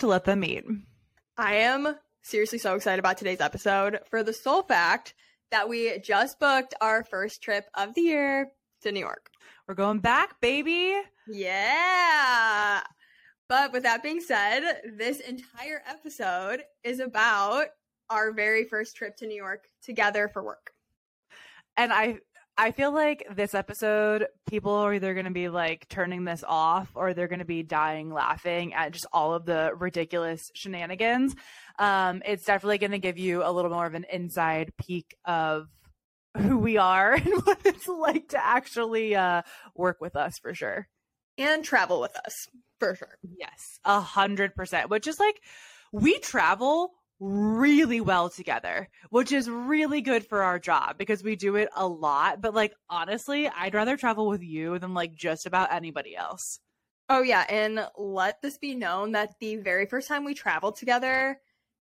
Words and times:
To 0.00 0.06
Let 0.06 0.24
Them 0.24 0.42
Eat. 0.44 0.64
I 1.36 1.56
am 1.56 1.94
seriously 2.22 2.58
so 2.58 2.74
excited 2.74 2.98
about 2.98 3.18
today's 3.18 3.42
episode 3.42 4.00
for 4.08 4.22
the 4.22 4.32
sole 4.32 4.62
fact 4.62 5.12
that 5.50 5.68
we 5.68 5.98
just 5.98 6.40
booked 6.40 6.74
our 6.80 7.04
first 7.04 7.42
trip 7.42 7.66
of 7.74 7.94
the 7.94 8.00
year 8.00 8.50
to 8.80 8.92
New 8.92 9.00
York. 9.00 9.30
We're 9.68 9.74
going 9.74 9.98
back, 9.98 10.40
baby. 10.40 10.96
Yeah. 11.28 12.80
But 13.46 13.72
with 13.72 13.82
that 13.82 14.02
being 14.02 14.20
said, 14.20 14.80
this 14.96 15.20
entire 15.20 15.82
episode 15.86 16.62
is 16.82 17.00
about 17.00 17.66
our 18.08 18.32
very 18.32 18.64
first 18.64 18.96
trip 18.96 19.16
to 19.16 19.26
New 19.26 19.36
York 19.36 19.66
together 19.82 20.28
for 20.28 20.42
work. 20.42 20.72
And 21.76 21.92
I 21.92 22.20
I 22.60 22.72
feel 22.72 22.92
like 22.92 23.26
this 23.34 23.54
episode, 23.54 24.26
people 24.46 24.72
are 24.72 24.92
either 24.92 25.14
going 25.14 25.24
to 25.24 25.30
be 25.30 25.48
like 25.48 25.88
turning 25.88 26.24
this 26.24 26.44
off 26.46 26.90
or 26.94 27.14
they're 27.14 27.26
going 27.26 27.38
to 27.38 27.46
be 27.46 27.62
dying 27.62 28.12
laughing 28.12 28.74
at 28.74 28.92
just 28.92 29.06
all 29.14 29.32
of 29.32 29.46
the 29.46 29.72
ridiculous 29.74 30.50
shenanigans. 30.54 31.34
Um, 31.78 32.20
it's 32.22 32.44
definitely 32.44 32.76
going 32.76 32.90
to 32.90 32.98
give 32.98 33.16
you 33.16 33.42
a 33.42 33.48
little 33.50 33.70
more 33.70 33.86
of 33.86 33.94
an 33.94 34.04
inside 34.12 34.74
peek 34.76 35.16
of 35.24 35.68
who 36.36 36.58
we 36.58 36.76
are 36.76 37.14
and 37.24 37.32
what 37.44 37.60
it's 37.64 37.88
like 37.88 38.28
to 38.28 38.46
actually 38.46 39.16
uh, 39.16 39.40
work 39.74 40.02
with 40.02 40.14
us 40.14 40.34
for 40.42 40.52
sure. 40.52 40.86
And 41.38 41.64
travel 41.64 41.98
with 41.98 42.14
us 42.14 42.46
for 42.78 42.94
sure. 42.94 43.16
Yes, 43.38 43.78
a 43.86 44.02
hundred 44.02 44.54
percent. 44.54 44.90
Which 44.90 45.06
is 45.06 45.18
like, 45.18 45.40
we 45.92 46.18
travel 46.18 46.92
really 47.20 48.00
well 48.00 48.30
together, 48.30 48.88
which 49.10 49.30
is 49.30 49.48
really 49.48 50.00
good 50.00 50.26
for 50.26 50.42
our 50.42 50.58
job 50.58 50.96
because 50.98 51.22
we 51.22 51.36
do 51.36 51.56
it 51.56 51.68
a 51.76 51.86
lot. 51.86 52.40
But 52.40 52.54
like 52.54 52.74
honestly, 52.88 53.48
I'd 53.48 53.74
rather 53.74 53.96
travel 53.96 54.26
with 54.26 54.42
you 54.42 54.78
than 54.78 54.94
like 54.94 55.14
just 55.14 55.46
about 55.46 55.72
anybody 55.72 56.16
else. 56.16 56.58
Oh 57.08 57.22
yeah, 57.22 57.44
and 57.48 57.86
let 57.98 58.40
this 58.40 58.56
be 58.56 58.74
known 58.74 59.12
that 59.12 59.34
the 59.40 59.56
very 59.56 59.86
first 59.86 60.08
time 60.08 60.24
we 60.24 60.34
traveled 60.34 60.76
together, 60.76 61.38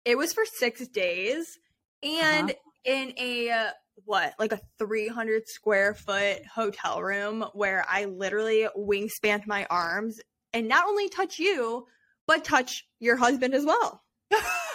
it 0.04 0.16
was 0.16 0.32
for 0.32 0.44
6 0.44 0.88
days 0.88 1.58
and 2.02 2.50
uh-huh. 2.50 2.58
in 2.84 3.12
a 3.18 3.70
what, 4.04 4.34
like 4.38 4.52
a 4.52 4.60
300 4.78 5.48
square 5.48 5.94
foot 5.94 6.44
hotel 6.46 7.02
room 7.02 7.44
where 7.54 7.84
I 7.88 8.04
literally 8.04 8.68
wingspanned 8.76 9.46
my 9.46 9.66
arms 9.68 10.20
and 10.52 10.68
not 10.68 10.86
only 10.86 11.08
touch 11.08 11.38
you, 11.38 11.86
but 12.26 12.44
touch 12.44 12.86
your 13.00 13.16
husband 13.16 13.54
as 13.54 13.64
well. 13.64 14.02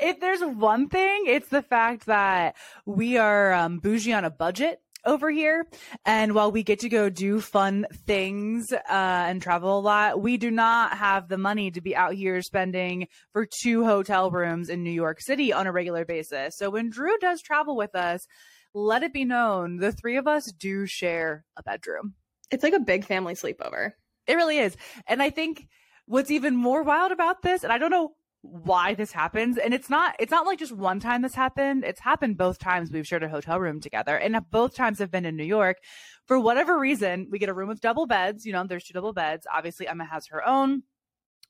if 0.00 0.20
there's 0.20 0.40
one 0.40 0.88
thing, 0.88 1.24
it's 1.26 1.48
the 1.48 1.62
fact 1.62 2.06
that 2.06 2.56
we 2.86 3.16
are 3.18 3.52
um, 3.52 3.78
bougie 3.78 4.12
on 4.12 4.24
a 4.24 4.30
budget 4.30 4.80
over 5.04 5.30
here. 5.30 5.66
And 6.04 6.34
while 6.34 6.52
we 6.52 6.62
get 6.62 6.80
to 6.80 6.88
go 6.88 7.08
do 7.08 7.40
fun 7.40 7.86
things 8.06 8.72
uh, 8.72 8.82
and 8.88 9.40
travel 9.40 9.78
a 9.78 9.80
lot, 9.80 10.20
we 10.20 10.36
do 10.36 10.50
not 10.50 10.98
have 10.98 11.28
the 11.28 11.38
money 11.38 11.70
to 11.70 11.80
be 11.80 11.96
out 11.96 12.14
here 12.14 12.42
spending 12.42 13.08
for 13.32 13.46
two 13.46 13.84
hotel 13.84 14.30
rooms 14.30 14.68
in 14.68 14.82
New 14.82 14.90
York 14.90 15.20
City 15.20 15.52
on 15.52 15.66
a 15.66 15.72
regular 15.72 16.04
basis. 16.04 16.56
So 16.56 16.70
when 16.70 16.90
Drew 16.90 17.16
does 17.18 17.40
travel 17.42 17.76
with 17.76 17.94
us, 17.94 18.26
let 18.74 19.02
it 19.02 19.12
be 19.12 19.24
known 19.24 19.78
the 19.78 19.92
three 19.92 20.16
of 20.16 20.26
us 20.26 20.52
do 20.52 20.86
share 20.86 21.44
a 21.56 21.62
bedroom. 21.62 22.14
It's 22.50 22.62
like 22.62 22.74
a 22.74 22.80
big 22.80 23.04
family 23.04 23.34
sleepover. 23.34 23.92
It 24.26 24.34
really 24.34 24.58
is. 24.58 24.76
And 25.06 25.22
I 25.22 25.30
think 25.30 25.68
what's 26.06 26.30
even 26.30 26.54
more 26.54 26.82
wild 26.82 27.12
about 27.12 27.42
this, 27.42 27.62
and 27.62 27.72
I 27.72 27.78
don't 27.78 27.90
know 27.90 28.12
why 28.50 28.94
this 28.94 29.12
happens. 29.12 29.58
And 29.58 29.74
it's 29.74 29.90
not 29.90 30.16
it's 30.18 30.30
not 30.30 30.46
like 30.46 30.58
just 30.58 30.72
one 30.72 31.00
time 31.00 31.22
this 31.22 31.34
happened. 31.34 31.84
It's 31.84 32.00
happened 32.00 32.36
both 32.36 32.58
times 32.58 32.90
we've 32.90 33.06
shared 33.06 33.22
a 33.22 33.28
hotel 33.28 33.60
room 33.60 33.80
together. 33.80 34.16
And 34.16 34.36
both 34.50 34.74
times 34.74 34.98
have 34.98 35.10
been 35.10 35.24
in 35.24 35.36
new 35.36 35.44
york. 35.44 35.78
For 36.26 36.38
whatever 36.38 36.78
reason 36.78 37.28
we 37.30 37.38
get 37.38 37.48
a 37.48 37.54
room 37.54 37.68
with 37.68 37.80
double 37.80 38.06
beds. 38.06 38.44
You 38.44 38.52
know 38.52 38.64
there's 38.66 38.84
two 38.84 38.94
double 38.94 39.12
beds. 39.12 39.46
Obviously 39.52 39.86
emma 39.88 40.04
has 40.04 40.26
her 40.28 40.46
own. 40.46 40.82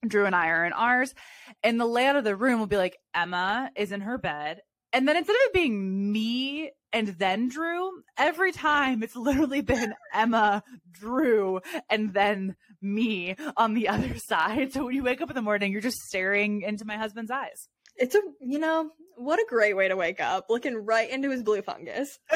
Drew 0.06 0.26
and 0.26 0.34
i 0.34 0.48
are 0.48 0.64
in 0.64 0.72
ours. 0.72 1.14
And 1.62 1.80
the 1.80 1.86
layout 1.86 2.16
of 2.16 2.24
the 2.24 2.36
room 2.36 2.60
will 2.60 2.66
be 2.66 2.76
like 2.76 2.98
emma 3.14 3.70
is 3.76 3.92
in 3.92 4.02
her 4.02 4.18
bed 4.18 4.60
and 4.92 5.06
then 5.06 5.16
instead 5.16 5.34
of 5.34 5.40
it 5.46 5.52
being 5.52 6.12
me 6.12 6.70
and 6.92 7.08
then 7.08 7.48
Drew, 7.48 8.02
every 8.16 8.52
time 8.52 9.02
it's 9.02 9.16
literally 9.16 9.60
been 9.60 9.94
Emma, 10.14 10.62
Drew, 10.90 11.60
and 11.90 12.14
then 12.14 12.56
me 12.80 13.36
on 13.56 13.74
the 13.74 13.88
other 13.88 14.14
side. 14.28 14.72
So 14.72 14.86
when 14.86 14.94
you 14.94 15.02
wake 15.02 15.20
up 15.20 15.30
in 15.30 15.36
the 15.36 15.42
morning, 15.42 15.72
you're 15.72 15.80
just 15.80 15.98
staring 15.98 16.62
into 16.62 16.84
my 16.84 16.96
husband's 16.96 17.30
eyes. 17.30 17.68
It's 17.96 18.14
a, 18.14 18.20
you 18.40 18.58
know, 18.58 18.90
what 19.16 19.40
a 19.40 19.46
great 19.48 19.76
way 19.76 19.88
to 19.88 19.96
wake 19.96 20.20
up, 20.20 20.46
looking 20.48 20.76
right 20.76 21.10
into 21.10 21.30
his 21.30 21.42
blue 21.42 21.62
fungus. 21.62 22.18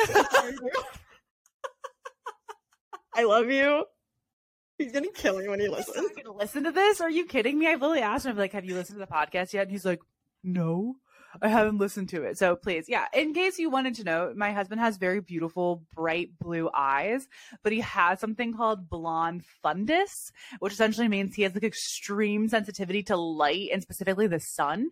I 3.15 3.25
love 3.25 3.51
you. 3.51 3.85
He's 4.79 4.91
gonna 4.91 5.13
kill 5.15 5.39
me 5.39 5.47
when 5.49 5.61
he 5.61 5.69
listens. 5.69 6.11
Gonna 6.17 6.37
listen 6.37 6.65
to 6.65 6.73
this? 6.73 7.01
Are 7.01 7.11
you 7.11 7.27
kidding 7.27 7.59
me? 7.59 7.69
I've 7.69 7.81
literally 7.81 8.03
asked 8.03 8.27
him, 8.27 8.37
like, 8.37 8.53
have 8.53 8.65
you 8.65 8.75
listened 8.75 8.99
to 8.99 9.07
the 9.07 9.13
podcast 9.13 9.53
yet? 9.53 9.63
And 9.63 9.71
he's 9.71 9.85
like, 9.85 10.01
no. 10.43 10.97
I 11.41 11.49
haven't 11.49 11.79
listened 11.79 12.11
to 12.11 12.23
it. 12.25 12.39
So 12.39 12.57
please, 12.57 12.87
yeah. 12.89 13.07
In 13.15 13.33
case 13.33 13.59
you 13.59 13.71
wanted 13.71 13.95
to 13.97 14.05
know, 14.05 14.33
my 14.37 14.53
husband 14.53 14.81
has 14.81 14.97
very 14.97 15.21
beautiful, 15.21 15.83
bright 15.95 16.31
blue 16.39 16.69
eyes, 16.75 17.27
but 17.63 17.73
he 17.73 17.81
has 17.81 18.21
something 18.21 18.55
called 18.55 18.91
blonde 18.91 19.43
fundus, 19.65 20.31
which 20.59 20.75
essentially 20.75 21.09
means 21.09 21.35
he 21.35 21.43
has 21.43 21.55
like 21.55 21.65
extreme 21.65 22.49
sensitivity 22.49 23.03
to 23.05 23.17
light 23.17 23.71
and 23.73 23.83
specifically 23.83 24.27
the 24.27 24.41
sun. 24.41 24.91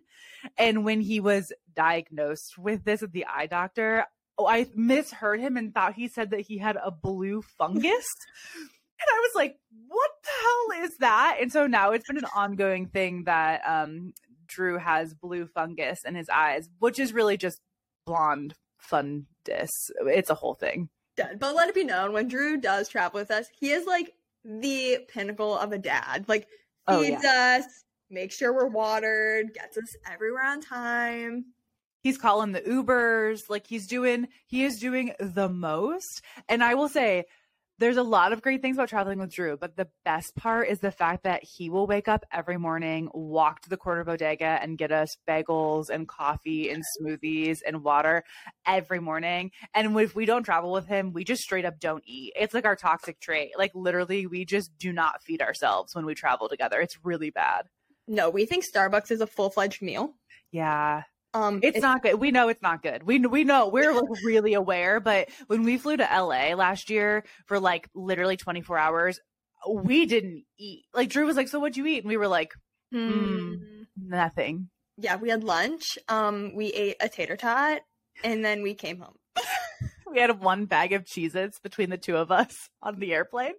And 0.57 0.83
when 0.83 1.01
he 1.01 1.19
was 1.19 1.51
diagnosed 1.75 2.57
with 2.57 2.83
this 2.83 3.03
at 3.03 3.11
the 3.11 3.25
eye 3.25 3.45
doctor, 3.45 4.05
oh, 4.37 4.47
I 4.47 4.67
misheard 4.75 5.39
him 5.39 5.57
and 5.57 5.73
thought 5.73 5.93
he 5.93 6.07
said 6.07 6.31
that 6.31 6.41
he 6.41 6.57
had 6.57 6.77
a 6.77 6.89
blue 6.89 7.43
fungus. 7.57 7.83
and 8.55 9.07
I 9.09 9.19
was 9.19 9.31
like, 9.35 9.57
what 9.87 10.11
the 10.23 10.29
hell 10.41 10.85
is 10.85 10.97
that? 10.97 11.37
And 11.41 11.51
so 11.51 11.67
now 11.67 11.91
it's 11.91 12.07
been 12.07 12.17
an 12.17 12.25
ongoing 12.35 12.87
thing 12.87 13.25
that 13.25 13.61
um, 13.67 14.13
Drew 14.51 14.77
has 14.77 15.13
blue 15.13 15.47
fungus 15.47 15.99
in 16.05 16.15
his 16.15 16.29
eyes, 16.29 16.69
which 16.79 16.99
is 16.99 17.13
really 17.13 17.37
just 17.37 17.59
blonde 18.05 18.53
fundus. 18.77 19.69
It's 20.05 20.29
a 20.29 20.35
whole 20.35 20.55
thing. 20.55 20.89
But 21.15 21.55
let 21.55 21.69
it 21.69 21.75
be 21.75 21.83
known 21.83 22.13
when 22.13 22.27
Drew 22.27 22.57
does 22.57 22.89
travel 22.89 23.19
with 23.19 23.31
us, 23.31 23.47
he 23.59 23.71
is 23.71 23.85
like 23.85 24.13
the 24.43 24.99
pinnacle 25.07 25.57
of 25.57 25.71
a 25.71 25.77
dad. 25.77 26.25
Like 26.27 26.47
oh, 26.87 27.01
feeds 27.01 27.21
oh, 27.23 27.27
yeah. 27.27 27.59
us, 27.59 27.65
makes 28.09 28.35
sure 28.35 28.53
we're 28.53 28.67
watered, 28.67 29.53
gets 29.53 29.77
us 29.77 29.95
everywhere 30.11 30.45
on 30.45 30.61
time. 30.61 31.45
He's 32.01 32.17
calling 32.17 32.51
the 32.51 32.61
Ubers, 32.61 33.49
like 33.49 33.67
he's 33.67 33.87
doing 33.87 34.27
he 34.47 34.63
is 34.63 34.79
doing 34.79 35.13
the 35.19 35.49
most. 35.49 36.21
And 36.49 36.63
I 36.63 36.73
will 36.73 36.89
say 36.89 37.25
there's 37.81 37.97
a 37.97 38.03
lot 38.03 38.31
of 38.31 38.43
great 38.43 38.61
things 38.61 38.77
about 38.77 38.89
traveling 38.89 39.17
with 39.17 39.33
Drew, 39.33 39.57
but 39.57 39.75
the 39.75 39.87
best 40.05 40.35
part 40.35 40.69
is 40.69 40.79
the 40.79 40.91
fact 40.91 41.23
that 41.23 41.43
he 41.43 41.69
will 41.69 41.87
wake 41.87 42.07
up 42.07 42.23
every 42.31 42.57
morning, 42.57 43.09
walk 43.11 43.61
to 43.61 43.69
the 43.69 43.75
corner 43.75 44.03
bodega, 44.03 44.59
and 44.61 44.77
get 44.77 44.91
us 44.91 45.17
bagels 45.27 45.89
and 45.89 46.07
coffee 46.07 46.69
and 46.69 46.83
smoothies 46.97 47.59
and 47.65 47.83
water 47.83 48.23
every 48.67 48.99
morning. 48.99 49.49
And 49.73 49.97
if 49.99 50.15
we 50.15 50.25
don't 50.25 50.43
travel 50.43 50.71
with 50.71 50.85
him, 50.85 51.11
we 51.11 51.23
just 51.23 51.41
straight 51.41 51.65
up 51.65 51.79
don't 51.79 52.03
eat. 52.05 52.33
It's 52.35 52.53
like 52.53 52.65
our 52.65 52.75
toxic 52.75 53.19
trait. 53.19 53.51
Like 53.57 53.71
literally, 53.73 54.27
we 54.27 54.45
just 54.45 54.77
do 54.77 54.93
not 54.93 55.23
feed 55.23 55.41
ourselves 55.41 55.95
when 55.95 56.05
we 56.05 56.13
travel 56.13 56.49
together. 56.49 56.79
It's 56.79 57.03
really 57.03 57.31
bad. 57.31 57.63
No, 58.07 58.29
we 58.29 58.45
think 58.45 58.63
Starbucks 58.63 59.09
is 59.09 59.21
a 59.21 59.27
full 59.27 59.49
fledged 59.49 59.81
meal. 59.81 60.13
Yeah. 60.51 61.03
Um, 61.33 61.59
it's, 61.63 61.77
it's, 61.77 61.81
not 61.81 62.03
good. 62.03 62.15
We 62.15 62.31
know 62.31 62.49
it's 62.49 62.61
not 62.61 62.83
good. 62.83 63.03
We 63.03 63.19
we 63.19 63.43
know 63.43 63.69
we're 63.69 63.93
like 63.93 64.23
really 64.25 64.53
aware. 64.53 64.99
But 64.99 65.29
when 65.47 65.63
we 65.63 65.77
flew 65.77 65.97
to 65.97 66.03
LA 66.03 66.53
last 66.55 66.89
year 66.89 67.23
for 67.45 67.59
like 67.59 67.87
literally 67.95 68.37
24 68.37 68.77
hours, 68.77 69.19
we 69.67 70.05
didn't 70.05 70.43
eat. 70.57 70.85
Like 70.93 71.09
Drew 71.09 71.25
was 71.25 71.37
like, 71.37 71.47
"So 71.47 71.59
what'd 71.59 71.77
you 71.77 71.85
eat?" 71.85 72.03
And 72.03 72.09
we 72.09 72.17
were 72.17 72.27
like, 72.27 72.51
mm, 72.93 73.11
mm. 73.11 73.57
"Nothing." 73.97 74.69
Yeah, 74.97 75.15
we 75.15 75.29
had 75.29 75.43
lunch. 75.43 75.97
Um, 76.09 76.53
we 76.55 76.67
ate 76.67 76.97
a 76.99 77.07
tater 77.07 77.37
tot, 77.37 77.81
and 78.23 78.43
then 78.43 78.61
we 78.61 78.73
came 78.73 78.99
home. 78.99 79.15
we 80.11 80.19
had 80.19 80.41
one 80.41 80.65
bag 80.65 80.91
of 80.91 81.05
Cheez-Its 81.05 81.59
between 81.59 81.89
the 81.89 81.97
two 81.97 82.17
of 82.17 82.29
us 82.29 82.69
on 82.83 82.99
the 82.99 83.13
airplane 83.13 83.53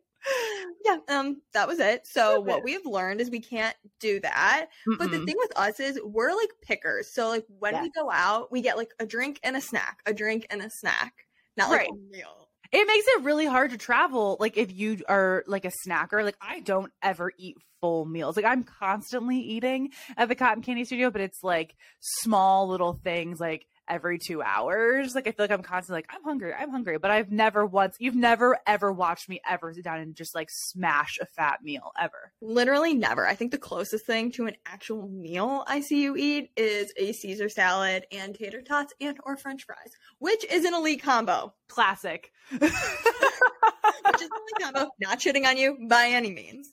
yeah, 0.85 0.99
um, 1.09 1.43
that 1.55 1.69
was 1.69 1.79
it. 1.79 2.07
So 2.07 2.41
what 2.41 2.65
we've 2.65 2.85
learned 2.85 3.21
is 3.21 3.31
we 3.31 3.41
can't 3.41 3.77
do 4.01 4.21
that. 4.21 4.69
Mm-mm. 4.89 4.99
But 4.99 5.11
the 5.11 5.25
thing 5.25 5.37
with 5.39 5.57
us 5.57 5.81
is 5.81 6.01
we're 6.05 6.35
like 6.35 6.51
pickers. 6.63 7.13
So 7.13 7.29
like 7.29 7.45
when 7.59 7.75
yeah. 7.75 7.83
we 7.83 7.91
go 7.91 8.11
out, 8.11 8.51
we 8.53 8.63
get 8.63 8.77
like 8.77 8.93
a 8.99 9.07
drink 9.07 9.41
and 9.43 9.57
a 9.57 9.61
snack, 9.61 10.01
a 10.07 10.13
drink 10.13 10.47
and 10.51 10.63
a 10.63 10.71
snack, 10.71 11.13
not 11.57 11.71
like 11.71 11.89
a 11.89 11.95
meal. 12.11 12.49
It 12.73 12.87
makes 12.87 13.07
it 13.07 13.23
really 13.23 13.47
hard 13.47 13.73
to 13.73 13.79
travel. 13.79 14.37
Like 14.41 14.57
if 14.57 14.73
you 14.73 14.99
are 15.09 15.45
like 15.47 15.65
a 15.65 15.73
snacker, 15.87 16.25
like 16.25 16.39
I 16.41 16.61
don't 16.61 16.91
ever 17.03 17.31
eat 17.39 17.57
full 17.83 18.07
meals. 18.07 18.37
Like 18.37 18.47
I'm 18.47 18.65
constantly 18.65 19.39
eating 19.39 19.91
at 20.17 20.29
the 20.29 20.35
Cotton 20.35 20.63
Candy 20.63 20.85
Studio, 20.85 21.11
but 21.11 21.21
it's 21.21 21.43
like 21.43 21.77
small 22.01 22.69
little 22.69 22.95
things 22.95 23.41
like 23.41 23.67
every 23.93 24.19
two 24.19 24.43
hours. 24.43 25.15
Like 25.15 25.27
I 25.27 25.33
feel 25.33 25.45
like 25.45 25.51
I'm 25.51 25.63
constantly 25.63 25.99
like, 25.99 26.11
I'm 26.11 26.25
hungry, 26.25 26.55
I'm 26.55 26.71
hungry. 26.71 26.97
But 26.99 27.11
I've 27.11 27.31
never 27.31 27.67
once, 27.67 27.97
you've 27.99 28.15
never 28.15 28.59
ever 28.67 28.91
watched 28.91 29.29
me 29.29 29.41
ever 29.49 29.73
sit 29.75 29.85
down 29.85 30.01
and 30.01 30.17
just 30.17 30.35
like 30.35 30.49
smash 30.51 31.19
a 31.21 31.27
fat 31.27 31.59
meal 31.63 31.93
ever. 32.01 32.33
Literally 32.41 32.95
never. 32.95 33.27
I 33.27 33.35
think 33.35 33.51
the 33.51 33.59
closest 33.59 34.07
thing 34.07 34.33
to 34.33 34.47
an 34.47 34.57
actual 34.65 35.09
meal 35.09 35.65
I 35.67 35.81
see 35.81 36.03
you 36.03 36.17
eat 36.17 36.51
is 36.57 36.93
a 36.97 37.13
Caesar 37.13 37.51
salad 37.51 38.07
and 38.11 38.35
tater 38.35 38.63
tots 38.63 38.95
and 38.99 39.19
or 39.25 39.37
French 39.37 39.65
fries, 39.65 39.93
which 40.19 40.45
is 40.51 40.65
an 40.65 40.73
elite 40.73 41.03
combo. 41.03 41.53
Classic. 41.69 42.33
which 42.51 42.63
is 42.63 42.71
an 44.23 44.31
elite 44.31 44.63
combo. 44.63 44.91
Not 45.01 45.21
shitting 45.21 45.47
on 45.47 45.59
you 45.59 45.77
by 45.87 46.09
any 46.09 46.33
means. 46.33 46.73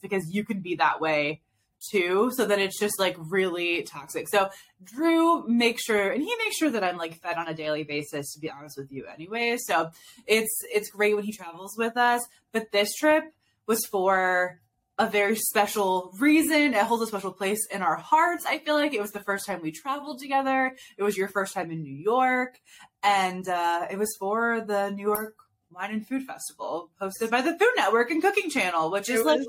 Because 0.00 0.30
you 0.32 0.44
can 0.44 0.60
be 0.60 0.76
that 0.76 1.00
way 1.00 1.42
too, 1.90 2.30
so 2.34 2.44
that 2.46 2.58
it's 2.58 2.78
just 2.78 2.98
like 2.98 3.16
really 3.18 3.82
toxic. 3.82 4.28
So 4.28 4.50
Drew 4.82 5.46
makes 5.48 5.84
sure, 5.84 6.10
and 6.10 6.22
he 6.22 6.34
makes 6.44 6.56
sure 6.56 6.70
that 6.70 6.84
I'm 6.84 6.96
like 6.96 7.20
fed 7.20 7.36
on 7.36 7.48
a 7.48 7.54
daily 7.54 7.84
basis. 7.84 8.32
To 8.34 8.40
be 8.40 8.50
honest 8.50 8.76
with 8.76 8.92
you, 8.92 9.06
anyway. 9.06 9.56
So 9.58 9.90
it's 10.26 10.62
it's 10.72 10.90
great 10.90 11.14
when 11.14 11.24
he 11.24 11.32
travels 11.32 11.74
with 11.76 11.96
us. 11.96 12.22
But 12.52 12.72
this 12.72 12.94
trip 12.94 13.24
was 13.66 13.86
for 13.86 14.60
a 14.98 15.08
very 15.08 15.36
special 15.36 16.14
reason. 16.18 16.74
It 16.74 16.84
holds 16.84 17.02
a 17.02 17.06
special 17.06 17.32
place 17.32 17.66
in 17.72 17.80
our 17.80 17.96
hearts. 17.96 18.44
I 18.46 18.58
feel 18.58 18.74
like 18.74 18.92
it 18.92 19.00
was 19.00 19.12
the 19.12 19.24
first 19.24 19.46
time 19.46 19.60
we 19.62 19.72
traveled 19.72 20.18
together. 20.18 20.76
It 20.98 21.02
was 21.02 21.16
your 21.16 21.28
first 21.28 21.54
time 21.54 21.70
in 21.70 21.82
New 21.82 21.94
York, 21.94 22.60
and 23.02 23.48
uh, 23.48 23.86
it 23.90 23.98
was 23.98 24.14
for 24.18 24.60
the 24.60 24.90
New 24.90 25.06
York 25.06 25.36
Wine 25.70 25.92
and 25.92 26.06
Food 26.06 26.24
Festival, 26.24 26.90
hosted 27.00 27.30
by 27.30 27.40
the 27.40 27.58
Food 27.58 27.72
Network 27.76 28.10
and 28.10 28.20
Cooking 28.20 28.50
Channel, 28.50 28.90
which 28.90 29.08
is 29.08 29.24
like 29.24 29.40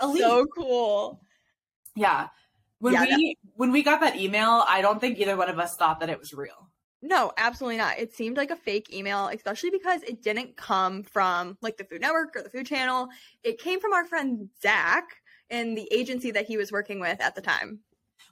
elite. 0.00 0.22
So 0.22 0.46
cool. 0.46 1.20
Yeah. 1.94 2.28
When 2.78 2.92
Yeah, 2.92 3.04
we 3.04 3.36
when 3.54 3.72
we 3.72 3.82
got 3.82 4.00
that 4.00 4.16
email, 4.16 4.64
I 4.68 4.82
don't 4.82 5.00
think 5.00 5.18
either 5.18 5.36
one 5.36 5.48
of 5.48 5.58
us 5.58 5.76
thought 5.76 6.00
that 6.00 6.10
it 6.10 6.18
was 6.18 6.34
real. 6.34 6.70
No, 7.02 7.32
absolutely 7.36 7.76
not. 7.76 7.98
It 7.98 8.14
seemed 8.14 8.36
like 8.36 8.50
a 8.50 8.56
fake 8.56 8.92
email, 8.92 9.28
especially 9.28 9.70
because 9.70 10.02
it 10.02 10.22
didn't 10.22 10.56
come 10.56 11.02
from 11.02 11.58
like 11.60 11.76
the 11.76 11.84
Food 11.84 12.00
Network 12.00 12.34
or 12.34 12.42
the 12.42 12.48
Food 12.48 12.66
Channel. 12.66 13.08
It 13.42 13.58
came 13.58 13.80
from 13.80 13.92
our 13.92 14.04
friend 14.06 14.48
Zach 14.62 15.04
and 15.50 15.76
the 15.76 15.86
agency 15.92 16.30
that 16.30 16.46
he 16.46 16.56
was 16.56 16.72
working 16.72 17.00
with 17.00 17.20
at 17.20 17.34
the 17.34 17.42
time. 17.42 17.80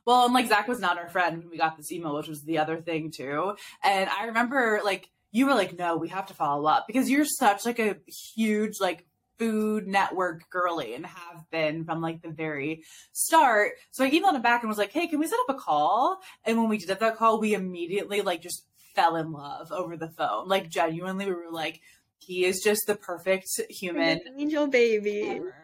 Well, 0.06 0.24
and 0.24 0.34
like 0.34 0.48
Zach 0.48 0.68
was 0.68 0.80
not 0.80 0.98
our 0.98 1.08
friend 1.08 1.38
when 1.38 1.50
we 1.50 1.58
got 1.58 1.76
this 1.76 1.92
email, 1.92 2.16
which 2.16 2.28
was 2.28 2.42
the 2.44 2.58
other 2.58 2.80
thing 2.80 3.10
too. 3.10 3.56
And 3.84 4.08
I 4.08 4.24
remember 4.26 4.80
like 4.84 5.08
you 5.30 5.46
were 5.46 5.54
like, 5.54 5.78
no, 5.78 5.96
we 5.96 6.08
have 6.08 6.26
to 6.26 6.34
follow 6.34 6.66
up 6.66 6.86
because 6.86 7.10
you're 7.10 7.24
such 7.24 7.64
like 7.64 7.78
a 7.78 7.96
huge 8.34 8.80
like 8.80 9.06
food 9.42 9.88
network 9.88 10.48
girly 10.50 10.94
and 10.94 11.04
have 11.04 11.50
been 11.50 11.84
from 11.84 12.00
like 12.00 12.22
the 12.22 12.28
very 12.28 12.84
start. 13.10 13.72
So 13.90 14.04
I 14.04 14.10
emailed 14.10 14.34
him 14.34 14.42
back 14.42 14.62
and 14.62 14.68
was 14.68 14.78
like, 14.78 14.92
hey, 14.92 15.08
can 15.08 15.18
we 15.18 15.26
set 15.26 15.38
up 15.48 15.56
a 15.56 15.58
call? 15.58 16.20
And 16.44 16.56
when 16.58 16.68
we 16.68 16.78
did 16.78 17.00
that 17.00 17.16
call, 17.16 17.40
we 17.40 17.54
immediately 17.54 18.20
like 18.20 18.40
just 18.40 18.64
fell 18.94 19.16
in 19.16 19.32
love 19.32 19.72
over 19.72 19.96
the 19.96 20.10
phone. 20.10 20.46
Like 20.46 20.68
genuinely, 20.68 21.26
we 21.26 21.32
were 21.32 21.50
like, 21.50 21.80
he 22.18 22.44
is 22.44 22.60
just 22.62 22.82
the 22.86 22.94
perfect 22.94 23.48
human 23.68 24.20
Angel 24.38 24.68
baby. 24.68 25.22
ever. 25.22 25.54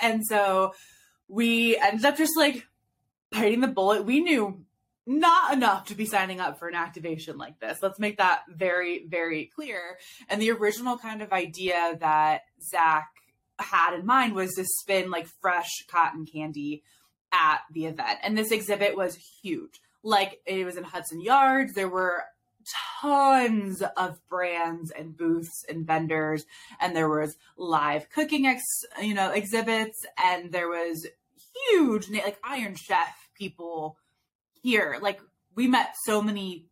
And 0.00 0.24
so 0.26 0.72
we 1.28 1.76
ended 1.76 2.06
up 2.06 2.16
just 2.16 2.38
like 2.38 2.66
biting 3.30 3.60
the 3.60 3.68
bullet. 3.68 4.06
We 4.06 4.20
knew 4.20 4.64
not 5.06 5.52
enough 5.52 5.88
to 5.88 5.94
be 5.94 6.06
signing 6.06 6.40
up 6.40 6.58
for 6.58 6.68
an 6.68 6.74
activation 6.74 7.36
like 7.36 7.60
this. 7.60 7.80
Let's 7.82 7.98
make 7.98 8.16
that 8.16 8.44
very, 8.48 9.06
very 9.06 9.50
clear. 9.54 9.98
And 10.30 10.40
the 10.40 10.52
original 10.52 10.96
kind 10.96 11.20
of 11.20 11.32
idea 11.32 11.98
that 12.00 12.42
Zach 12.62 13.08
had 13.58 13.94
in 13.94 14.06
mind 14.06 14.34
was 14.34 14.54
to 14.54 14.64
spin 14.64 15.10
like 15.10 15.26
fresh 15.40 15.84
cotton 15.88 16.26
candy 16.26 16.82
at 17.32 17.60
the 17.72 17.86
event. 17.86 18.18
And 18.22 18.36
this 18.36 18.50
exhibit 18.50 18.96
was 18.96 19.18
huge. 19.42 19.80
Like 20.02 20.40
it 20.46 20.64
was 20.64 20.76
in 20.76 20.84
Hudson 20.84 21.20
Yards. 21.20 21.74
There 21.74 21.88
were 21.88 22.24
tons 23.00 23.82
of 23.96 24.18
brands 24.28 24.90
and 24.90 25.16
booths 25.16 25.64
and 25.68 25.86
vendors 25.86 26.44
and 26.80 26.96
there 26.96 27.08
was 27.08 27.36
live 27.56 28.10
cooking 28.10 28.46
ex 28.46 28.62
you 29.00 29.14
know 29.14 29.30
exhibits 29.30 30.04
and 30.22 30.50
there 30.50 30.68
was 30.68 31.06
huge 31.70 32.10
like 32.10 32.38
iron 32.42 32.74
chef 32.74 33.28
people 33.36 33.96
here 34.62 34.98
like 35.00 35.20
we 35.54 35.68
met 35.68 35.94
so 36.04 36.20
many 36.20 36.66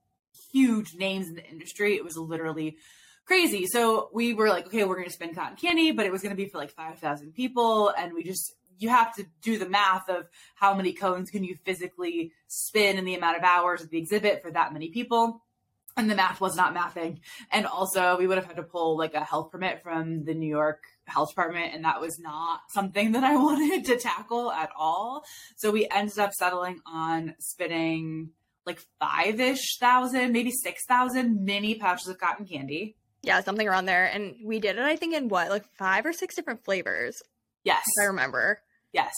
huge 0.51 0.95
names 0.95 1.29
in 1.29 1.37
the 1.37 1.47
industry 1.47 1.95
it 1.95 2.05
was 2.05 2.17
literally 2.17 2.77
crazy 3.27 3.67
so 3.67 4.11
we 4.13 4.35
were 4.35 4.49
like 4.49 4.67
okay 4.67 4.85
we're 4.85 4.97
going 4.97 5.07
to 5.07 5.13
spend 5.13 5.35
cotton 5.35 5.57
candy 5.57 5.93
but 5.93 6.07
it 6.07 6.13
was 6.13 6.23
going 6.23 6.35
to 6.35 6.43
be 6.43 6.49
for 6.49 6.59
like 6.59 6.71
5000 6.71 7.33
people 7.33 7.93
and 7.97 8.13
we 8.13 8.23
just 8.23 8.55
you 8.79 8.89
have 8.89 9.15
to 9.15 9.25
do 9.41 9.59
the 9.59 9.69
math 9.69 10.09
of 10.09 10.27
how 10.57 10.75
many 10.75 10.93
cones 10.93 11.31
can 11.31 11.45
you 11.45 11.57
physically 11.65 12.33
spin 12.49 12.99
in 12.99 13.05
the 13.05 13.15
amount 13.15 13.37
of 13.37 13.45
hours 13.45 13.83
of 13.83 13.91
the 13.91 13.99
exhibit 13.99 14.43
for 14.43 14.51
that 14.51 14.73
many 14.73 14.91
people 14.91 15.43
and 15.97 16.11
the 16.11 16.15
math 16.15 16.41
was 16.41 16.57
not 16.57 16.75
mathing. 16.75 17.21
And 17.53 17.67
also, 17.67 18.17
we 18.19 18.27
would 18.27 18.37
have 18.37 18.47
had 18.47 18.57
to 18.57 18.63
pull 18.63 18.97
like 18.99 19.15
a 19.15 19.25
health 19.25 19.51
permit 19.51 19.83
from 19.83 20.25
the 20.25 20.35
New 20.35 20.49
York 20.49 20.83
Health 21.05 21.31
Department, 21.31 21.75
and 21.75 21.85
that 21.85 22.01
was 22.01 22.19
not 22.19 22.61
something 22.71 23.13
that 23.13 23.25
I 23.25 23.37
wanted 23.43 23.85
to 23.87 23.99
tackle 23.99 24.51
at 24.51 24.71
all. 24.77 25.25
So 25.57 25.71
we 25.71 25.89
ended 25.89 26.19
up 26.19 26.33
settling 26.33 26.81
on 26.87 27.35
spinning 27.39 28.31
like 28.67 28.81
five 28.99 29.41
ish 29.41 29.79
thousand, 29.79 30.33
maybe 30.33 30.51
six 30.51 30.85
thousand 30.87 31.45
mini 31.45 31.77
pouches 31.77 32.09
of 32.09 32.19
cotton 32.19 32.47
candy. 32.47 32.97
Yeah, 33.25 33.41
something 33.41 33.67
around 33.67 33.87
there. 33.87 34.05
And 34.07 34.35
we 34.45 34.61
did 34.61 34.77
it, 34.77 34.83
I 34.83 34.97
think, 34.97 35.15
in 35.15 35.29
what, 35.29 35.49
like 35.51 35.65
five 35.79 36.05
or 36.07 36.13
six 36.13 36.35
different 36.35 36.65
flavors, 36.65 37.23
Yes, 37.65 37.83
if 37.97 38.03
I 38.03 38.07
remember. 38.07 38.61
yes. 38.93 39.13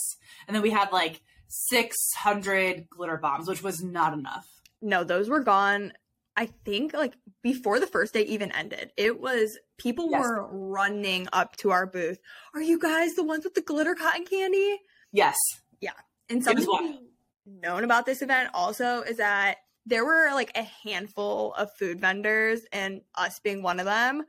And 0.47 0.55
then 0.55 0.63
we 0.63 0.71
had 0.71 0.93
like 0.93 1.21
600 1.49 2.89
glitter 2.91 3.17
bombs, 3.17 3.49
which 3.49 3.63
was 3.63 3.83
not 3.83 4.13
enough. 4.13 4.47
No, 4.83 5.05
those 5.05 5.29
were 5.29 5.41
gone. 5.41 5.93
I 6.37 6.47
think 6.65 6.93
like 6.93 7.15
before 7.43 7.81
the 7.81 7.87
first 7.87 8.13
day 8.13 8.23
even 8.23 8.53
ended. 8.53 8.91
It 8.97 9.21
was 9.21 9.59
people 9.79 10.11
Yes. 10.11 10.21
were 10.23 10.47
running 10.51 11.29
up 11.33 11.57
to 11.59 11.71
our 11.71 11.87
booth. 11.87 12.19
Are 12.55 12.61
you 12.61 12.79
guys 12.79 13.15
the 13.15 13.25
ones 13.25 13.45
with 13.45 13.55
the 13.55 13.63
glitter 13.63 13.95
cotton 13.95 14.25
candy? 14.27 14.81
Yes, 15.13 15.37
Yeah. 15.81 15.93
And 16.29 16.43
something 16.45 16.99
known 17.47 17.85
about 17.85 18.05
this 18.07 18.21
event 18.23 18.51
also 18.53 19.03
is 19.03 19.17
that 19.19 19.59
there 19.87 20.05
were 20.05 20.31
like 20.35 20.53
a 20.57 20.63
handful 20.85 21.55
of 21.55 21.73
food 21.79 22.01
vendors 22.01 22.61
and 22.73 23.01
us 23.15 23.39
being 23.39 23.63
one 23.63 23.79
of 23.79 23.87
them, 23.87 24.25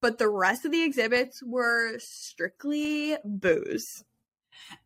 but 0.00 0.18
the 0.18 0.28
rest 0.28 0.64
of 0.64 0.72
the 0.72 0.82
exhibits 0.82 1.42
were 1.42 1.98
strictly 1.98 3.16
booze. 3.24 4.04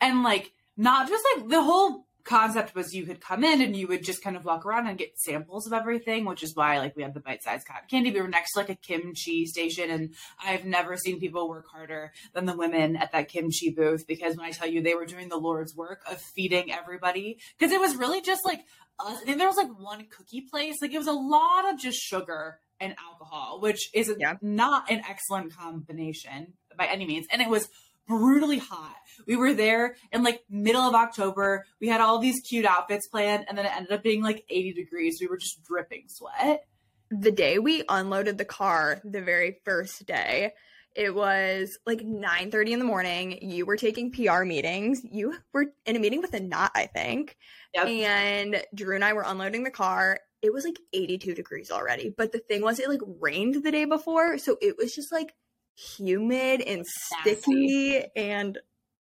and 0.01 0.23
like 0.23 0.53
not 0.77 1.09
just 1.09 1.25
like 1.35 1.49
the 1.49 1.63
whole 1.63 2.07
concept 2.23 2.75
was 2.75 2.95
you 2.95 3.07
could 3.07 3.21
come 3.21 3.43
in 3.43 3.63
and 3.63 3.75
you 3.75 3.87
would 3.89 4.05
just 4.05 4.23
kind 4.23 4.37
of 4.37 4.45
walk 4.45 4.67
around 4.67 4.87
and 4.87 4.99
get 4.99 5.19
samples 5.19 5.67
of 5.67 5.73
everything 5.73 6.27
which 6.27 6.43
is 6.43 6.55
why 6.55 6.79
like 6.79 6.95
we 6.95 7.03
had 7.03 7.15
the 7.15 7.21
bite-sized 7.21 7.67
cotton 7.67 7.89
candy 7.91 8.11
we 8.13 8.21
were 8.21 8.29
next 8.29 8.53
to 8.53 8.61
like 8.61 8.69
a 8.69 8.75
kimchi 8.75 9.47
station 9.47 9.91
and 9.91 10.15
i've 10.45 10.65
never 10.67 10.99
seen 10.99 11.19
people 11.19 11.49
work 11.49 11.67
harder 11.73 12.13
than 12.35 12.45
the 12.45 12.55
women 12.57 12.95
at 12.97 13.11
that 13.13 13.29
kimchi 13.29 13.71
booth 13.71 14.07
because 14.07 14.37
when 14.37 14.45
i 14.45 14.51
tell 14.51 14.69
you 14.69 14.83
they 14.83 14.95
were 14.95 15.07
doing 15.07 15.31
the 15.31 15.37
lord's 15.37 15.75
work 15.75 16.03
of 16.11 16.21
feeding 16.21 16.71
everybody 16.71 17.39
because 17.59 17.73
it 17.73 17.81
was 17.81 17.97
really 17.97 18.21
just 18.21 18.45
like 18.45 18.61
us 19.07 19.19
I 19.23 19.25
think 19.25 19.39
there 19.39 19.49
was 19.49 19.57
like 19.57 19.69
one 19.79 20.07
cookie 20.11 20.47
place 20.51 20.77
like 20.83 20.93
it 20.93 20.99
was 20.99 21.07
a 21.07 21.13
lot 21.13 21.73
of 21.73 21.79
just 21.79 21.99
sugar 21.99 22.59
and 22.81 22.95
alcohol 22.99 23.59
which 23.61 23.91
is 23.95 24.13
Yeah. 24.19 24.35
not 24.43 24.91
an 24.91 25.03
excellent 25.09 25.55
combination 25.55 26.55
by 26.77 26.87
any 26.87 27.07
means 27.07 27.27
and 27.31 27.41
it 27.43 27.49
was 27.49 27.69
brutally 28.09 28.59
hot. 28.59 28.97
We 29.27 29.37
were 29.37 29.55
there 29.55 29.95
in 30.11 30.25
like 30.25 30.41
middle 30.51 30.83
of 30.83 30.95
October. 30.95 31.65
We 31.81 31.87
had 31.89 32.01
all 32.01 32.19
these 32.19 32.41
cute 32.41 32.65
outfits 32.67 33.07
planned, 33.07 33.45
and 33.49 33.57
then 33.57 33.67
it 33.67 33.73
ended 33.77 33.93
up 33.93 34.03
being 34.03 34.21
like 34.21 34.45
80 34.51 34.73
degrees. 34.73 35.19
We 35.21 35.29
were 35.29 35.37
just 35.37 35.63
dripping 35.63 36.07
sweat. 36.09 36.65
the 37.13 37.31
day 37.31 37.61
we 37.61 37.85
unloaded 37.89 38.37
the 38.39 38.45
car 38.45 39.01
the 39.05 39.21
very 39.21 39.61
first 39.65 40.07
day 40.07 40.53
it 40.95 41.15
was 41.15 41.79
like 41.87 42.01
9.30 42.01 42.71
in 42.71 42.79
the 42.79 42.85
morning. 42.85 43.39
You 43.43 43.67
were 43.67 43.77
taking 43.77 44.11
pr 44.11 44.43
meetings. 44.45 45.03
You 45.05 45.35
were 45.53 45.67
in 45.87 45.97
a 45.97 45.99
meeting 45.99 46.21
with 46.21 46.35
a 46.35 46.41
knot 46.41 46.73
i 46.75 46.87
think. 46.87 47.37
Yep. 47.75 47.87
and 47.87 48.63
drew 48.75 48.97
and 48.97 49.05
i 49.05 49.13
were 49.13 49.25
unloading 49.27 49.65
the 49.65 49.71
car. 49.71 50.21
It 50.43 50.53
was 50.53 50.65
like 50.65 50.79
82 50.93 51.35
degrees 51.35 51.71
already. 51.71 52.13
But 52.17 52.33
the 52.33 52.39
thing 52.39 52.63
was 52.63 52.79
it 52.79 52.89
like 52.89 53.03
rained 53.21 53.63
the 53.63 53.71
day 53.71 53.85
before. 53.85 54.39
So 54.39 54.57
it 54.61 54.77
was 54.79 54.95
just 54.95 55.13
like 55.13 55.35
humid 55.77 56.63
and 56.63 56.85
sticky 56.87 58.05
and 58.17 58.59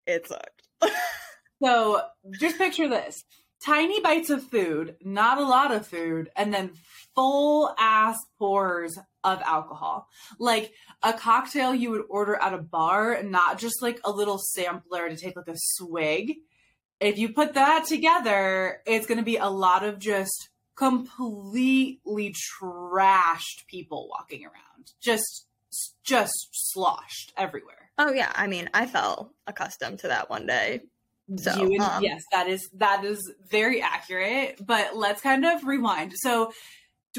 it 0.05 0.27
sucked. 0.27 0.63
So 1.63 2.01
just 2.39 2.57
picture 2.57 2.87
this 2.87 3.23
tiny 3.63 4.01
bites 4.01 4.29
of 4.29 4.43
food, 4.43 4.95
not 5.03 5.37
a 5.37 5.43
lot 5.45 5.71
of 5.71 5.87
food, 5.87 6.29
and 6.35 6.53
then 6.53 6.71
full 7.15 7.73
ass 7.77 8.17
pours 8.37 8.97
of 9.23 9.41
alcohol. 9.41 10.07
Like 10.39 10.73
a 11.03 11.13
cocktail 11.13 11.73
you 11.73 11.91
would 11.91 12.05
order 12.09 12.35
at 12.35 12.53
a 12.53 12.57
bar, 12.59 13.21
not 13.23 13.59
just 13.59 13.81
like 13.81 13.99
a 14.05 14.11
little 14.11 14.37
sampler 14.37 15.09
to 15.09 15.15
take 15.15 15.35
like 15.35 15.47
a 15.47 15.55
swig. 15.55 16.35
If 16.99 17.17
you 17.17 17.29
put 17.29 17.53
that 17.55 17.85
together, 17.85 18.81
it's 18.85 19.05
going 19.05 19.19
to 19.19 19.23
be 19.23 19.37
a 19.37 19.47
lot 19.49 19.83
of 19.83 19.99
just 19.99 20.49
completely 20.75 22.33
trashed 22.33 23.67
people 23.67 24.07
walking 24.09 24.45
around. 24.45 24.91
Just 25.01 25.45
just 26.03 26.47
sloshed 26.53 27.33
everywhere. 27.35 27.91
oh 27.99 28.11
yeah 28.11 28.31
i 28.35 28.47
mean 28.47 28.69
i 28.73 28.85
fell 28.85 29.33
accustomed 29.45 29.99
to 29.99 30.07
that 30.07 30.29
one 30.29 30.47
day 30.47 30.81
So, 31.35 31.55
You 31.55 31.73
and- 31.73 31.81
um, 31.81 32.03
yes, 32.03 32.23
that 32.31 32.47
is 32.47 32.69
that 32.73 33.03
is 33.03 33.19
very 33.49 33.81
accurate. 33.81 34.65
But 34.65 34.95
let's 34.95 35.21
kind 35.21 35.45
of 35.45 35.65
rewind. 35.65 36.13
So 36.15 36.53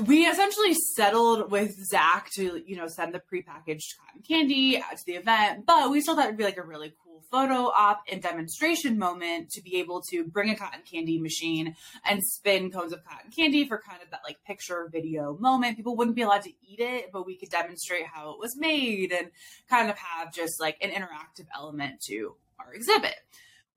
we 0.05 0.25
essentially 0.27 0.75
settled 0.97 1.51
with 1.51 1.75
Zach 1.91 2.31
to 2.37 2.63
you 2.65 2.77
know 2.77 2.87
send 2.87 3.13
the 3.15 3.21
prepackaged 3.21 3.97
cotton 3.99 4.23
candy 4.27 4.79
out 4.79 4.97
to 4.97 5.05
the 5.07 5.15
event, 5.15 5.67
but 5.67 5.91
we 5.91 6.01
still 6.01 6.15
thought 6.17 6.27
it'd 6.27 6.39
be 6.39 6.45
like 6.45 6.57
a 6.57 6.63
really 6.63 6.95
cool 7.05 7.23
photo 7.31 7.67
op 7.67 8.03
and 8.11 8.23
demonstration 8.23 8.99
moment 8.99 9.51
to 9.51 9.61
be 9.61 9.77
able 9.77 10.01
to 10.11 10.25
bring 10.25 10.49
a 10.49 10.57
cotton 10.57 10.81
candy 10.91 11.19
machine 11.21 11.77
and 12.09 12.23
spin 12.25 12.71
cones 12.71 12.93
of 12.93 13.05
cotton 13.05 13.31
candy 13.31 13.67
for 13.69 13.79
kind 13.87 14.01
of 14.03 14.11
that 14.11 14.21
like 14.25 14.37
picture 14.47 14.89
video 14.91 15.37
moment. 15.39 15.77
People 15.77 15.97
wouldn't 15.97 16.17
be 16.17 16.23
allowed 16.23 16.43
to 16.43 16.51
eat 16.67 16.81
it, 16.81 17.11
but 17.13 17.27
we 17.27 17.37
could 17.37 17.51
demonstrate 17.51 18.07
how 18.07 18.31
it 18.31 18.39
was 18.39 18.57
made 18.57 19.13
and 19.13 19.31
kind 19.69 19.91
of 19.91 19.99
have 19.99 20.33
just 20.33 20.59
like 20.61 20.79
an 20.81 20.91
interactive 20.91 21.47
element 21.55 22.01
to 22.01 22.35
our 22.59 22.73
exhibit. 22.73 23.17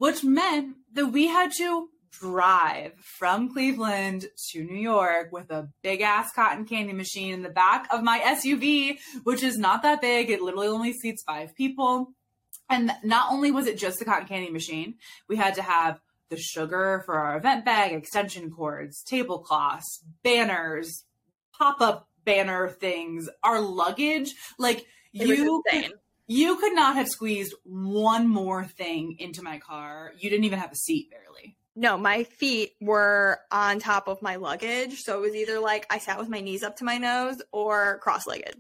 Which 0.02 0.24
meant 0.24 0.76
that 0.94 1.06
we 1.06 1.28
had 1.28 1.52
to 1.52 1.88
drive 2.12 2.94
from 2.98 3.54
Cleveland 3.54 4.26
to 4.50 4.64
New 4.64 4.82
York 4.82 5.32
with 5.32 5.52
a 5.52 5.70
big 5.84 6.02
ass 6.02 6.34
cotton 6.34 6.66
candy 6.66 6.92
machine 6.92 7.36
in 7.36 7.44
the 7.44 7.50
back 7.50 7.88
of 7.94 8.02
my 8.02 8.20
SUV, 8.20 8.98
which 9.26 9.44
is 9.44 9.60
not 9.60 9.84
that 9.84 10.02
big. 10.02 10.32
It 10.32 10.42
literally 10.42 10.70
only 10.70 10.92
seats 10.92 11.22
five 11.22 11.56
people. 11.56 12.14
And 12.68 12.92
not 13.04 13.32
only 13.32 13.52
was 13.52 13.68
it 13.68 13.78
just 13.78 14.00
the 14.00 14.06
cotton 14.06 14.28
candy 14.28 14.50
machine, 14.50 14.96
we 15.30 15.36
had 15.36 15.54
to 15.54 15.62
have 15.62 16.00
the 16.30 16.38
sugar 16.38 17.04
for 17.06 17.20
our 17.20 17.38
event 17.38 17.64
bag, 17.64 17.92
extension 17.92 18.50
cords, 18.50 19.04
tablecloths, 19.04 20.04
banners, 20.24 21.04
pop 21.56 21.80
up 21.80 22.08
banner 22.26 22.70
things, 22.70 23.30
our 23.44 23.62
luggage. 23.62 24.34
Like 24.58 24.84
It 25.14 25.28
you 25.28 25.62
could. 25.70 25.94
You 26.32 26.56
could 26.56 26.74
not 26.74 26.96
have 26.96 27.10
squeezed 27.10 27.54
one 27.64 28.26
more 28.26 28.64
thing 28.64 29.18
into 29.20 29.44
my 29.44 29.60
car. 29.60 30.14
You 30.18 30.30
didn't 30.30 30.46
even 30.46 30.60
have 30.60 30.72
a 30.72 30.78
seat 30.78 31.12
barely. 31.12 31.58
No, 31.76 31.98
my 31.98 32.24
feet 32.24 32.72
were 32.80 33.40
on 33.52 33.80
top 33.80 34.08
of 34.08 34.22
my 34.22 34.38
luggage, 34.38 35.00
so 35.00 35.18
it 35.18 35.22
was 35.22 35.36
either 35.36 35.60
like 35.60 35.86
I 35.90 35.98
sat 35.98 36.18
with 36.18 36.30
my 36.30 36.40
knees 36.40 36.64
up 36.64 36.78
to 36.78 36.86
my 36.86 36.98
nose 36.98 37.42
or 37.52 38.00
cross-legged. 38.02 38.56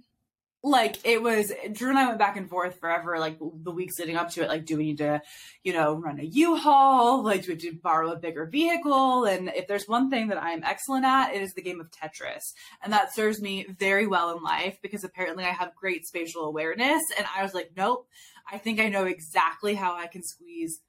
Like 0.63 0.97
it 1.03 1.23
was 1.23 1.51
Drew 1.71 1.89
and 1.89 1.97
I 1.97 2.05
went 2.05 2.19
back 2.19 2.37
and 2.37 2.47
forth 2.47 2.79
forever, 2.79 3.17
like 3.17 3.39
the 3.39 3.71
weeks 3.71 3.97
leading 3.97 4.15
up 4.15 4.29
to 4.31 4.43
it. 4.43 4.47
Like, 4.47 4.65
do 4.65 4.77
we 4.77 4.85
need 4.85 4.99
to, 4.99 5.21
you 5.63 5.73
know, 5.73 5.95
run 5.95 6.19
a 6.19 6.23
U-Haul? 6.23 7.23
Like, 7.23 7.41
do 7.41 7.47
we 7.47 7.53
have 7.53 7.61
to 7.63 7.73
borrow 7.73 8.11
a 8.11 8.19
bigger 8.19 8.45
vehicle? 8.45 9.25
And 9.25 9.49
if 9.55 9.67
there's 9.67 9.87
one 9.87 10.11
thing 10.11 10.27
that 10.27 10.37
I 10.37 10.51
am 10.51 10.63
excellent 10.63 11.05
at, 11.05 11.33
it 11.33 11.41
is 11.41 11.53
the 11.53 11.63
game 11.63 11.81
of 11.81 11.89
Tetris. 11.89 12.53
And 12.83 12.93
that 12.93 13.15
serves 13.15 13.41
me 13.41 13.65
very 13.79 14.05
well 14.05 14.37
in 14.37 14.43
life 14.43 14.77
because 14.83 15.03
apparently 15.03 15.45
I 15.45 15.49
have 15.49 15.75
great 15.75 16.05
spatial 16.05 16.43
awareness. 16.43 17.01
And 17.17 17.25
I 17.35 17.41
was 17.41 17.55
like, 17.55 17.71
nope, 17.75 18.07
I 18.51 18.59
think 18.59 18.79
I 18.79 18.89
know 18.89 19.05
exactly 19.05 19.73
how 19.73 19.95
I 19.95 20.05
can 20.05 20.21
squeeze 20.21 20.79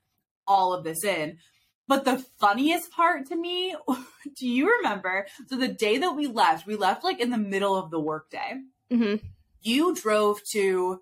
all 0.46 0.74
of 0.74 0.84
this 0.84 1.02
in. 1.02 1.38
But 1.88 2.04
the 2.04 2.24
funniest 2.38 2.90
part 2.92 3.26
to 3.28 3.36
me, 3.36 3.74
do 4.38 4.46
you 4.46 4.70
remember? 4.78 5.26
So 5.48 5.56
the 5.56 5.68
day 5.68 5.96
that 5.98 6.14
we 6.14 6.26
left, 6.26 6.66
we 6.66 6.76
left 6.76 7.04
like 7.04 7.20
in 7.20 7.30
the 7.30 7.38
middle 7.38 7.74
of 7.74 7.90
the 7.90 8.00
workday 8.00 8.60
hmm 8.92 9.16
you 9.62 9.94
drove 9.94 10.40
to 10.52 11.00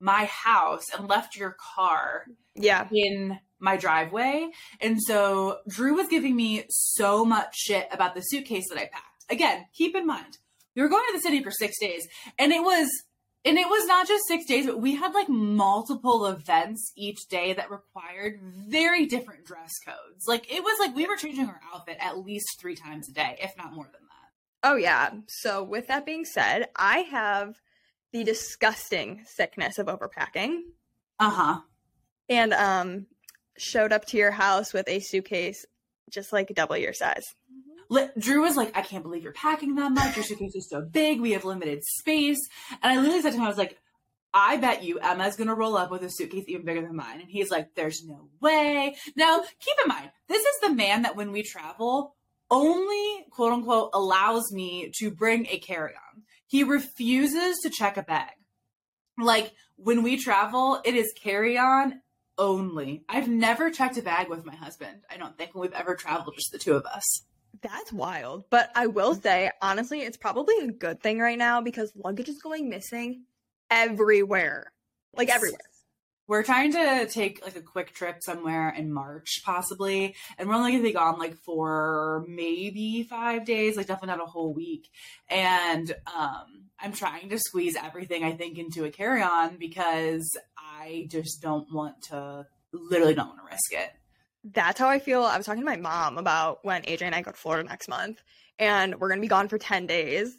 my 0.00 0.26
house 0.26 0.84
and 0.96 1.08
left 1.08 1.36
your 1.36 1.56
car 1.74 2.24
Yeah. 2.54 2.86
in 2.92 3.38
my 3.58 3.76
driveway. 3.76 4.48
And 4.80 5.02
so 5.02 5.58
Drew 5.68 5.94
was 5.94 6.06
giving 6.08 6.36
me 6.36 6.64
so 6.70 7.24
much 7.24 7.56
shit 7.56 7.88
about 7.90 8.14
the 8.14 8.20
suitcase 8.20 8.68
that 8.68 8.78
I 8.78 8.86
packed. 8.86 9.24
Again, 9.30 9.66
keep 9.74 9.96
in 9.96 10.06
mind, 10.06 10.38
we 10.76 10.82
were 10.82 10.88
going 10.88 11.04
to 11.08 11.12
the 11.14 11.20
city 11.22 11.42
for 11.42 11.50
six 11.50 11.78
days 11.80 12.06
and 12.38 12.52
it 12.52 12.62
was 12.62 12.88
and 13.44 13.56
it 13.56 13.68
was 13.68 13.86
not 13.86 14.06
just 14.08 14.26
six 14.26 14.44
days, 14.46 14.66
but 14.66 14.80
we 14.80 14.96
had 14.96 15.14
like 15.14 15.28
multiple 15.28 16.26
events 16.26 16.92
each 16.96 17.18
day 17.28 17.52
that 17.54 17.70
required 17.70 18.40
very 18.42 19.06
different 19.06 19.44
dress 19.46 19.72
codes. 19.84 20.26
Like 20.26 20.52
it 20.52 20.62
was 20.62 20.78
like 20.80 20.94
we 20.94 21.06
were 21.06 21.16
changing 21.16 21.46
our 21.46 21.60
outfit 21.74 21.96
at 22.00 22.18
least 22.18 22.58
three 22.60 22.74
times 22.76 23.08
a 23.08 23.12
day, 23.12 23.38
if 23.40 23.56
not 23.56 23.72
more 23.72 23.84
than 23.84 23.92
that. 24.02 24.68
Oh 24.70 24.76
yeah. 24.76 25.10
So 25.28 25.62
with 25.62 25.86
that 25.88 26.04
being 26.06 26.24
said, 26.24 26.68
I 26.76 26.98
have 27.10 27.60
the 28.12 28.24
disgusting 28.24 29.22
sickness 29.26 29.78
of 29.78 29.86
overpacking 29.86 30.60
Uh-huh. 31.18 31.60
and 32.28 32.52
um 32.54 33.06
showed 33.56 33.92
up 33.92 34.04
to 34.06 34.16
your 34.16 34.30
house 34.30 34.72
with 34.72 34.88
a 34.88 35.00
suitcase 35.00 35.66
just 36.10 36.32
like 36.32 36.48
double 36.54 36.76
your 36.76 36.92
size. 36.92 37.24
Li- 37.90 38.08
Drew 38.18 38.42
was 38.42 38.56
like, 38.56 38.76
I 38.76 38.82
can't 38.82 39.02
believe 39.02 39.22
you're 39.22 39.32
packing 39.32 39.74
that 39.76 39.92
much. 39.92 40.14
Your 40.16 40.24
suitcase 40.24 40.54
is 40.54 40.68
so 40.70 40.80
big. 40.82 41.20
We 41.20 41.32
have 41.32 41.44
limited 41.44 41.82
space. 41.84 42.38
And 42.82 42.92
I 42.92 42.96
literally 43.00 43.20
said 43.22 43.30
to 43.30 43.36
him, 43.36 43.42
I 43.44 43.48
was 43.48 43.58
like, 43.58 43.78
I 44.32 44.58
bet 44.58 44.84
you 44.84 44.98
Emma's 45.00 45.36
going 45.36 45.48
to 45.48 45.54
roll 45.54 45.76
up 45.76 45.90
with 45.90 46.02
a 46.02 46.10
suitcase 46.10 46.44
even 46.48 46.64
bigger 46.66 46.82
than 46.82 46.94
mine. 46.94 47.20
And 47.20 47.30
he's 47.30 47.50
like, 47.50 47.74
there's 47.74 48.04
no 48.04 48.28
way. 48.40 48.94
Now, 49.16 49.40
keep 49.58 49.74
in 49.82 49.88
mind, 49.88 50.10
this 50.28 50.42
is 50.42 50.60
the 50.62 50.74
man 50.74 51.02
that 51.02 51.16
when 51.16 51.32
we 51.32 51.42
travel 51.42 52.14
only 52.50 53.24
quote 53.30 53.52
unquote 53.54 53.90
allows 53.94 54.52
me 54.52 54.90
to 54.98 55.10
bring 55.10 55.46
a 55.50 55.58
carry 55.58 55.92
on. 55.94 56.07
He 56.48 56.64
refuses 56.64 57.58
to 57.58 57.70
check 57.70 57.96
a 57.96 58.02
bag. 58.02 58.32
Like 59.16 59.52
when 59.76 60.02
we 60.02 60.16
travel, 60.16 60.80
it 60.84 60.94
is 60.94 61.12
carry 61.16 61.56
on 61.56 62.00
only. 62.38 63.04
I've 63.08 63.28
never 63.28 63.70
checked 63.70 63.98
a 63.98 64.02
bag 64.02 64.28
with 64.28 64.44
my 64.44 64.54
husband. 64.54 65.02
I 65.10 65.16
don't 65.16 65.36
think 65.36 65.54
we've 65.54 65.72
ever 65.72 65.94
traveled, 65.94 66.34
just 66.34 66.50
the 66.50 66.58
two 66.58 66.74
of 66.74 66.86
us. 66.86 67.04
That's 67.60 67.92
wild. 67.92 68.44
But 68.50 68.70
I 68.74 68.86
will 68.86 69.14
say, 69.14 69.50
honestly, 69.60 70.00
it's 70.00 70.16
probably 70.16 70.54
a 70.60 70.72
good 70.72 71.00
thing 71.02 71.18
right 71.18 71.38
now 71.38 71.60
because 71.60 71.92
luggage 71.96 72.28
is 72.28 72.40
going 72.40 72.68
missing 72.68 73.24
everywhere. 73.70 74.72
Like 75.14 75.28
everywhere. 75.28 75.58
We're 76.28 76.42
trying 76.42 76.72
to 76.72 77.08
take 77.10 77.42
like 77.42 77.56
a 77.56 77.62
quick 77.62 77.94
trip 77.94 78.22
somewhere 78.22 78.68
in 78.68 78.92
March, 78.92 79.40
possibly, 79.44 80.14
and 80.36 80.46
we're 80.46 80.54
only 80.54 80.72
gonna 80.72 80.82
be 80.82 80.92
gone 80.92 81.18
like 81.18 81.36
for 81.38 82.24
maybe 82.28 83.02
five 83.02 83.46
days, 83.46 83.76
like 83.78 83.86
definitely 83.86 84.14
not 84.16 84.22
a 84.22 84.30
whole 84.30 84.52
week. 84.52 84.90
And 85.30 85.90
um, 86.14 86.68
I'm 86.78 86.92
trying 86.92 87.30
to 87.30 87.38
squeeze 87.38 87.76
everything 87.76 88.24
I 88.24 88.32
think 88.32 88.58
into 88.58 88.84
a 88.84 88.90
carry-on 88.90 89.56
because 89.56 90.36
I 90.56 91.08
just 91.10 91.40
don't 91.40 91.72
want 91.72 92.02
to, 92.10 92.46
literally 92.72 93.14
don't 93.14 93.28
want 93.28 93.40
to 93.40 93.46
risk 93.50 93.72
it. 93.72 93.90
That's 94.44 94.78
how 94.78 94.88
I 94.88 94.98
feel. 94.98 95.22
I 95.22 95.38
was 95.38 95.46
talking 95.46 95.62
to 95.62 95.66
my 95.66 95.76
mom 95.76 96.18
about 96.18 96.62
when 96.62 96.82
AJ 96.82 97.02
and 97.02 97.14
I 97.14 97.22
go 97.22 97.30
to 97.30 97.36
Florida 97.36 97.66
next 97.66 97.88
month 97.88 98.22
and 98.58 99.00
we're 99.00 99.08
to 99.18 99.22
be 99.22 99.28
gone 99.28 99.48
for 99.48 99.58
10 99.58 99.86
days. 99.86 100.36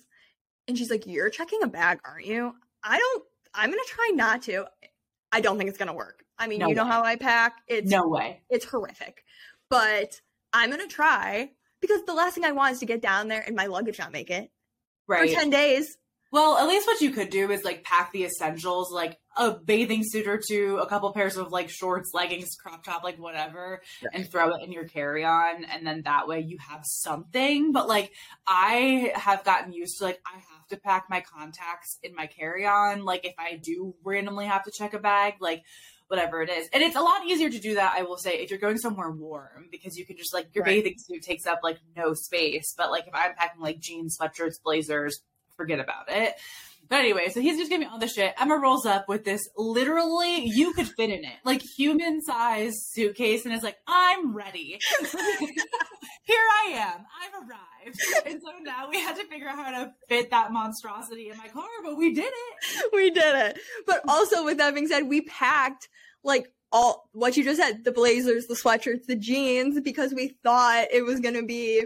And 0.68 0.78
she's 0.78 0.92
like, 0.92 1.08
You're 1.08 1.30
checking 1.30 1.64
a 1.64 1.68
bag, 1.68 2.00
aren't 2.06 2.28
you? 2.28 2.54
I 2.84 3.00
don't, 3.00 3.24
I'm 3.54 3.72
to 3.84 3.92
try 3.94 4.12
not 4.14 4.44
to. 4.44 4.66
I 5.32 5.42
don't 5.42 5.58
think 5.58 5.70
it's 5.70 5.78
going 5.78 5.88
to 5.90 5.94
work. 5.94 6.24
I 6.38 6.48
mean, 6.48 6.60
No 6.60 6.68
you 6.70 6.76
know 6.76 6.84
way. 6.86 6.90
how 6.92 7.04
I 7.04 7.16
pack. 7.16 7.58
It's, 7.68 7.90
No 7.90 8.08
way. 8.08 8.42
it's 8.50 8.66
horrific. 8.66 9.24
But 9.70 10.20
I'm 10.54 10.70
going 10.72 10.82
to 10.82 10.94
try 10.94 11.52
because 11.82 12.02
the 12.06 12.14
last 12.14 12.34
thing 12.36 12.46
I 12.46 12.52
want 12.52 12.74
is 12.74 12.80
to 12.80 12.86
get 12.86 13.02
down 13.02 13.28
there 13.28 13.44
and 13.46 13.56
my 13.56 13.68
luggage 13.68 14.00
not 14.00 14.12
make 14.12 14.30
it 14.32 14.50
Right. 15.08 15.30
for 15.30 15.36
10 15.36 15.50
days. 15.50 15.98
Well, 16.32 16.58
at 16.58 16.68
least 16.68 16.86
what 16.86 17.02
you 17.02 17.10
could 17.10 17.32
do 17.32 17.50
is 17.50 17.64
like 17.64 17.84
pack 17.84 18.12
the 18.12 18.24
essentials, 18.24 18.92
like 18.92 19.18
a 19.36 19.52
bathing 19.52 20.04
suit 20.06 20.28
or 20.28 20.38
two, 20.40 20.78
a 20.78 20.86
couple 20.88 21.12
pairs 21.12 21.38
of 21.38 21.52
like 21.52 21.70
shorts, 21.72 22.12
leggings, 22.14 22.50
crop 22.62 22.84
top, 22.84 23.04
like 23.04 23.18
whatever, 23.18 23.82
Yeah. 24.04 24.10
and 24.14 24.32
throw 24.32 24.54
it 24.54 24.62
in 24.64 24.72
your 24.72 24.84
carry 24.88 25.26
on. 25.26 25.64
And 25.66 25.88
then 25.88 26.04
that 26.06 26.28
way 26.28 26.42
you 26.42 26.60
have 26.60 26.82
something. 26.86 27.72
But 27.72 27.88
like 27.88 28.12
I 28.46 29.12
have 29.16 29.44
gotten 29.44 29.74
used 29.74 29.98
to 29.98 30.04
like 30.04 30.20
I 30.26 30.36
have 30.38 30.59
to 30.70 30.78
pack 30.78 31.06
my 31.10 31.22
contacts 31.22 31.98
in 32.04 32.16
my 32.16 32.28
carry 32.28 32.66
on. 32.66 33.04
Like 33.06 33.26
if 33.26 33.34
I 33.38 33.58
do 33.62 33.96
randomly 34.04 34.46
have 34.46 34.64
to 34.66 34.72
check 34.72 34.94
a 34.94 35.00
bag, 35.00 35.36
like 35.40 35.64
whatever 36.08 36.42
it 36.42 36.50
is. 36.50 36.68
And 36.74 36.82
it's 36.82 36.96
a 36.96 37.02
lot 37.02 37.26
easier 37.28 37.50
to 37.50 37.60
do 37.60 37.76
that, 37.76 37.94
I 37.96 38.02
will 38.04 38.18
say, 38.18 38.40
if 38.40 38.50
you're 38.50 38.60
going 38.60 38.80
somewhere 38.80 39.12
warm 39.12 39.68
because 39.72 39.96
you 39.98 40.06
can 40.06 40.18
just 40.18 40.34
like 40.34 40.48
your 40.54 40.64
Right. 40.64 40.84
bathing 40.84 40.96
suit 40.98 41.22
takes 41.22 41.46
up 41.46 41.60
like 41.64 41.78
no 41.96 42.14
space. 42.14 42.74
But 42.78 42.90
like 42.90 43.08
if 43.08 43.14
I'm 43.14 43.36
packing 43.36 43.62
like 43.62 43.80
jeans, 43.80 44.18
sweatshirts, 44.20 44.62
blazers, 44.64 45.22
forget 45.56 45.80
about 45.80 46.06
it. 46.10 46.34
But 46.90 47.02
anyway, 47.02 47.30
so 47.30 47.40
he's 47.40 47.58
just 47.58 47.70
giving 47.70 47.86
me 47.86 47.92
all 47.92 48.00
this 48.00 48.14
shit. 48.14 48.34
Emma 48.40 48.58
rolls 48.58 48.86
up 48.86 49.08
with 49.08 49.24
this 49.24 49.48
literally, 49.56 50.46
you 50.46 50.74
could 50.74 50.88
fit 50.88 51.12
in 51.12 51.24
it, 51.24 51.38
like 51.46 51.62
human 51.62 52.22
size 52.22 52.74
suitcase, 52.92 53.46
and 53.46 53.54
is 53.54 53.62
like, 53.62 53.78
I'm 53.88 54.36
ready. 54.36 54.80
Here 56.24 56.38
I 56.38 56.72
am. 56.74 57.06
I've 57.22 57.34
arrived. 57.48 58.00
And 58.26 58.42
so 58.42 58.52
now 58.64 58.90
we 58.90 59.00
had 59.00 59.16
to 59.18 59.26
figure 59.26 59.48
out 59.48 59.56
how 59.56 59.72
to 59.72 59.92
fit 60.08 60.32
that 60.32 60.52
monstrosity 60.52 61.30
in 61.30 61.38
my 61.38 61.48
car, 61.48 61.68
but 61.84 61.96
we 61.96 62.14
did 62.14 62.32
it. 62.32 62.92
we 62.94 63.12
did 63.12 63.36
it. 63.36 63.60
But 63.86 64.02
also, 64.08 64.44
with 64.44 64.58
that 64.58 64.74
being 64.74 64.88
said, 64.88 65.04
we 65.04 65.22
packed 65.22 65.90
like 66.24 66.52
all 66.72 67.10
what 67.14 67.38
you 67.38 67.44
just 67.44 67.60
said 67.60 67.84
the 67.84 67.92
blazers, 67.92 68.48
the 68.48 68.56
sweatshirts, 68.56 69.06
the 69.08 69.16
jeans 69.16 69.80
because 69.82 70.14
we 70.14 70.38
thought 70.44 70.88
it 70.92 71.04
was 71.04 71.20
going 71.20 71.36
to 71.36 71.46
be 71.46 71.86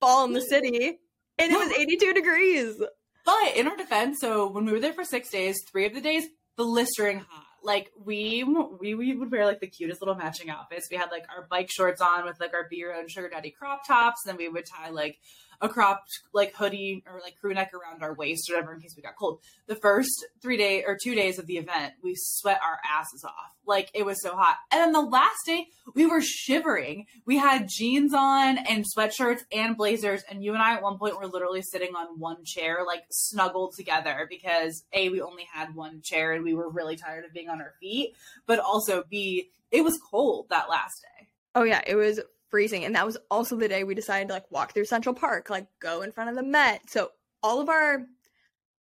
fall 0.00 0.24
in 0.24 0.32
the 0.32 0.40
city. 0.50 0.98
And 1.38 1.52
it 1.52 1.58
was 1.58 1.70
82 1.78 2.14
degrees. 2.14 2.82
But 3.28 3.56
in 3.56 3.68
our 3.68 3.76
defense, 3.76 4.16
so 4.22 4.48
when 4.48 4.64
we 4.64 4.72
were 4.72 4.80
there 4.80 4.94
for 4.94 5.04
six 5.04 5.28
days, 5.28 5.54
three 5.70 5.84
of 5.84 5.92
the 5.92 6.00
days 6.00 6.24
blistering 6.56 7.18
hot. 7.18 7.44
Like 7.62 7.92
we 8.02 8.42
we 8.80 8.94
we 8.94 9.14
would 9.14 9.30
wear 9.30 9.44
like 9.44 9.60
the 9.60 9.66
cutest 9.66 10.00
little 10.00 10.14
matching 10.14 10.48
outfits. 10.48 10.88
We 10.90 10.96
had 10.96 11.10
like 11.10 11.26
our 11.28 11.46
bike 11.50 11.70
shorts 11.70 12.00
on 12.00 12.24
with 12.24 12.40
like 12.40 12.54
our 12.54 12.66
beer 12.70 12.90
and 12.90 13.10
sugar 13.10 13.28
daddy 13.28 13.50
crop 13.50 13.86
tops. 13.86 14.22
And 14.24 14.30
then 14.30 14.38
we 14.38 14.48
would 14.48 14.64
tie 14.64 14.88
like 14.88 15.18
a 15.60 15.68
cropped 15.68 16.10
like 16.32 16.54
hoodie 16.54 17.02
or 17.06 17.20
like 17.20 17.36
crew 17.40 17.54
neck 17.54 17.72
around 17.74 18.02
our 18.02 18.14
waist 18.14 18.48
or 18.48 18.54
whatever 18.54 18.74
in 18.74 18.80
case 18.80 18.94
we 18.96 19.02
got 19.02 19.16
cold. 19.18 19.40
The 19.66 19.74
first 19.74 20.26
three 20.40 20.56
day 20.56 20.84
or 20.84 20.96
two 21.02 21.14
days 21.14 21.38
of 21.38 21.46
the 21.46 21.56
event, 21.56 21.94
we 22.02 22.14
sweat 22.16 22.60
our 22.62 22.78
asses 22.88 23.24
off. 23.24 23.52
Like 23.66 23.90
it 23.94 24.04
was 24.04 24.22
so 24.22 24.34
hot. 24.34 24.56
And 24.70 24.80
then 24.80 24.92
the 24.92 25.00
last 25.00 25.38
day, 25.46 25.66
we 25.94 26.06
were 26.06 26.22
shivering. 26.22 27.06
We 27.26 27.36
had 27.38 27.68
jeans 27.68 28.14
on 28.14 28.58
and 28.58 28.84
sweatshirts 28.96 29.40
and 29.52 29.76
blazers. 29.76 30.22
And 30.30 30.42
you 30.42 30.54
and 30.54 30.62
I 30.62 30.74
at 30.74 30.82
one 30.82 30.98
point 30.98 31.18
were 31.18 31.26
literally 31.26 31.62
sitting 31.62 31.94
on 31.94 32.18
one 32.18 32.44
chair, 32.44 32.78
like 32.86 33.02
snuggled 33.10 33.74
together 33.76 34.26
because 34.28 34.84
A, 34.92 35.08
we 35.10 35.20
only 35.20 35.46
had 35.52 35.74
one 35.74 36.00
chair 36.02 36.32
and 36.32 36.44
we 36.44 36.54
were 36.54 36.70
really 36.70 36.96
tired 36.96 37.24
of 37.24 37.32
being 37.32 37.48
on 37.48 37.60
our 37.60 37.74
feet. 37.80 38.14
But 38.46 38.58
also 38.58 39.04
B, 39.08 39.50
it 39.70 39.82
was 39.82 39.98
cold 39.98 40.46
that 40.50 40.70
last 40.70 41.02
day. 41.02 41.28
Oh, 41.54 41.64
yeah, 41.64 41.82
it 41.86 41.96
was 41.96 42.20
freezing. 42.50 42.84
And 42.84 42.94
that 42.94 43.06
was 43.06 43.16
also 43.30 43.56
the 43.56 43.68
day 43.68 43.84
we 43.84 43.94
decided 43.94 44.28
to 44.28 44.34
like 44.34 44.50
walk 44.50 44.72
through 44.74 44.86
Central 44.86 45.14
Park, 45.14 45.50
like 45.50 45.66
go 45.80 46.02
in 46.02 46.12
front 46.12 46.30
of 46.30 46.36
the 46.36 46.42
Met. 46.42 46.88
So 46.90 47.10
all 47.42 47.60
of 47.60 47.68
our 47.68 48.04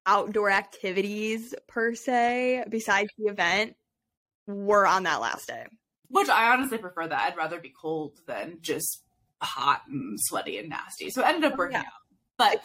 outdoor 0.05 0.49
activities, 0.49 1.53
per 1.67 1.93
se, 1.95 2.63
besides 2.69 3.09
the 3.17 3.25
event, 3.31 3.75
were 4.47 4.87
on 4.87 5.03
that 5.03 5.21
last 5.21 5.47
day. 5.47 5.65
Which 6.09 6.29
I 6.29 6.53
honestly 6.53 6.77
prefer 6.77 7.07
that. 7.07 7.31
I'd 7.31 7.37
rather 7.37 7.59
be 7.59 7.73
cold 7.79 8.17
than 8.27 8.59
just 8.61 9.03
hot 9.41 9.81
and 9.89 10.17
sweaty 10.19 10.57
and 10.57 10.69
nasty. 10.69 11.09
So 11.09 11.21
it 11.21 11.27
ended 11.27 11.43
up 11.45 11.53
oh, 11.53 11.57
working 11.57 11.77
Oh, 11.77 11.81
yeah. 11.81 11.85
out. 11.85 11.93
But 12.37 12.61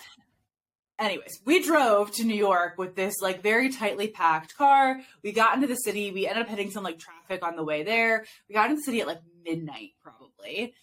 anyways, 1.05 1.41
we 1.45 1.63
drove 1.63 2.13
to 2.13 2.25
New 2.25 2.37
York 2.37 2.75
with 2.79 2.95
this 2.95 3.21
like 3.21 3.43
very 3.43 3.71
tightly 3.71 4.09
packed 4.09 4.57
car. 4.57 5.01
We 5.25 5.33
got 5.33 5.55
into 5.57 5.67
the 5.67 5.75
city. 5.75 6.13
We 6.13 6.27
ended 6.29 6.45
up 6.45 6.49
hitting 6.49 6.71
some 6.71 6.85
like 6.85 6.99
traffic 6.99 7.45
on 7.45 7.57
the 7.57 7.65
way 7.65 7.83
there. 7.83 8.25
We 8.49 8.55
got 8.55 8.71
into 8.71 8.77
the 8.77 8.85
city 8.85 9.01
at 9.01 9.07
like 9.09 9.21
midnight 9.45 9.91
probably. 10.03 10.75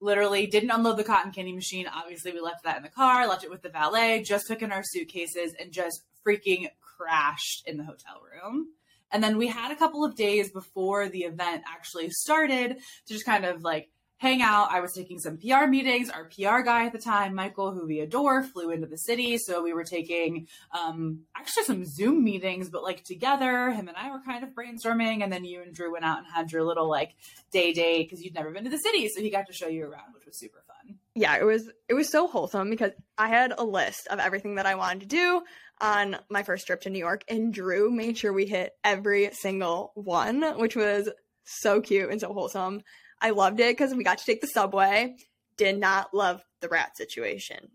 Literally 0.00 0.46
didn't 0.46 0.70
unload 0.70 0.96
the 0.96 1.04
cotton 1.04 1.32
candy 1.32 1.52
machine. 1.52 1.86
Obviously, 1.92 2.32
we 2.32 2.40
left 2.40 2.64
that 2.64 2.76
in 2.76 2.82
the 2.82 2.88
car, 2.88 3.26
left 3.26 3.44
it 3.44 3.50
with 3.50 3.62
the 3.62 3.68
valet, 3.68 4.22
just 4.22 4.46
took 4.46 4.62
in 4.62 4.70
our 4.70 4.84
suitcases 4.84 5.54
and 5.58 5.72
just 5.72 6.02
freaking 6.26 6.68
crashed 6.80 7.66
in 7.66 7.76
the 7.76 7.84
hotel 7.84 8.20
room. 8.22 8.68
And 9.10 9.22
then 9.22 9.38
we 9.38 9.46
had 9.46 9.72
a 9.72 9.76
couple 9.76 10.04
of 10.04 10.14
days 10.14 10.52
before 10.52 11.08
the 11.08 11.22
event 11.22 11.62
actually 11.66 12.10
started 12.10 12.76
to 13.06 13.12
just 13.12 13.24
kind 13.24 13.44
of 13.44 13.62
like 13.62 13.88
hang 14.18 14.42
out. 14.42 14.70
I 14.70 14.80
was 14.80 14.92
taking 14.92 15.18
some 15.18 15.38
PR 15.38 15.66
meetings. 15.66 16.10
Our 16.10 16.24
PR 16.24 16.60
guy 16.60 16.86
at 16.86 16.92
the 16.92 16.98
time, 16.98 17.34
Michael, 17.34 17.72
who 17.72 17.86
we 17.86 18.00
adore, 18.00 18.42
flew 18.42 18.70
into 18.70 18.86
the 18.86 18.98
city. 18.98 19.38
So 19.38 19.62
we 19.62 19.72
were 19.72 19.84
taking 19.84 20.48
um, 20.78 21.20
actually 21.36 21.64
some 21.64 21.84
Zoom 21.84 22.22
meetings, 22.24 22.68
but 22.68 22.82
like 22.82 23.04
together. 23.04 23.70
Him 23.70 23.88
and 23.88 23.96
I 23.96 24.10
were 24.10 24.20
kind 24.24 24.44
of 24.44 24.50
brainstorming. 24.50 25.22
And 25.22 25.32
then 25.32 25.44
you 25.44 25.62
and 25.62 25.74
Drew 25.74 25.92
went 25.92 26.04
out 26.04 26.18
and 26.18 26.26
had 26.26 26.52
your 26.52 26.64
little 26.64 26.88
like 26.88 27.14
day 27.52 27.72
day 27.72 28.02
because 28.02 28.22
you'd 28.22 28.34
never 28.34 28.50
been 28.50 28.64
to 28.64 28.70
the 28.70 28.78
city. 28.78 29.08
So 29.08 29.20
he 29.20 29.30
got 29.30 29.46
to 29.46 29.52
show 29.52 29.68
you 29.68 29.84
around, 29.84 30.14
which 30.14 30.26
was 30.26 30.38
super 30.38 30.62
fun. 30.66 30.98
yeah, 31.14 31.36
it 31.38 31.44
was 31.44 31.70
it 31.88 31.94
was 31.94 32.10
so 32.10 32.26
wholesome 32.26 32.70
because 32.70 32.92
I 33.16 33.28
had 33.28 33.54
a 33.56 33.64
list 33.64 34.08
of 34.08 34.18
everything 34.18 34.56
that 34.56 34.66
I 34.66 34.74
wanted 34.74 35.00
to 35.00 35.06
do 35.06 35.42
on 35.80 36.16
my 36.28 36.42
first 36.42 36.66
trip 36.66 36.80
to 36.82 36.90
New 36.90 36.98
York, 36.98 37.24
and 37.28 37.54
Drew 37.54 37.90
made 37.90 38.18
sure 38.18 38.32
we 38.32 38.46
hit 38.46 38.72
every 38.82 39.30
single 39.32 39.92
one, 39.94 40.42
which 40.58 40.74
was 40.74 41.08
so 41.44 41.80
cute 41.80 42.10
and 42.10 42.20
so 42.20 42.32
wholesome. 42.32 42.82
I 43.20 43.30
loved 43.30 43.60
it 43.60 43.76
because 43.76 43.94
we 43.94 44.04
got 44.04 44.18
to 44.18 44.24
take 44.24 44.40
the 44.40 44.46
subway. 44.46 45.16
Did 45.56 45.78
not 45.78 46.14
love 46.14 46.42
the 46.60 46.68
rat 46.68 46.96
situation. 46.96 47.70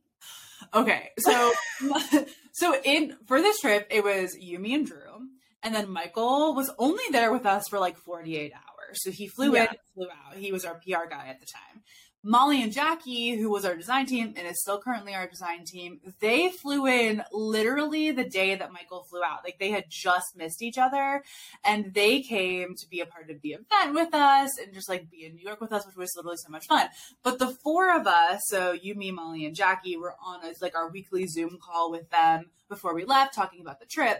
Okay, 0.73 1.09
so 1.19 1.51
so 2.53 2.75
in 2.83 3.17
for 3.27 3.41
this 3.41 3.59
trip, 3.59 3.87
it 3.91 4.03
was 4.03 4.35
you, 4.39 4.59
me, 4.59 4.73
and 4.73 4.87
Drew, 4.87 5.27
and 5.61 5.75
then 5.75 5.89
Michael 5.89 6.55
was 6.55 6.71
only 6.79 7.03
there 7.11 7.31
with 7.31 7.45
us 7.45 7.67
for 7.69 7.79
like 7.79 7.97
forty 7.97 8.37
eight 8.37 8.53
hours. 8.53 9.03
So 9.03 9.11
he 9.11 9.27
flew 9.27 9.53
Yeah. 9.53 9.63
in, 9.71 9.77
flew 9.93 10.07
out. 10.09 10.37
He 10.37 10.51
was 10.51 10.63
our 10.65 10.75
PR 10.75 11.09
guy 11.09 11.27
at 11.27 11.39
the 11.41 11.45
time. 11.45 11.83
Molly 12.25 12.63
and 12.63 12.71
Jackie, 12.71 13.35
who 13.35 13.49
was 13.49 13.65
our 13.65 13.75
design 13.75 14.05
team 14.05 14.33
and 14.37 14.47
is 14.47 14.61
still 14.61 14.79
currently 14.79 15.13
our 15.13 15.27
design 15.27 15.65
team, 15.65 15.99
they 16.21 16.49
flew 16.49 16.87
in 16.87 17.21
literally 17.33 18.11
the 18.11 18.23
day 18.23 18.55
that 18.55 18.71
Michael 18.71 19.03
flew 19.03 19.21
out. 19.21 19.43
Like 19.43 19.59
they 19.59 19.71
had 19.71 19.89
just 19.89 20.37
missed 20.37 20.61
each 20.61 20.77
other 20.77 21.21
and 21.65 21.93
they 21.93 22.21
came 22.21 22.75
to 22.75 22.89
be 22.89 23.01
a 23.01 23.05
part 23.05 23.29
of 23.29 23.41
the 23.41 23.49
event 23.49 23.93
with 23.93 24.13
us 24.13 24.57
and 24.57 24.73
just 24.73 24.87
like 24.87 25.11
be 25.11 25.25
in 25.25 25.35
New 25.35 25.43
York 25.43 25.59
with 25.59 25.73
us, 25.73 25.85
which 25.85 25.97
was 25.97 26.13
literally 26.15 26.37
so 26.37 26.49
much 26.49 26.65
fun. 26.65 26.87
But 27.23 27.39
the 27.39 27.49
four 27.61 27.93
of 27.93 28.07
us, 28.07 28.43
so 28.47 28.71
you, 28.71 28.95
me, 28.95 29.11
Molly, 29.11 29.45
and 29.45 29.53
Jackie, 29.53 29.97
were 29.97 30.15
on 30.25 30.45
a, 30.45 30.53
like 30.61 30.77
our 30.77 30.89
weekly 30.89 31.27
Zoom 31.27 31.59
call 31.61 31.91
with 31.91 32.09
them 32.09 32.51
before 32.69 32.95
we 32.95 33.03
left, 33.03 33.35
talking 33.35 33.59
about 33.59 33.81
the 33.81 33.85
trip. 33.85 34.19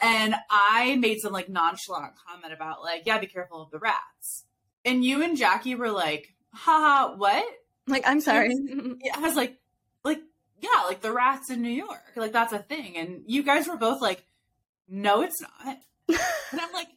And 0.00 0.34
I 0.50 0.96
made 0.96 1.20
some 1.20 1.34
like 1.34 1.50
nonchalant 1.50 2.14
comment 2.26 2.54
about 2.54 2.82
like, 2.82 3.02
yeah, 3.04 3.18
be 3.18 3.26
careful 3.26 3.60
of 3.60 3.70
the 3.70 3.78
rats. 3.78 4.46
And 4.86 5.04
you 5.04 5.22
and 5.22 5.36
Jackie 5.36 5.74
were 5.74 5.90
like, 5.90 6.34
haha, 6.52 7.16
what? 7.16 7.44
Like, 7.86 8.04
I'm 8.06 8.20
sorry. 8.20 8.50
I 9.14 9.20
was 9.20 9.34
like, 9.34 9.58
like, 10.04 10.20
yeah, 10.60 10.82
like 10.86 11.00
the 11.00 11.12
rats 11.12 11.50
in 11.50 11.62
New 11.62 11.70
York, 11.70 12.12
like 12.16 12.32
that's 12.32 12.52
a 12.52 12.58
thing. 12.58 12.96
And 12.96 13.22
you 13.26 13.42
guys 13.42 13.68
were 13.68 13.76
both 13.76 14.00
like, 14.00 14.24
no, 14.88 15.22
it's 15.22 15.40
not. 15.40 15.78
and 16.08 16.60
I'm 16.60 16.72
like, 16.72 16.88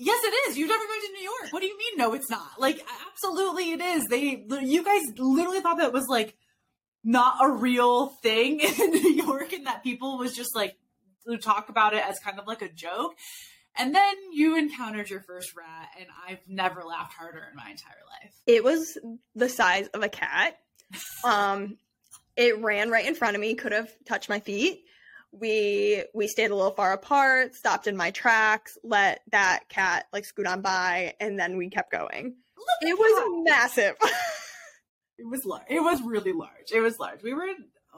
yes, 0.00 0.20
it 0.24 0.50
is. 0.50 0.58
You've 0.58 0.68
never 0.68 0.84
been 0.84 1.00
to 1.00 1.12
New 1.12 1.22
York. 1.22 1.52
What 1.52 1.60
do 1.60 1.66
you 1.66 1.78
mean? 1.78 1.92
No, 1.96 2.14
it's 2.14 2.30
not. 2.30 2.58
Like, 2.58 2.84
absolutely, 3.08 3.72
it 3.72 3.80
is. 3.80 4.06
They, 4.08 4.44
you 4.62 4.82
guys 4.82 5.02
literally 5.18 5.60
thought 5.60 5.78
that 5.78 5.92
was 5.92 6.08
like 6.08 6.36
not 7.04 7.36
a 7.42 7.50
real 7.50 8.06
thing 8.06 8.60
in 8.80 8.90
New 8.90 9.12
York, 9.12 9.52
and 9.52 9.66
that 9.66 9.84
people 9.84 10.18
was 10.18 10.34
just 10.34 10.56
like 10.56 10.76
to 11.28 11.36
talk 11.36 11.68
about 11.68 11.94
it 11.94 12.02
as 12.02 12.18
kind 12.18 12.40
of 12.40 12.46
like 12.46 12.62
a 12.62 12.68
joke. 12.68 13.14
And 13.78 13.94
then 13.94 14.14
you 14.32 14.56
encountered 14.56 15.08
your 15.10 15.20
first 15.20 15.54
rat, 15.56 15.88
and 15.98 16.06
I've 16.28 16.40
never 16.48 16.82
laughed 16.82 17.14
harder 17.14 17.46
in 17.50 17.56
my 17.56 17.70
entire 17.70 18.02
life. 18.22 18.32
it 18.46 18.62
was 18.64 18.98
the 19.34 19.48
size 19.48 19.88
of 19.88 20.02
a 20.02 20.08
cat. 20.08 20.58
Um, 21.24 21.76
it 22.36 22.58
ran 22.60 22.90
right 22.90 23.06
in 23.06 23.14
front 23.14 23.36
of 23.36 23.40
me, 23.40 23.54
could 23.54 23.70
have 23.72 23.90
touched 24.08 24.28
my 24.28 24.40
feet. 24.40 24.82
We 25.30 26.02
we 26.12 26.26
stayed 26.26 26.50
a 26.50 26.56
little 26.56 26.72
far 26.72 26.92
apart, 26.92 27.54
stopped 27.54 27.86
in 27.86 27.96
my 27.96 28.10
tracks, 28.10 28.76
let 28.82 29.20
that 29.30 29.68
cat 29.68 30.06
like 30.12 30.24
scoot 30.24 30.46
on 30.48 30.62
by, 30.62 31.14
and 31.20 31.38
then 31.38 31.56
we 31.56 31.70
kept 31.70 31.92
going. 31.92 32.34
It 32.82 32.98
was 32.98 33.44
massive. 33.44 33.94
It 35.18 35.28
was 35.28 35.44
large. 35.44 35.66
It 35.68 35.80
was 35.80 36.00
really 36.00 36.32
large. 36.32 36.72
It 36.72 36.80
was 36.80 36.98
large. 36.98 37.22
We 37.22 37.34
were. 37.34 37.46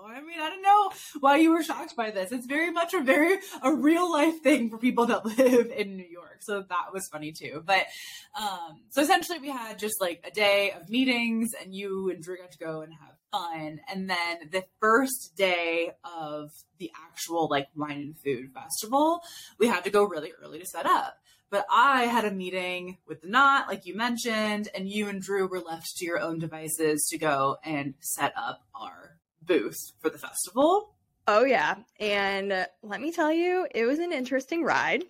Oh, 0.05 0.09
I 0.09 0.21
mean, 0.21 0.41
I 0.41 0.49
don't 0.49 0.63
know 0.63 0.91
why 1.21 1.37
you 1.37 1.53
were 1.53 1.63
shocked 1.63 1.95
by 1.95 2.11
this. 2.11 2.33
It's 2.33 2.47
very 2.47 2.73
much 2.73 2.93
a 2.93 3.03
very 3.03 3.39
a 3.63 3.73
real 3.73 4.11
life 4.11 4.43
thing 4.43 4.69
for 4.69 4.77
people 4.77 5.07
that 5.07 5.25
live 5.39 5.71
in 5.71 5.97
New 5.97 6.07
York. 6.07 6.39
So 6.41 6.65
that 6.69 6.93
was 6.93 7.07
funny 7.07 7.31
too. 7.31 7.63
But 7.65 7.87
um, 8.35 8.81
so 8.91 9.03
essentially, 9.03 9.39
we 9.39 9.51
had 9.51 9.79
just 9.79 10.01
like 10.01 10.25
a 10.27 10.33
day 10.33 10.73
of 10.73 10.89
meetings, 10.89 11.53
and 11.61 11.73
you 11.73 12.11
and 12.11 12.21
Drew 12.21 12.37
got 12.37 12.51
to 12.51 12.59
go 12.59 12.81
and 12.81 12.93
have 12.93 13.15
fun. 13.31 13.81
And 13.89 14.11
then 14.11 14.51
the 14.51 14.65
first 14.81 15.37
day 15.37 15.93
of 16.05 16.51
the 16.79 16.91
actual 17.07 17.47
like 17.49 17.69
wine 17.77 17.99
and 17.99 18.19
food 18.19 18.53
festival, 18.53 19.21
we 19.59 19.69
had 19.69 19.85
to 19.85 19.91
go 19.91 20.03
really 20.03 20.33
early 20.43 20.59
to 20.59 20.67
set 20.67 20.87
up. 20.87 21.19
But 21.49 21.67
I 21.71 22.05
had 22.05 22.25
a 22.25 22.33
meeting 22.33 22.99
with 23.07 23.21
the 23.21 23.29
Knot, 23.29 23.69
like 23.69 23.87
you 23.87 23.95
mentioned, 23.95 24.69
and 24.75 24.89
you 24.89 25.09
and 25.09 25.23
Drew 25.23 25.47
were 25.47 25.61
left 25.61 25.97
to 25.99 26.05
your 26.05 26.19
own 26.19 26.41
devices 26.41 27.07
to 27.11 27.19
go 27.19 27.59
and 27.63 27.95
set 28.01 28.33
up 28.37 28.63
our 28.75 29.19
booth 29.47 29.93
for 30.01 30.11
the 30.11 30.19
festival. 30.19 30.95
oh 31.29 31.45
yeah, 31.45 31.77
and 32.01 32.67
let 32.83 33.01
me 33.01 33.13
tell 33.13 33.33
you, 33.33 33.67
it 33.75 33.85
was 33.85 33.99
an 33.99 34.13
interesting 34.13 34.65
ride. 34.65 35.05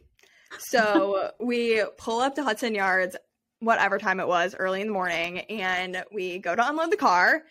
So 0.58 1.30
we 1.40 1.82
pull 1.98 2.20
up 2.20 2.34
to 2.36 2.42
Hudson 2.42 2.74
Yards, 2.74 3.16
whatever 3.60 3.98
time 3.98 4.20
it 4.20 4.28
was, 4.28 4.54
early 4.58 4.80
in 4.80 4.88
the 4.88 4.92
morning, 4.92 5.40
and 5.40 6.04
we 6.12 6.38
go 6.38 6.54
to 6.54 6.68
unload 6.68 6.90
the 6.90 6.96
car. 6.96 7.42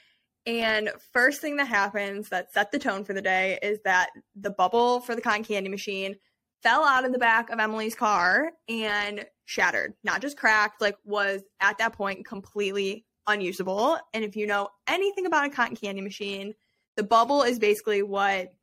And 0.46 0.90
first 1.14 1.40
thing 1.40 1.58
that 1.58 1.68
happens 1.68 2.30
that 2.30 2.52
set 2.52 2.72
the 2.72 2.80
tone 2.80 3.06
for 3.06 3.14
the 3.14 3.22
day 3.22 3.60
is 3.62 3.80
that 3.86 4.10
the 4.36 4.50
bubble 4.50 5.00
for 5.00 5.16
the 5.16 5.22
cotton 5.22 5.44
candy 5.44 5.70
machine 5.70 6.16
fell 6.64 6.84
out 6.84 7.06
of 7.06 7.12
the 7.12 7.20
back 7.20 7.50
of 7.50 7.60
Emily's 7.60 7.96
car 7.96 8.52
and 8.68 9.26
shattered. 9.46 9.94
Not 10.04 10.22
just 10.22 10.38
cracked, 10.38 10.82
like 10.82 10.98
was 11.06 11.42
at 11.60 11.78
that 11.78 11.94
point 11.94 12.26
completely 12.26 13.06
unusable. 13.28 13.98
And 14.14 14.24
if 14.24 14.36
you 14.36 14.48
know 14.48 14.70
anything 14.88 15.26
about 15.26 15.46
a 15.46 15.50
cotton 15.50 15.76
candy 15.76 16.02
machine, 16.02 16.54
the 17.02 17.08
bubble 17.08 17.42
is 17.42 17.58
basically 17.58 18.04
what 18.04 18.54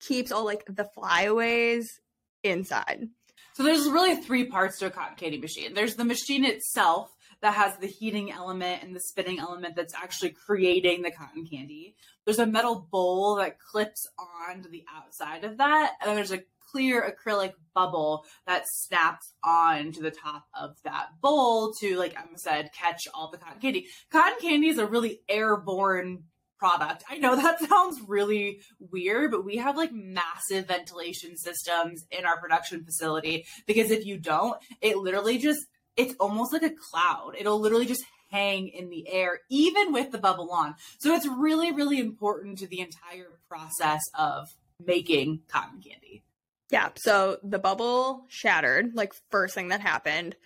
keeps 0.00 0.32
all 0.32 0.46
like 0.46 0.64
the 0.66 0.88
flyaways 0.94 2.00
inside. 2.42 3.06
So 3.52 3.64
there's 3.64 3.86
really 3.86 4.16
three 4.16 4.46
parts 4.46 4.78
to 4.78 4.86
a 4.86 4.90
cotton 4.90 5.14
candy 5.16 5.36
machine. 5.36 5.74
There's 5.74 5.94
the 5.94 6.06
machine 6.06 6.46
itself 6.46 7.10
that 7.42 7.52
has 7.52 7.76
the 7.76 7.86
heating 7.86 8.32
element 8.32 8.82
and 8.82 8.96
the 8.96 9.00
spinning 9.00 9.40
element 9.40 9.76
that's 9.76 9.92
actually 9.92 10.30
creating 10.30 11.02
the 11.02 11.10
cotton 11.10 11.44
candy. 11.44 11.94
There's 12.24 12.38
a 12.38 12.46
metal 12.46 12.88
bowl 12.90 13.36
that 13.36 13.58
clips 13.58 14.06
onto 14.48 14.70
the 14.70 14.84
outside 14.90 15.44
of 15.44 15.58
that, 15.58 15.92
and 16.00 16.08
then 16.08 16.16
there's 16.16 16.32
a 16.32 16.44
clear 16.70 17.02
acrylic 17.02 17.52
bubble 17.74 18.24
that 18.46 18.64
snaps 18.66 19.34
on 19.44 19.92
to 19.92 20.00
the 20.00 20.10
top 20.10 20.46
of 20.58 20.76
that 20.84 21.08
bowl 21.20 21.74
to, 21.74 21.98
like 21.98 22.16
Emma 22.16 22.38
said, 22.38 22.70
catch 22.72 23.02
all 23.12 23.30
the 23.30 23.36
cotton 23.36 23.60
candy. 23.60 23.88
Cotton 24.10 24.38
candy 24.40 24.68
is 24.68 24.78
a 24.78 24.86
really 24.86 25.20
airborne 25.28 26.22
product. 26.62 27.02
I 27.10 27.18
know 27.18 27.34
that 27.34 27.58
sounds 27.68 28.00
really 28.06 28.60
weird, 28.78 29.32
but 29.32 29.44
we 29.44 29.56
have 29.56 29.76
like 29.76 29.90
massive 29.92 30.68
ventilation 30.68 31.36
systems 31.36 32.04
in 32.12 32.24
our 32.24 32.38
production 32.38 32.84
facility 32.84 33.46
because 33.66 33.90
if 33.90 34.06
you 34.06 34.16
don't, 34.16 34.56
it 34.80 34.96
literally 34.96 35.38
just 35.38 35.66
it's 35.96 36.14
almost 36.20 36.52
like 36.52 36.62
a 36.62 36.70
cloud. 36.70 37.32
It'll 37.36 37.58
literally 37.58 37.84
just 37.84 38.04
hang 38.30 38.68
in 38.68 38.90
the 38.90 39.08
air 39.08 39.40
even 39.50 39.92
with 39.92 40.12
the 40.12 40.18
bubble 40.18 40.52
on. 40.52 40.76
So 40.98 41.12
it's 41.16 41.26
really 41.26 41.72
really 41.72 41.98
important 41.98 42.58
to 42.58 42.68
the 42.68 42.78
entire 42.78 43.40
process 43.48 44.02
of 44.16 44.46
making 44.86 45.40
cotton 45.48 45.80
candy. 45.80 46.22
Yeah, 46.70 46.90
so 46.94 47.38
the 47.42 47.58
bubble 47.58 48.24
shattered, 48.28 48.94
like 48.94 49.14
first 49.32 49.52
thing 49.56 49.68
that 49.68 49.80
happened. 49.80 50.36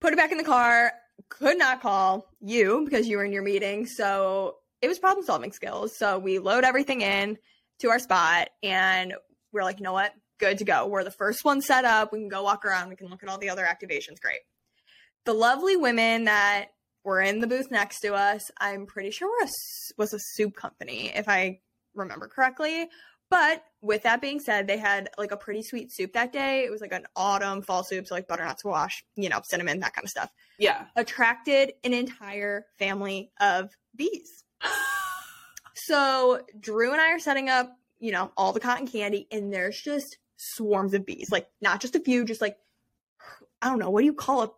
Put 0.00 0.12
it 0.12 0.16
back 0.16 0.30
in 0.30 0.36
the 0.36 0.44
car, 0.44 0.92
could 1.30 1.56
not 1.56 1.80
call 1.80 2.28
you 2.38 2.84
because 2.84 3.08
you 3.08 3.16
were 3.16 3.24
in 3.24 3.32
your 3.32 3.42
meeting. 3.42 3.86
So 3.86 4.56
it 4.80 4.88
was 4.88 4.98
problem 4.98 5.24
solving 5.24 5.52
skills. 5.52 5.96
So 5.96 6.18
we 6.18 6.38
load 6.38 6.64
everything 6.64 7.00
in 7.00 7.38
to 7.80 7.90
our 7.90 7.98
spot 7.98 8.48
and 8.62 9.14
we're 9.52 9.64
like, 9.64 9.78
you 9.78 9.84
know 9.84 9.92
what? 9.92 10.12
Good 10.38 10.58
to 10.58 10.64
go. 10.64 10.86
We're 10.86 11.04
the 11.04 11.10
first 11.10 11.44
one 11.44 11.60
set 11.60 11.84
up. 11.84 12.12
We 12.12 12.20
can 12.20 12.28
go 12.28 12.42
walk 12.42 12.64
around. 12.64 12.88
We 12.88 12.96
can 12.96 13.08
look 13.08 13.22
at 13.22 13.28
all 13.28 13.38
the 13.38 13.50
other 13.50 13.64
activations. 13.64 14.20
Great. 14.20 14.40
The 15.24 15.32
lovely 15.32 15.76
women 15.76 16.24
that 16.24 16.66
were 17.04 17.20
in 17.20 17.40
the 17.40 17.46
booth 17.46 17.70
next 17.70 18.00
to 18.00 18.14
us, 18.14 18.50
I'm 18.60 18.86
pretty 18.86 19.10
sure 19.10 19.28
were 19.28 19.46
a 19.46 19.48
was 19.96 20.12
a 20.12 20.18
soup 20.20 20.54
company, 20.54 21.10
if 21.14 21.28
I 21.28 21.60
remember 21.94 22.28
correctly, 22.28 22.88
But 23.30 23.62
with 23.82 24.02
that 24.04 24.20
being 24.20 24.40
said, 24.40 24.66
they 24.66 24.78
had 24.78 25.10
like 25.18 25.32
a 25.32 25.36
pretty 25.36 25.62
sweet 25.62 25.92
soup 25.92 26.14
that 26.14 26.32
day. 26.32 26.64
It 26.64 26.70
was 26.70 26.80
like 26.80 26.92
an 26.92 27.04
autumn 27.14 27.62
fall 27.62 27.84
soup, 27.84 28.06
so 28.06 28.14
like 28.14 28.26
butternut 28.26 28.58
squash, 28.58 29.04
you 29.16 29.28
know, 29.28 29.40
cinnamon, 29.44 29.80
that 29.80 29.92
kind 29.94 30.04
of 30.04 30.10
stuff. 30.10 30.30
Yeah. 30.58 30.86
Attracted 30.96 31.72
an 31.84 31.92
entire 31.92 32.64
family 32.78 33.30
of 33.40 33.70
bees. 33.94 34.44
So 35.74 36.42
Drew 36.60 36.92
and 36.92 37.00
I 37.00 37.12
are 37.12 37.18
setting 37.18 37.48
up, 37.48 37.74
you 37.98 38.12
know, 38.12 38.30
all 38.36 38.52
the 38.52 38.60
cotton 38.60 38.86
candy, 38.86 39.26
and 39.30 39.50
there's 39.50 39.80
just 39.80 40.18
swarms 40.36 40.92
of 40.92 41.06
bees. 41.06 41.30
Like 41.32 41.48
not 41.62 41.80
just 41.80 41.96
a 41.96 42.00
few, 42.00 42.26
just 42.26 42.42
like 42.42 42.58
I 43.62 43.70
don't 43.70 43.78
know, 43.78 43.88
what 43.88 44.00
do 44.00 44.06
you 44.06 44.12
call 44.12 44.42
a 44.42 44.50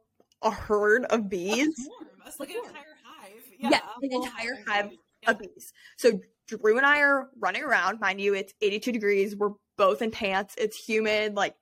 a 0.43 0.51
herd 0.51 1.05
of 1.05 1.29
bees? 1.29 1.89
It's 2.27 2.41
like 2.41 2.51
an 2.51 2.57
entire 2.57 2.97
hive. 3.05 3.43
Yeah, 3.59 3.81
an 4.03 4.13
entire 4.13 4.59
hive 4.67 4.91
of 5.27 5.39
bees. 5.39 5.73
So 5.99 6.21
Drew 6.49 6.77
and 6.77 6.87
I 6.87 7.01
are 7.01 7.29
running 7.39 7.63
around. 7.63 8.01
Mind 8.01 8.21
you, 8.21 8.35
it's 8.35 8.53
82 8.61 8.93
degrees. 8.93 9.37
We're 9.37 9.53
both 9.77 10.03
in 10.03 10.11
pants. 10.11 10.55
It's 10.59 10.77
humid. 10.77 11.35
Like 11.37 11.55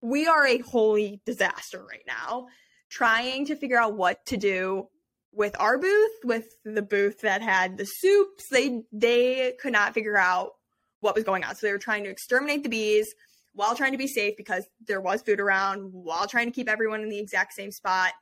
we 0.00 0.26
are 0.26 0.46
a 0.46 0.58
holy 0.58 1.20
disaster 1.24 1.84
right 1.84 2.04
now, 2.06 2.48
trying 2.90 3.46
to 3.46 3.56
figure 3.56 3.78
out 3.78 3.94
what 3.94 4.24
to 4.26 4.36
do 4.36 4.88
with 5.32 5.56
our 5.58 5.78
booth, 5.78 6.12
with 6.24 6.56
the 6.64 6.82
booth 6.82 7.20
that 7.20 7.42
had 7.42 7.78
the 7.78 7.86
soups. 7.86 8.48
They 8.48 8.82
they 8.92 9.54
could 9.60 9.72
not 9.72 9.94
figure 9.94 10.16
out 10.16 10.52
what 11.00 11.14
was 11.14 11.24
going 11.24 11.44
on. 11.44 11.54
So 11.54 11.66
they 11.66 11.72
were 11.72 11.78
trying 11.78 12.04
to 12.04 12.10
exterminate 12.10 12.62
the 12.62 12.68
bees 12.68 13.14
while 13.54 13.74
trying 13.74 13.92
to 13.92 13.98
be 13.98 14.06
safe 14.06 14.34
because 14.36 14.66
there 14.86 15.00
was 15.00 15.22
food 15.22 15.40
around, 15.40 15.90
while 15.92 16.26
trying 16.26 16.46
to 16.46 16.54
keep 16.54 16.68
everyone 16.68 17.02
in 17.02 17.08
the 17.08 17.18
exact 17.18 17.54
same 17.54 17.70
spot. 17.70 18.12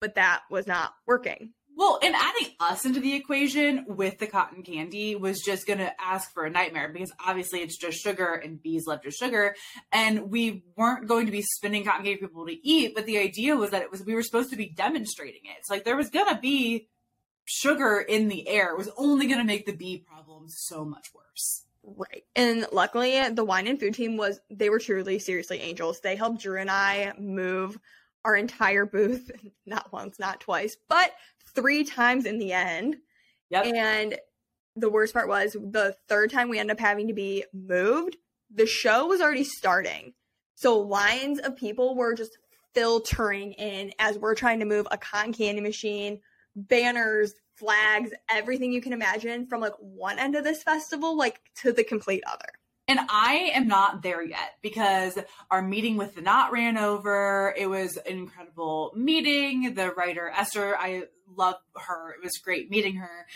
But 0.00 0.16
that 0.16 0.42
was 0.50 0.66
not 0.66 0.92
working. 1.06 1.52
Well, 1.76 1.98
and 2.02 2.14
adding 2.14 2.54
us 2.58 2.86
into 2.86 3.00
the 3.00 3.14
equation 3.14 3.84
with 3.86 4.18
the 4.18 4.26
cotton 4.26 4.62
candy 4.62 5.14
was 5.14 5.42
just 5.44 5.66
going 5.66 5.78
to 5.78 5.92
ask 6.00 6.32
for 6.32 6.46
a 6.46 6.50
nightmare 6.50 6.88
because 6.88 7.12
obviously 7.24 7.60
it's 7.60 7.76
just 7.76 7.98
sugar 7.98 8.32
and 8.32 8.62
bees 8.62 8.86
love 8.86 9.02
just 9.02 9.18
sugar. 9.18 9.54
And 9.92 10.30
we 10.30 10.64
weren't 10.74 11.06
going 11.06 11.26
to 11.26 11.32
be 11.32 11.42
spinning 11.42 11.84
cotton 11.84 12.06
candy 12.06 12.18
for 12.18 12.28
people 12.28 12.46
to 12.46 12.66
eat, 12.66 12.94
but 12.94 13.04
the 13.04 13.18
idea 13.18 13.56
was 13.56 13.72
that 13.72 13.82
it 13.82 13.90
was, 13.90 14.02
we 14.06 14.14
were 14.14 14.22
supposed 14.22 14.48
to 14.50 14.56
be 14.56 14.70
demonstrating 14.70 15.42
it. 15.44 15.56
It's 15.58 15.68
like 15.68 15.84
there 15.84 15.98
was 15.98 16.08
going 16.08 16.34
to 16.34 16.40
be 16.40 16.88
sugar 17.44 18.00
in 18.00 18.28
the 18.28 18.48
air. 18.48 18.70
It 18.70 18.78
was 18.78 18.90
only 18.96 19.26
going 19.26 19.40
to 19.40 19.44
make 19.44 19.66
the 19.66 19.76
bee 19.76 19.98
problems 19.98 20.54
so 20.56 20.82
much 20.82 21.08
worse. 21.14 21.66
Right. 21.82 22.24
And 22.34 22.66
luckily, 22.72 23.28
the 23.28 23.44
wine 23.44 23.66
and 23.66 23.78
food 23.78 23.94
team 23.94 24.16
was, 24.16 24.40
they 24.50 24.70
were 24.70 24.78
truly, 24.78 25.18
seriously 25.18 25.60
angels. 25.60 26.00
They 26.00 26.16
helped 26.16 26.40
Drew 26.40 26.58
and 26.58 26.70
I 26.70 27.12
move 27.18 27.78
our 28.24 28.34
entire 28.34 28.86
booth, 28.86 29.30
not 29.66 29.92
once, 29.92 30.18
not 30.18 30.40
twice, 30.40 30.76
but 30.88 31.12
three 31.56 31.82
times 31.82 32.26
in 32.26 32.38
the 32.38 32.52
end. 32.52 32.96
Yep. 33.50 33.66
And 33.66 34.16
the 34.76 34.90
worst 34.90 35.14
part 35.14 35.28
was 35.28 35.54
the 35.54 35.96
third 36.08 36.30
time 36.30 36.48
we 36.48 36.58
ended 36.58 36.76
up 36.76 36.80
having 36.80 37.08
to 37.08 37.14
be 37.14 37.44
moved, 37.52 38.16
the 38.54 38.66
show 38.66 39.06
was 39.06 39.20
already 39.20 39.44
starting. 39.44 40.12
So 40.54 40.78
lines 40.78 41.38
of 41.40 41.56
people 41.56 41.96
were 41.96 42.14
just 42.14 42.38
filtering 42.74 43.52
in 43.52 43.92
as 43.98 44.18
we're 44.18 44.34
trying 44.34 44.60
to 44.60 44.66
move 44.66 44.86
a 44.90 44.98
cotton 44.98 45.32
candy 45.32 45.62
machine, 45.62 46.20
banners, 46.54 47.34
flags, 47.56 48.10
everything 48.30 48.72
you 48.72 48.82
can 48.82 48.92
imagine 48.92 49.46
from 49.46 49.60
like 49.62 49.72
one 49.78 50.18
end 50.18 50.36
of 50.36 50.44
this 50.44 50.62
festival 50.62 51.16
like 51.16 51.40
to 51.56 51.72
the 51.72 51.84
complete 51.84 52.22
other. 52.26 52.52
And 52.88 53.00
I 53.08 53.50
am 53.54 53.66
not 53.66 54.02
there 54.02 54.22
yet 54.22 54.58
because 54.62 55.18
our 55.50 55.60
meeting 55.60 55.96
with 55.96 56.14
the 56.14 56.20
Knot 56.20 56.52
ran 56.52 56.78
over. 56.78 57.52
It 57.56 57.68
was 57.68 57.96
an 57.96 58.16
incredible 58.18 58.92
meeting. 58.94 59.74
The 59.74 59.90
writer 59.90 60.28
Esther, 60.28 60.76
I 60.76 61.04
love 61.34 61.56
her. 61.74 62.12
It 62.12 62.22
was 62.22 62.38
great 62.38 62.70
meeting 62.70 62.96
her. 62.96 63.26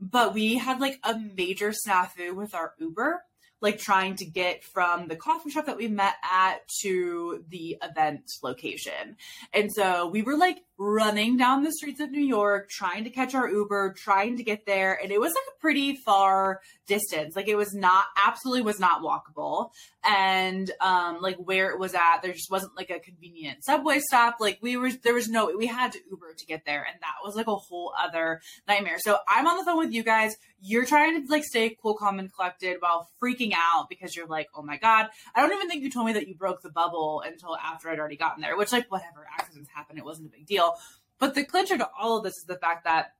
But 0.00 0.34
we 0.34 0.56
had 0.56 0.80
like 0.80 0.98
a 1.04 1.18
major 1.18 1.72
snafu 1.72 2.34
with 2.34 2.54
our 2.54 2.74
Uber 2.80 3.22
like 3.60 3.78
trying 3.78 4.14
to 4.16 4.24
get 4.24 4.62
from 4.64 5.08
the 5.08 5.16
coffee 5.16 5.50
shop 5.50 5.66
that 5.66 5.76
we 5.76 5.88
met 5.88 6.14
at 6.30 6.66
to 6.82 7.44
the 7.48 7.76
event 7.82 8.30
location. 8.42 9.16
And 9.52 9.72
so 9.72 10.08
we 10.08 10.22
were 10.22 10.36
like 10.36 10.58
running 10.78 11.38
down 11.38 11.64
the 11.64 11.72
streets 11.72 12.00
of 12.00 12.10
New 12.10 12.20
York, 12.20 12.68
trying 12.68 13.04
to 13.04 13.10
catch 13.10 13.34
our 13.34 13.48
Uber, 13.48 13.94
trying 13.96 14.36
to 14.36 14.42
get 14.42 14.66
there. 14.66 14.98
And 15.02 15.10
it 15.10 15.18
was 15.18 15.32
like 15.32 15.56
a 15.56 15.60
pretty 15.60 15.96
far 15.96 16.60
distance. 16.86 17.34
Like 17.34 17.48
it 17.48 17.56
was 17.56 17.74
not, 17.74 18.04
absolutely 18.22 18.62
was 18.62 18.78
not 18.78 19.02
walkable. 19.02 19.70
And 20.04 20.70
um, 20.80 21.22
like 21.22 21.36
where 21.36 21.70
it 21.70 21.78
was 21.78 21.94
at, 21.94 22.18
there 22.22 22.32
just 22.32 22.50
wasn't 22.50 22.76
like 22.76 22.90
a 22.90 23.00
convenient 23.00 23.64
subway 23.64 24.00
stop. 24.00 24.36
Like 24.38 24.58
we 24.60 24.76
were, 24.76 24.90
there 25.02 25.14
was 25.14 25.28
no, 25.28 25.50
we 25.56 25.66
had 25.66 25.92
to 25.92 25.98
Uber 26.10 26.34
to 26.34 26.46
get 26.46 26.66
there. 26.66 26.84
And 26.84 27.00
that 27.00 27.24
was 27.24 27.34
like 27.34 27.46
a 27.46 27.56
whole 27.56 27.94
other 27.98 28.42
nightmare. 28.68 28.98
So 28.98 29.16
I'm 29.26 29.46
on 29.46 29.56
the 29.56 29.64
phone 29.64 29.78
with 29.78 29.92
you 29.92 30.02
guys. 30.02 30.36
You're 30.60 30.86
trying 30.86 31.22
to 31.22 31.30
like 31.30 31.44
stay 31.44 31.76
cool, 31.80 31.94
calm, 31.94 32.18
and 32.18 32.32
collected 32.32 32.78
while 32.80 33.08
freaking 33.22 33.52
out 33.54 33.88
because 33.88 34.16
you're 34.16 34.26
like, 34.26 34.48
oh 34.54 34.62
my 34.62 34.78
God. 34.78 35.08
I 35.34 35.40
don't 35.40 35.52
even 35.52 35.68
think 35.68 35.82
you 35.82 35.90
told 35.90 36.06
me 36.06 36.14
that 36.14 36.28
you 36.28 36.34
broke 36.34 36.62
the 36.62 36.70
bubble 36.70 37.22
until 37.24 37.56
after 37.56 37.90
I'd 37.90 37.98
already 37.98 38.16
gotten 38.16 38.42
there, 38.42 38.56
which 38.56 38.72
like 38.72 38.90
whatever 38.90 39.26
accidents 39.38 39.70
happen, 39.74 39.98
it 39.98 40.04
wasn't 40.04 40.28
a 40.28 40.30
big 40.30 40.46
deal. 40.46 40.74
But 41.18 41.34
the 41.34 41.44
clincher 41.44 41.78
to 41.78 41.88
all 41.98 42.18
of 42.18 42.24
this 42.24 42.34
is 42.34 42.44
the 42.46 42.56
fact 42.58 42.84
that 42.84 43.12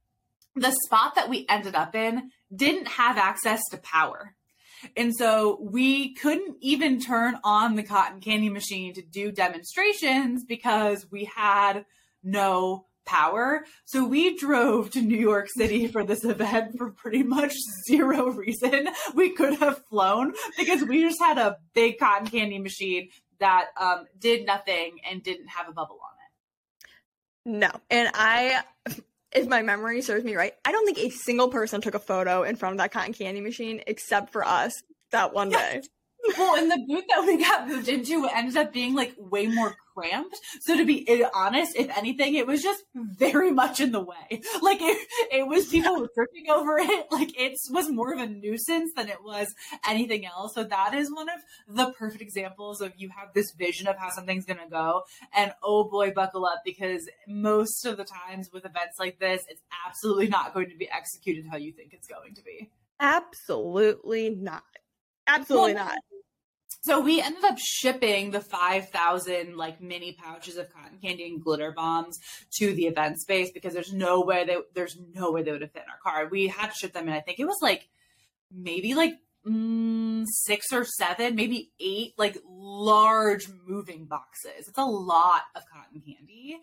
the 0.55 0.75
spot 0.87 1.14
that 1.14 1.29
we 1.29 1.46
ended 1.49 1.75
up 1.75 1.94
in 1.94 2.31
didn't 2.55 2.88
have 2.88 3.18
access 3.18 3.61
to 3.70 3.77
power. 3.79 4.35
And 4.96 5.14
so 5.14 5.59
we 5.61 6.14
couldn't 6.14 6.57
even 6.61 7.01
turn 7.01 7.38
on 7.44 7.77
the 7.77 7.83
cotton 7.83 8.20
candy 8.20 8.49
machine 8.49 8.94
to 8.94 9.03
do 9.03 9.33
demonstrations 9.33 10.44
because 10.44 11.07
we 11.11 11.25
had 11.25 11.85
no 12.22 12.86
power. 13.06 13.64
So 13.84 14.06
we 14.06 14.36
drove 14.36 14.90
to 14.90 15.00
New 15.00 15.16
York 15.16 15.48
City 15.48 15.86
for 15.86 16.04
this 16.04 16.24
event 16.24 16.76
for 16.76 16.90
pretty 16.90 17.22
much 17.22 17.54
zero 17.86 18.30
reason. 18.30 18.88
We 19.14 19.30
could 19.30 19.54
have 19.54 19.82
flown 19.88 20.34
because 20.58 20.82
we 20.82 21.00
just 21.02 21.20
had 21.20 21.38
a 21.38 21.56
big 21.72 21.98
cotton 21.98 22.26
candy 22.26 22.58
machine 22.58 23.08
that 23.38 23.66
um, 23.80 24.06
did 24.18 24.46
nothing 24.46 24.98
and 25.08 25.22
didn't 25.22 25.48
have 25.48 25.68
a 25.68 25.72
bubble 25.72 25.98
on 26.02 27.54
it. 27.54 27.58
No. 27.58 27.70
And 27.90 28.10
I, 28.14 28.62
if 29.32 29.46
my 29.46 29.62
memory 29.62 30.02
serves 30.02 30.24
me 30.24 30.34
right, 30.34 30.52
I 30.64 30.72
don't 30.72 30.84
think 30.84 30.98
a 30.98 31.10
single 31.10 31.48
person 31.48 31.80
took 31.80 31.94
a 31.94 32.00
photo 32.00 32.42
in 32.42 32.56
front 32.56 32.74
of 32.74 32.78
that 32.78 32.92
cotton 32.92 33.12
candy 33.12 33.40
machine 33.40 33.82
except 33.86 34.32
for 34.32 34.44
us 34.44 34.72
that 35.12 35.32
one 35.32 35.50
day. 35.50 35.82
well, 36.38 36.56
in 36.56 36.68
the 36.68 36.84
booth 36.88 37.04
that 37.08 37.24
we 37.24 37.38
got 37.38 37.68
moved 37.68 37.88
into 37.88 38.26
ended 38.34 38.56
up 38.56 38.72
being 38.72 38.94
like 38.94 39.14
way 39.18 39.46
more 39.46 39.76
cramped. 39.96 40.37
So 40.61 40.76
to 40.76 40.85
be 40.85 41.24
honest, 41.35 41.76
if 41.76 41.96
anything, 41.96 42.35
it 42.35 42.46
was 42.46 42.62
just 42.62 42.85
very 42.94 43.50
much 43.50 43.80
in 43.80 43.92
the 43.92 44.00
way. 44.00 44.42
Like 44.62 44.78
it, 44.80 45.09
it 45.32 45.46
was 45.46 45.66
people 45.68 46.00
were 46.00 46.11
tripping 46.14 46.50
over 46.50 46.78
it. 46.78 47.06
Like 47.11 47.38
it 47.38 47.59
was 47.70 47.90
more 47.90 48.12
of 48.12 48.18
a 48.18 48.26
nuisance 48.26 48.92
than 48.96 49.09
it 49.09 49.22
was 49.24 49.54
anything 49.88 50.26
else. 50.26 50.54
So 50.54 50.64
that 50.64 50.94
is 50.94 51.12
one 51.12 51.28
of 51.28 51.40
the 51.68 51.92
perfect 51.92 52.22
examples 52.22 52.80
of 52.80 52.92
you 52.96 53.11
have 53.16 53.32
this 53.35 53.52
vision 53.52 53.87
of 53.87 53.96
how 53.96 54.11
something's 54.11 54.44
going 54.44 54.61
to 54.61 54.68
go. 54.68 55.02
And 55.35 55.52
oh 55.62 55.85
boy, 55.85 56.12
buckle 56.12 56.44
up 56.44 56.62
because 56.64 57.09
most 57.26 57.85
of 57.87 57.96
the 57.96 58.04
times 58.04 58.50
with 58.52 58.64
events 58.64 58.98
like 58.98 59.18
this, 59.18 59.44
it's 59.48 59.62
absolutely 59.87 60.28
not 60.28 60.54
going 60.54 60.70
to 60.70 60.76
be 60.76 60.88
executed 60.90 61.46
how 61.50 61.56
you 61.56 61.72
think 61.72 61.92
it's 61.92 62.09
going 62.09 62.35
to 62.35 62.42
be. 62.42 62.70
Absolutely 63.00 64.30
not. 64.30 64.62
Absolutely 65.26 65.74
well, 65.74 65.87
not. 65.87 65.98
So 66.87 67.01
we 67.01 67.20
ended 67.20 67.42
up 67.42 67.59
shipping 67.59 68.31
the 68.31 68.40
5,000 68.40 69.57
like 69.57 69.81
mini 69.81 70.12
pouches 70.12 70.57
of 70.57 70.72
cotton 70.72 70.99
candy 71.03 71.27
and 71.27 71.42
glitter 71.42 71.72
bombs 71.72 72.16
to 72.59 72.72
the 72.75 72.87
event 72.87 73.18
space 73.18 73.51
because 73.51 73.75
there's 73.75 73.92
no 73.92 74.20
way 74.20 74.44
they 74.44 74.59
there's 74.72 74.96
no 75.12 75.33
way 75.33 75.42
they 75.42 75.51
would 75.51 75.62
have 75.62 75.72
fit 75.72 75.83
in 75.83 75.90
our 75.90 75.99
car. 75.99 76.29
We 76.31 76.46
had 76.46 76.68
to 76.68 76.77
ship 76.77 76.92
them 76.92 77.09
and 77.09 77.16
I 77.16 77.22
think 77.22 77.40
it 77.40 77.44
was 77.44 77.59
like 77.61 77.88
maybe 78.53 78.94
like 78.94 79.14
mm, 79.46 80.24
six 80.26 80.66
or 80.72 80.85
seven, 80.85 81.35
maybe 81.35 81.70
eight, 81.80 82.14
like 82.16 82.38
large 82.48 83.48
moving 83.66 84.06
boxes. 84.06 84.68
It's 84.68 84.78
a 84.78 84.85
lot 84.85 85.42
of 85.54 85.62
cotton 85.72 86.00
candy. 86.00 86.59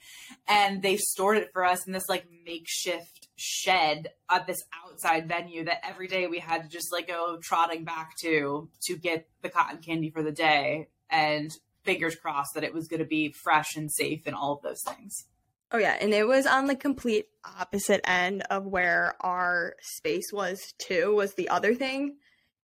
And 0.48 0.82
they 0.82 0.98
stored 0.98 1.38
it 1.38 1.52
for 1.54 1.64
us 1.64 1.86
in 1.88 1.94
this 1.94 2.10
like 2.10 2.26
makeshift 2.46 3.30
shed 3.36 4.10
at 4.30 4.48
this 4.48 4.64
outside 4.86 5.28
venue 5.28 5.66
that 5.66 5.86
every 5.88 6.08
day 6.08 6.28
we 6.28 6.40
had 6.40 6.64
to 6.64 6.70
just 6.70 6.92
like 6.92 7.08
go 7.08 7.38
trotting 7.42 7.84
back 7.84 8.12
to 8.22 8.70
to 8.84 8.98
get 8.98 9.28
the 9.42 9.50
cotton 9.50 9.80
candy 9.80 10.10
for 10.10 10.24
the 10.24 10.32
day. 10.32 10.88
And 11.10 11.52
fingers 11.84 12.16
crossed 12.16 12.56
that 12.56 12.64
it 12.64 12.74
was 12.74 12.88
going 12.88 13.00
to 13.00 13.06
be 13.06 13.34
fresh 13.44 13.76
and 13.76 13.92
safe 13.92 14.22
and 14.26 14.36
all 14.36 14.54
of 14.54 14.62
those 14.62 14.82
things. 14.88 15.26
Oh 15.72 15.80
yeah, 15.80 15.98
and 16.00 16.14
it 16.14 16.28
was 16.28 16.46
on 16.46 16.68
the 16.68 16.76
complete 16.76 17.30
opposite 17.60 18.02
end 18.08 18.44
of 18.52 18.68
where 18.68 19.16
our 19.22 19.76
space 19.82 20.32
was 20.32 20.62
too. 20.78 21.16
Was 21.16 21.34
the 21.34 21.50
other 21.50 21.74
thing, 21.74 22.18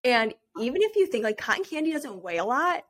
and 0.06 0.34
even 0.60 0.82
if 0.82 0.96
you 0.96 1.08
think 1.08 1.24
like 1.24 1.38
cotton 1.38 1.66
candy 1.66 1.92
doesn't 1.92 2.24
weigh 2.24 2.38
a 2.38 2.46
lot, 2.46 2.86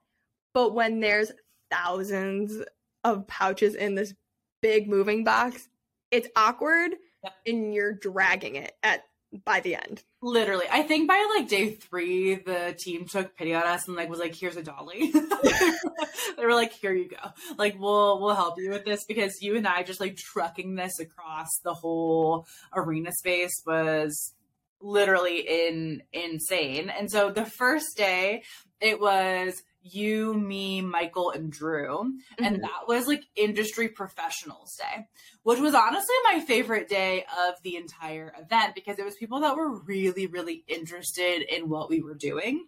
but 0.53 0.75
when 0.75 0.99
there's 0.99 1.31
thousands 1.71 2.61
of 3.03 3.25
pouches 3.25 3.73
in 3.73 3.95
this 3.95 4.13
big 4.61 4.87
moving 4.87 5.23
box, 5.23 5.67
it's 6.11 6.27
awkward 6.35 6.91
yep. 7.23 7.33
and 7.47 7.73
you're 7.73 7.93
dragging 7.93 8.55
it 8.55 8.73
at 8.83 9.05
by 9.43 9.59
the 9.61 9.75
end. 9.75 10.03
Literally. 10.21 10.65
I 10.71 10.83
think 10.83 11.07
by 11.07 11.35
like 11.37 11.47
day 11.47 11.71
three, 11.71 12.35
the 12.35 12.75
team 12.77 13.05
took 13.05 13.35
pity 13.35 13.53
on 13.53 13.63
us 13.63 13.87
and 13.87 13.95
like 13.95 14.09
was 14.09 14.19
like, 14.19 14.35
here's 14.35 14.57
a 14.57 14.63
dolly. 14.63 15.11
they 16.37 16.45
were 16.45 16.53
like, 16.53 16.73
here 16.73 16.93
you 16.93 17.09
go. 17.09 17.17
Like 17.57 17.79
we'll 17.79 18.21
we'll 18.21 18.35
help 18.35 18.55
you 18.57 18.71
with 18.71 18.85
this 18.85 19.05
because 19.05 19.41
you 19.41 19.55
and 19.55 19.67
I 19.67 19.83
just 19.83 19.99
like 19.99 20.17
trucking 20.17 20.75
this 20.75 20.99
across 20.99 21.49
the 21.63 21.73
whole 21.73 22.45
arena 22.73 23.11
space 23.11 23.53
was 23.65 24.33
literally 24.81 25.39
in 25.39 26.03
insane. 26.13 26.89
And 26.89 27.09
so 27.09 27.31
the 27.31 27.45
first 27.45 27.97
day 27.97 28.43
it 28.81 28.99
was 28.99 29.61
you, 29.81 30.33
me, 30.33 30.81
Michael, 30.81 31.29
and 31.29 31.51
Drew. 31.51 31.87
Mm-hmm. 31.87 32.43
And 32.43 32.63
that 32.63 32.87
was 32.87 33.07
like 33.07 33.23
industry 33.35 33.87
professionals 33.87 34.75
day, 34.77 35.07
which 35.43 35.59
was 35.59 35.75
honestly 35.75 36.15
my 36.23 36.39
favorite 36.39 36.89
day 36.89 37.25
of 37.47 37.55
the 37.63 37.75
entire 37.75 38.33
event 38.39 38.73
because 38.73 38.97
it 38.97 39.05
was 39.05 39.15
people 39.15 39.41
that 39.41 39.55
were 39.55 39.79
really, 39.81 40.25
really 40.25 40.63
interested 40.67 41.43
in 41.43 41.69
what 41.69 41.89
we 41.89 42.01
were 42.01 42.15
doing 42.15 42.65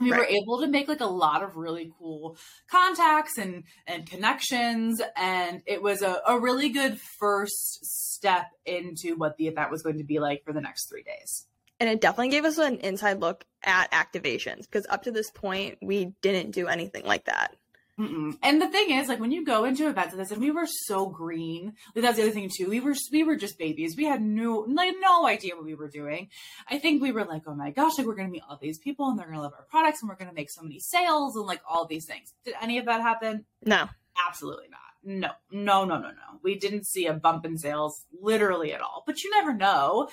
we 0.00 0.10
right. 0.10 0.20
were 0.20 0.26
able 0.26 0.60
to 0.60 0.66
make 0.66 0.88
like 0.88 1.00
a 1.00 1.06
lot 1.06 1.42
of 1.42 1.56
really 1.56 1.92
cool 1.98 2.36
contacts 2.70 3.38
and 3.38 3.64
and 3.86 4.08
connections 4.08 5.00
and 5.16 5.62
it 5.66 5.82
was 5.82 6.02
a, 6.02 6.20
a 6.26 6.38
really 6.38 6.68
good 6.68 6.98
first 7.18 7.84
step 7.84 8.46
into 8.64 9.16
what 9.16 9.36
the 9.36 9.48
event 9.48 9.70
was 9.70 9.82
going 9.82 9.98
to 9.98 10.04
be 10.04 10.18
like 10.18 10.44
for 10.44 10.52
the 10.52 10.60
next 10.60 10.88
three 10.88 11.02
days 11.02 11.46
and 11.80 11.88
it 11.88 12.00
definitely 12.00 12.30
gave 12.30 12.44
us 12.44 12.58
an 12.58 12.78
inside 12.78 13.20
look 13.20 13.44
at 13.64 13.90
activations 13.92 14.62
because 14.62 14.86
up 14.88 15.02
to 15.02 15.10
this 15.10 15.30
point 15.30 15.78
we 15.82 16.12
didn't 16.22 16.52
do 16.52 16.68
anything 16.68 17.04
like 17.04 17.24
that 17.24 17.54
Mm-mm. 18.02 18.36
And 18.42 18.60
the 18.60 18.68
thing 18.68 18.90
is, 18.90 19.08
like 19.08 19.20
when 19.20 19.30
you 19.30 19.44
go 19.44 19.64
into 19.64 19.88
events 19.88 20.12
like 20.12 20.18
this, 20.18 20.32
and 20.32 20.40
we 20.40 20.50
were 20.50 20.66
so 20.66 21.06
green. 21.06 21.74
Like, 21.94 22.02
that's 22.02 22.16
the 22.16 22.24
other 22.24 22.32
thing 22.32 22.50
too. 22.54 22.68
We 22.68 22.80
were 22.80 22.94
we 23.12 23.22
were 23.22 23.36
just 23.36 23.58
babies. 23.58 23.96
We 23.96 24.04
had 24.04 24.20
no 24.20 24.64
like 24.68 24.94
no 25.00 25.26
idea 25.26 25.54
what 25.54 25.64
we 25.64 25.74
were 25.74 25.88
doing. 25.88 26.28
I 26.68 26.78
think 26.78 27.00
we 27.00 27.12
were 27.12 27.24
like, 27.24 27.42
oh 27.46 27.54
my 27.54 27.70
gosh, 27.70 27.98
like 27.98 28.06
we're 28.06 28.16
gonna 28.16 28.28
meet 28.28 28.42
all 28.48 28.58
these 28.60 28.78
people, 28.78 29.08
and 29.08 29.18
they're 29.18 29.26
gonna 29.26 29.42
love 29.42 29.54
our 29.56 29.66
products, 29.70 30.02
and 30.02 30.08
we're 30.08 30.16
gonna 30.16 30.32
make 30.32 30.50
so 30.50 30.62
many 30.62 30.80
sales, 30.80 31.36
and 31.36 31.46
like 31.46 31.60
all 31.68 31.86
these 31.86 32.06
things. 32.06 32.34
Did 32.44 32.54
any 32.60 32.78
of 32.78 32.86
that 32.86 33.02
happen? 33.02 33.44
No, 33.64 33.88
absolutely 34.28 34.68
not. 34.68 34.80
No, 35.04 35.30
no, 35.50 35.84
no, 35.84 35.98
no, 35.98 36.08
no. 36.08 36.40
We 36.42 36.58
didn't 36.58 36.86
see 36.86 37.06
a 37.06 37.12
bump 37.12 37.44
in 37.44 37.58
sales 37.58 38.04
literally 38.20 38.72
at 38.72 38.80
all. 38.80 39.04
But 39.06 39.22
you 39.22 39.30
never 39.30 39.54
know. 39.54 40.08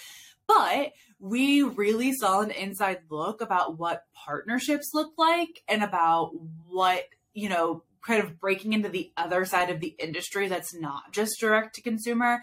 But 0.48 0.94
we 1.20 1.62
really 1.62 2.14
saw 2.14 2.42
an 2.42 2.50
inside 2.50 3.02
look 3.10 3.42
about 3.42 3.78
what 3.78 4.06
partnerships 4.16 4.92
look 4.96 5.14
like 5.16 5.62
and 5.68 5.84
about 5.84 6.32
what 6.68 7.04
you 7.40 7.50
know, 7.50 7.84
kind 8.02 8.24
of 8.24 8.40
breaking 8.40 8.74
into 8.74 8.90
the 8.90 9.12
other 9.18 9.46
side 9.46 9.70
of 9.70 9.80
the 9.80 9.96
industry 10.00 10.48
that's 10.48 10.74
not 10.74 11.12
just 11.12 11.40
direct 11.40 11.76
to 11.76 11.82
consumer, 11.82 12.42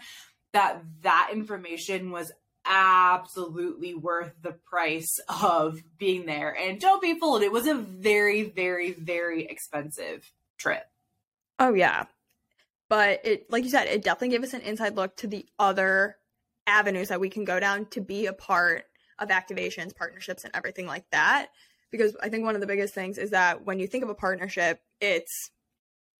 that 0.53 0.81
that 1.01 1.29
information 1.31 2.11
was 2.11 2.31
absolutely 2.65 3.93
worth 3.93 4.33
the 4.41 4.51
price 4.51 5.19
of 5.41 5.79
being 5.97 6.25
there. 6.25 6.55
And 6.55 6.79
don't 6.79 7.01
be 7.01 7.17
fooled, 7.17 7.41
it 7.41 7.51
was 7.51 7.67
a 7.67 7.75
very, 7.75 8.43
very, 8.43 8.91
very 8.91 9.45
expensive 9.45 10.31
trip. 10.57 10.83
Oh, 11.59 11.73
yeah. 11.73 12.05
But 12.89 13.25
it, 13.25 13.51
like 13.51 13.63
you 13.63 13.69
said, 13.69 13.87
it 13.87 14.03
definitely 14.03 14.37
gave 14.37 14.43
us 14.43 14.53
an 14.53 14.61
inside 14.61 14.95
look 14.95 15.15
to 15.17 15.27
the 15.27 15.45
other 15.59 16.17
avenues 16.65 17.09
that 17.09 17.19
we 17.19 17.29
can 17.29 17.45
go 17.45 17.59
down 17.59 17.85
to 17.87 18.01
be 18.01 18.25
a 18.25 18.33
part 18.33 18.85
of 19.19 19.29
activations, 19.29 19.95
partnerships, 19.95 20.43
and 20.43 20.55
everything 20.55 20.85
like 20.85 21.05
that 21.11 21.47
because 21.91 22.15
I 22.21 22.29
think 22.29 22.43
one 22.43 22.55
of 22.55 22.61
the 22.61 22.67
biggest 22.67 22.93
things 22.93 23.17
is 23.17 23.31
that 23.31 23.65
when 23.65 23.79
you 23.79 23.87
think 23.87 24.03
of 24.03 24.09
a 24.09 24.15
partnership, 24.15 24.81
it's 25.01 25.51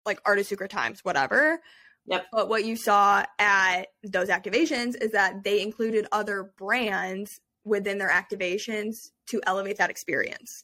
like 0.06 0.20
artist 0.26 0.50
secret 0.50 0.72
times, 0.72 1.04
whatever. 1.04 1.60
Yep. 2.06 2.26
But 2.32 2.50
what 2.50 2.64
you 2.66 2.78
saw 2.78 3.26
at 3.38 3.88
those 4.04 4.30
activations 4.30 4.96
is 5.02 5.12
that 5.12 5.44
they 5.44 5.62
included 5.62 6.08
other 6.12 6.52
brands 6.58 7.40
within 7.66 7.98
their 7.98 8.10
activations 8.10 8.94
to 9.28 9.42
elevate 9.46 9.78
that 9.78 9.90
experience. 9.90 10.64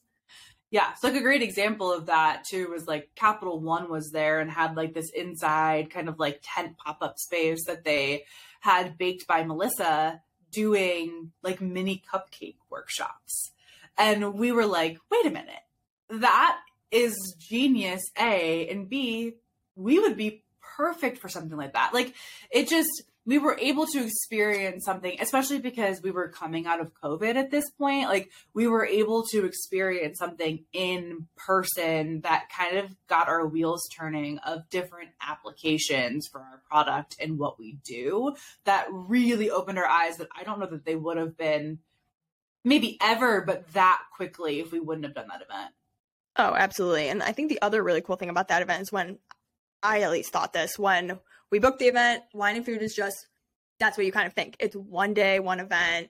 Yeah, 0.71 0.93
so 0.95 1.07
like 1.09 1.17
a 1.17 1.21
great 1.21 1.43
example 1.43 1.93
of 1.93 2.07
that 2.07 2.45
too 2.45 2.69
was 2.71 2.87
like 2.87 3.11
Capital 3.15 3.59
One 3.59 3.91
was 3.91 4.09
there 4.09 4.39
and 4.39 4.49
had 4.49 4.75
like 4.75 4.95
this 4.95 5.11
inside 5.11 5.91
kind 5.91 6.09
of 6.09 6.17
like 6.17 6.39
tent 6.41 6.77
pop 6.77 6.97
up 7.01 7.19
space 7.19 7.65
that 7.67 7.83
they 7.83 8.23
had 8.61 8.97
Baked 8.97 9.27
by 9.27 9.43
Melissa 9.43 10.21
doing 10.49 11.31
like 11.43 11.61
mini 11.61 12.01
cupcake 12.11 12.55
workshops. 12.71 13.51
And 13.97 14.33
we 14.33 14.51
were 14.51 14.65
like, 14.65 14.97
wait 15.11 15.25
a 15.25 15.29
minute, 15.29 15.53
that 16.09 16.59
is 16.91 17.35
genius, 17.39 18.01
A, 18.19 18.67
and 18.69 18.89
B, 18.89 19.33
we 19.75 19.99
would 19.99 20.17
be 20.17 20.43
perfect 20.77 21.19
for 21.19 21.29
something 21.29 21.57
like 21.57 21.73
that. 21.73 21.93
Like 21.93 22.13
it 22.51 22.67
just, 22.69 23.03
we 23.25 23.37
were 23.37 23.57
able 23.57 23.85
to 23.87 24.03
experience 24.03 24.83
something, 24.85 25.17
especially 25.19 25.59
because 25.59 26.01
we 26.01 26.11
were 26.11 26.27
coming 26.27 26.67
out 26.67 26.81
of 26.81 26.91
COVID 27.01 27.35
at 27.35 27.51
this 27.51 27.63
point. 27.77 28.09
Like 28.09 28.29
we 28.53 28.67
were 28.67 28.85
able 28.85 29.23
to 29.31 29.45
experience 29.45 30.19
something 30.19 30.65
in 30.73 31.27
person 31.37 32.21
that 32.21 32.49
kind 32.55 32.77
of 32.77 32.95
got 33.07 33.29
our 33.29 33.47
wheels 33.47 33.87
turning 33.97 34.39
of 34.39 34.69
different 34.69 35.11
applications 35.21 36.27
for 36.29 36.41
our 36.41 36.61
product 36.69 37.15
and 37.19 37.37
what 37.37 37.57
we 37.57 37.77
do 37.85 38.35
that 38.65 38.87
really 38.91 39.49
opened 39.49 39.77
our 39.77 39.87
eyes 39.87 40.17
that 40.17 40.27
I 40.37 40.43
don't 40.43 40.59
know 40.59 40.67
that 40.67 40.85
they 40.85 40.95
would 40.95 41.17
have 41.17 41.37
been 41.37 41.79
maybe 42.63 42.97
ever, 43.01 43.41
but 43.41 43.71
that 43.73 44.01
quickly 44.15 44.59
if 44.59 44.71
we 44.71 44.79
wouldn't 44.79 45.05
have 45.05 45.15
done 45.15 45.27
that 45.27 45.41
event. 45.41 45.71
Oh, 46.35 46.55
absolutely. 46.55 47.09
And 47.09 47.21
I 47.21 47.31
think 47.31 47.49
the 47.49 47.61
other 47.61 47.83
really 47.83 48.01
cool 48.01 48.15
thing 48.15 48.29
about 48.29 48.47
that 48.47 48.61
event 48.61 48.81
is 48.81 48.91
when 48.91 49.19
I 49.83 50.01
at 50.01 50.11
least 50.11 50.31
thought 50.31 50.53
this 50.53 50.79
when 50.79 51.19
we 51.51 51.59
booked 51.59 51.79
the 51.79 51.87
event, 51.87 52.23
wine 52.33 52.55
and 52.55 52.65
food 52.65 52.81
is 52.81 52.95
just 52.95 53.27
that's 53.79 53.97
what 53.97 54.05
you 54.05 54.11
kind 54.11 54.27
of 54.27 54.33
think. 54.33 54.55
It's 54.59 54.75
one 54.75 55.13
day, 55.13 55.39
one 55.39 55.59
event, 55.59 56.09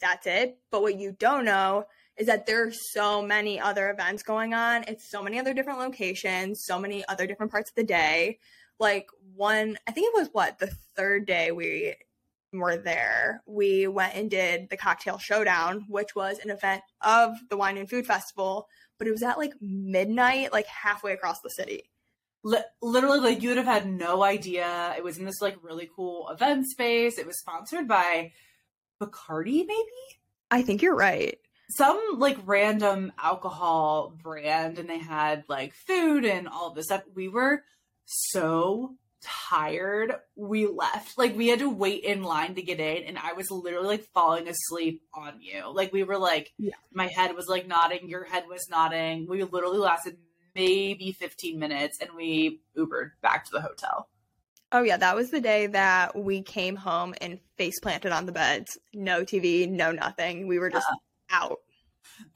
that's 0.00 0.26
it. 0.26 0.58
But 0.70 0.82
what 0.82 0.98
you 0.98 1.12
don't 1.18 1.44
know 1.44 1.86
is 2.16 2.26
that 2.26 2.46
there's 2.46 2.92
so 2.92 3.22
many 3.22 3.58
other 3.58 3.90
events 3.90 4.22
going 4.22 4.52
on. 4.54 4.84
It's 4.88 5.10
so 5.10 5.22
many 5.22 5.38
other 5.38 5.54
different 5.54 5.78
locations, 5.78 6.64
so 6.64 6.78
many 6.78 7.04
other 7.08 7.26
different 7.26 7.52
parts 7.52 7.70
of 7.70 7.74
the 7.76 7.84
day. 7.84 8.38
Like 8.78 9.08
one, 9.34 9.78
I 9.86 9.92
think 9.92 10.08
it 10.08 10.18
was 10.18 10.28
what, 10.32 10.58
the 10.58 10.74
third 10.96 11.26
day 11.26 11.52
we 11.52 11.94
were 12.52 12.76
there, 12.76 13.42
we 13.46 13.86
went 13.86 14.14
and 14.14 14.30
did 14.30 14.68
the 14.70 14.76
Cocktail 14.76 15.18
Showdown, 15.18 15.86
which 15.88 16.14
was 16.14 16.38
an 16.38 16.50
event 16.50 16.82
of 17.00 17.34
the 17.50 17.56
Wine 17.56 17.78
and 17.78 17.88
Food 17.88 18.06
Festival, 18.06 18.66
but 18.98 19.08
it 19.08 19.12
was 19.12 19.22
at 19.22 19.38
like 19.38 19.52
midnight, 19.60 20.52
like 20.52 20.66
halfway 20.66 21.12
across 21.12 21.40
the 21.40 21.50
city. 21.50 21.90
literally, 22.44 23.20
like 23.20 23.42
you 23.42 23.50
would 23.50 23.58
have 23.58 23.66
had 23.66 23.88
no 23.88 24.22
idea. 24.22 24.94
It 24.96 25.04
was 25.04 25.18
in 25.18 25.24
this 25.24 25.40
like 25.40 25.56
really 25.62 25.88
cool 25.94 26.28
event 26.28 26.66
space. 26.68 27.18
It 27.18 27.26
was 27.26 27.38
sponsored 27.38 27.86
by 27.88 28.32
Bacardi, 29.00 29.64
maybe? 29.66 30.20
I 30.50 30.62
think 30.62 30.82
you're 30.82 30.96
right. 30.96 31.38
Some 31.70 32.18
like 32.18 32.36
random 32.44 33.12
alcohol 33.18 34.14
brand, 34.22 34.78
and 34.78 34.88
they 34.90 34.98
had 34.98 35.44
like 35.48 35.72
food 35.72 36.24
and 36.24 36.48
all 36.48 36.68
of 36.68 36.74
this 36.74 36.86
stuff. 36.86 37.02
We 37.14 37.28
were 37.28 37.62
so 38.04 38.96
tired, 39.22 40.14
we 40.36 40.66
left. 40.66 41.16
Like 41.18 41.36
we 41.36 41.48
had 41.48 41.60
to 41.60 41.70
wait 41.70 42.04
in 42.04 42.22
line 42.22 42.54
to 42.56 42.62
get 42.62 42.80
in, 42.80 43.04
and 43.04 43.18
I 43.18 43.32
was 43.32 43.50
literally 43.50 43.88
like 43.88 44.04
falling 44.14 44.48
asleep 44.48 45.02
on 45.14 45.40
you. 45.40 45.72
Like 45.72 45.92
we 45.92 46.02
were 46.02 46.18
like, 46.18 46.52
yeah. 46.58 46.74
my 46.92 47.06
head 47.06 47.34
was 47.34 47.48
like 47.48 47.66
nodding, 47.66 48.08
your 48.08 48.24
head 48.24 48.44
was 48.48 48.68
nodding. 48.70 49.26
We 49.28 49.42
literally 49.44 49.78
lasted 49.78 50.18
maybe 50.54 51.12
15 51.12 51.58
minutes, 51.58 51.98
and 52.00 52.10
we 52.16 52.60
Ubered 52.76 53.10
back 53.22 53.44
to 53.46 53.50
the 53.52 53.60
hotel. 53.60 54.08
Oh 54.70 54.82
yeah, 54.82 54.96
that 54.96 55.14
was 55.14 55.30
the 55.30 55.40
day 55.40 55.66
that 55.66 56.16
we 56.16 56.42
came 56.42 56.76
home 56.76 57.14
and 57.20 57.38
face 57.58 57.78
planted 57.80 58.12
on 58.12 58.26
the 58.26 58.32
beds. 58.32 58.78
No 58.94 59.22
TV, 59.22 59.68
no 59.68 59.92
nothing. 59.92 60.46
We 60.46 60.58
were 60.58 60.70
just 60.70 60.86
uh, 60.90 60.96
out 61.30 61.58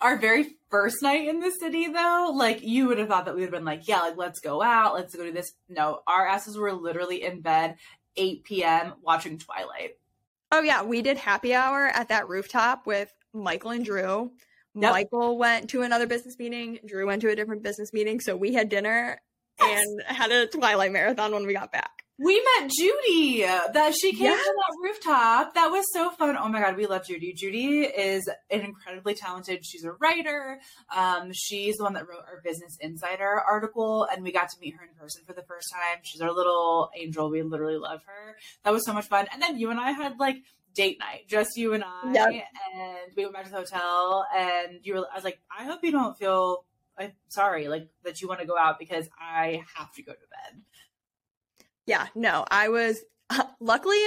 our 0.00 0.16
very 0.16 0.56
first 0.70 1.02
night 1.02 1.28
in 1.28 1.40
the 1.40 1.50
city 1.50 1.88
though 1.88 2.32
like 2.34 2.62
you 2.62 2.86
would 2.86 2.98
have 2.98 3.08
thought 3.08 3.24
that 3.24 3.34
we 3.34 3.40
would 3.40 3.52
have 3.52 3.58
been 3.58 3.64
like 3.64 3.86
yeah 3.86 4.00
like 4.00 4.16
let's 4.16 4.40
go 4.40 4.62
out 4.62 4.94
let's 4.94 5.14
go 5.14 5.24
to 5.24 5.32
this 5.32 5.52
no 5.68 6.00
our 6.06 6.26
asses 6.26 6.56
were 6.56 6.72
literally 6.72 7.22
in 7.22 7.40
bed 7.40 7.76
8 8.16 8.44
p.m 8.44 8.94
watching 9.02 9.38
twilight 9.38 9.98
oh 10.52 10.62
yeah 10.62 10.82
we 10.82 11.02
did 11.02 11.18
happy 11.18 11.54
hour 11.54 11.86
at 11.86 12.08
that 12.08 12.28
rooftop 12.28 12.86
with 12.86 13.12
michael 13.32 13.70
and 13.70 13.84
drew 13.84 14.32
yep. 14.74 14.92
michael 14.92 15.38
went 15.38 15.70
to 15.70 15.82
another 15.82 16.06
business 16.06 16.38
meeting 16.38 16.78
drew 16.84 17.06
went 17.06 17.22
to 17.22 17.30
a 17.30 17.36
different 17.36 17.62
business 17.62 17.92
meeting 17.92 18.20
so 18.20 18.36
we 18.36 18.52
had 18.52 18.68
dinner 18.68 19.20
yes. 19.60 19.86
and 19.86 20.16
had 20.16 20.32
a 20.32 20.46
twilight 20.46 20.92
marathon 20.92 21.32
when 21.32 21.46
we 21.46 21.52
got 21.52 21.72
back 21.72 22.05
we 22.18 22.42
met 22.58 22.70
Judy. 22.70 23.42
That 23.42 23.94
she 24.00 24.12
came 24.12 24.24
yes. 24.24 24.44
to 24.44 24.52
that 24.52 24.76
rooftop. 24.82 25.54
That 25.54 25.70
was 25.70 25.84
so 25.92 26.10
fun. 26.10 26.36
Oh 26.40 26.48
my 26.48 26.60
god, 26.60 26.76
we 26.76 26.86
love 26.86 27.06
Judy. 27.06 27.32
Judy 27.34 27.80
is 27.80 28.28
an 28.50 28.60
incredibly 28.60 29.14
talented. 29.14 29.64
She's 29.64 29.84
a 29.84 29.92
writer. 29.92 30.60
Um, 30.94 31.30
she's 31.34 31.76
the 31.76 31.84
one 31.84 31.92
that 31.94 32.08
wrote 32.08 32.24
our 32.26 32.40
Business 32.42 32.76
Insider 32.80 33.40
article, 33.48 34.04
and 34.10 34.22
we 34.22 34.32
got 34.32 34.48
to 34.48 34.56
meet 34.60 34.74
her 34.76 34.84
in 34.84 34.94
person 34.98 35.24
for 35.26 35.34
the 35.34 35.42
first 35.42 35.68
time. 35.72 36.00
She's 36.02 36.20
our 36.20 36.32
little 36.32 36.90
angel. 36.98 37.30
We 37.30 37.42
literally 37.42 37.78
love 37.78 38.02
her. 38.06 38.36
That 38.64 38.72
was 38.72 38.86
so 38.86 38.94
much 38.94 39.06
fun. 39.06 39.26
And 39.32 39.42
then 39.42 39.58
you 39.58 39.70
and 39.70 39.78
I 39.78 39.90
had 39.90 40.18
like 40.18 40.36
date 40.74 40.98
night, 40.98 41.26
just 41.28 41.56
you 41.56 41.74
and 41.74 41.84
I, 41.84 42.12
yep. 42.12 42.28
and 42.28 43.12
we 43.16 43.24
went 43.24 43.34
back 43.34 43.44
to 43.44 43.50
the 43.50 43.56
hotel. 43.56 44.26
And 44.34 44.80
you 44.82 44.94
were, 44.94 45.06
I 45.10 45.16
was 45.16 45.24
like, 45.24 45.38
I 45.56 45.64
hope 45.64 45.80
you 45.82 45.92
don't 45.92 46.16
feel. 46.16 46.64
I'm 46.98 47.12
sorry, 47.28 47.68
like 47.68 47.88
that 48.04 48.22
you 48.22 48.28
want 48.28 48.40
to 48.40 48.46
go 48.46 48.56
out 48.56 48.78
because 48.78 49.06
I 49.20 49.62
have 49.74 49.92
to 49.92 50.02
go 50.02 50.12
to 50.12 50.18
bed. 50.18 50.62
Yeah, 51.86 52.06
no, 52.14 52.44
I 52.50 52.68
was 52.68 53.02
luckily 53.60 53.98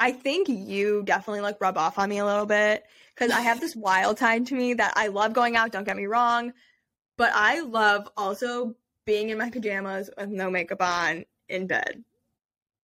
I 0.00 0.12
think 0.12 0.48
you 0.48 1.02
definitely 1.04 1.42
like 1.42 1.60
rub 1.60 1.76
off 1.76 1.98
on 1.98 2.08
me 2.08 2.18
a 2.18 2.24
little 2.24 2.46
bit 2.46 2.84
because 3.14 3.30
I 3.30 3.42
have 3.42 3.60
this 3.60 3.76
wild 3.76 4.18
side 4.18 4.46
to 4.46 4.54
me 4.54 4.74
that 4.74 4.94
I 4.96 5.08
love 5.08 5.34
going 5.34 5.56
out, 5.56 5.72
don't 5.72 5.84
get 5.84 5.96
me 5.96 6.06
wrong, 6.06 6.52
but 7.18 7.30
I 7.34 7.60
love 7.60 8.08
also 8.16 8.74
being 9.04 9.28
in 9.28 9.38
my 9.38 9.50
pajamas 9.50 10.08
with 10.16 10.30
no 10.30 10.50
makeup 10.50 10.80
on 10.80 11.24
in 11.48 11.66
bed. 11.66 12.02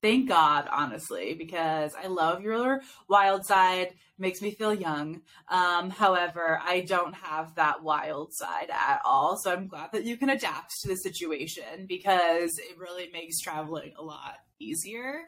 Thank 0.03 0.29
God, 0.29 0.69
honestly, 0.71 1.35
because 1.35 1.93
I 1.95 2.07
love 2.09 2.43
your 2.43 2.81
wild 3.09 3.47
side. 3.47 3.95
Makes 4.19 4.41
me 4.41 4.51
feel 4.51 4.73
young. 4.73 5.23
Um, 5.49 5.91
however, 5.91 6.61
I 6.63 6.81
don't 6.81 7.15
have 7.15 7.55
that 7.57 7.83
wild 7.83 8.33
side 8.33 8.71
at 8.71 9.01
all. 9.05 9.37
So 9.37 9.53
I'm 9.53 9.67
glad 9.67 9.93
that 9.93 10.05
you 10.05 10.17
can 10.17 10.31
adapt 10.31 10.73
to 10.83 10.89
the 10.89 10.97
situation 10.97 11.87
because 11.87 12.59
it 12.59 12.79
really 12.79 13.11
makes 13.13 13.41
traveling 13.41 13.93
a 13.99 14.03
lot 14.03 14.37
easier. 14.59 15.23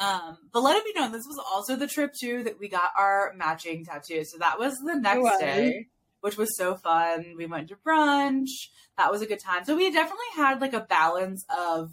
Um, 0.00 0.38
but 0.52 0.62
let 0.62 0.76
it 0.76 0.84
be 0.84 0.98
known, 0.98 1.12
this 1.12 1.26
was 1.26 1.42
also 1.52 1.76
the 1.76 1.86
trip 1.86 2.12
too 2.18 2.44
that 2.44 2.58
we 2.58 2.68
got 2.68 2.90
our 2.96 3.32
matching 3.36 3.84
tattoos. 3.84 4.32
So 4.32 4.38
that 4.38 4.58
was 4.58 4.74
the 4.78 4.96
next 4.96 5.22
was. 5.22 5.40
day, 5.40 5.88
which 6.20 6.36
was 6.36 6.56
so 6.56 6.76
fun. 6.76 7.34
We 7.36 7.46
went 7.46 7.68
to 7.68 7.76
brunch. 7.76 8.48
That 8.96 9.10
was 9.10 9.22
a 9.22 9.26
good 9.26 9.40
time. 9.40 9.64
So 9.64 9.76
we 9.76 9.90
definitely 9.90 10.24
had 10.36 10.60
like 10.60 10.74
a 10.74 10.80
balance 10.80 11.44
of 11.54 11.90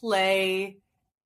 play 0.00 0.78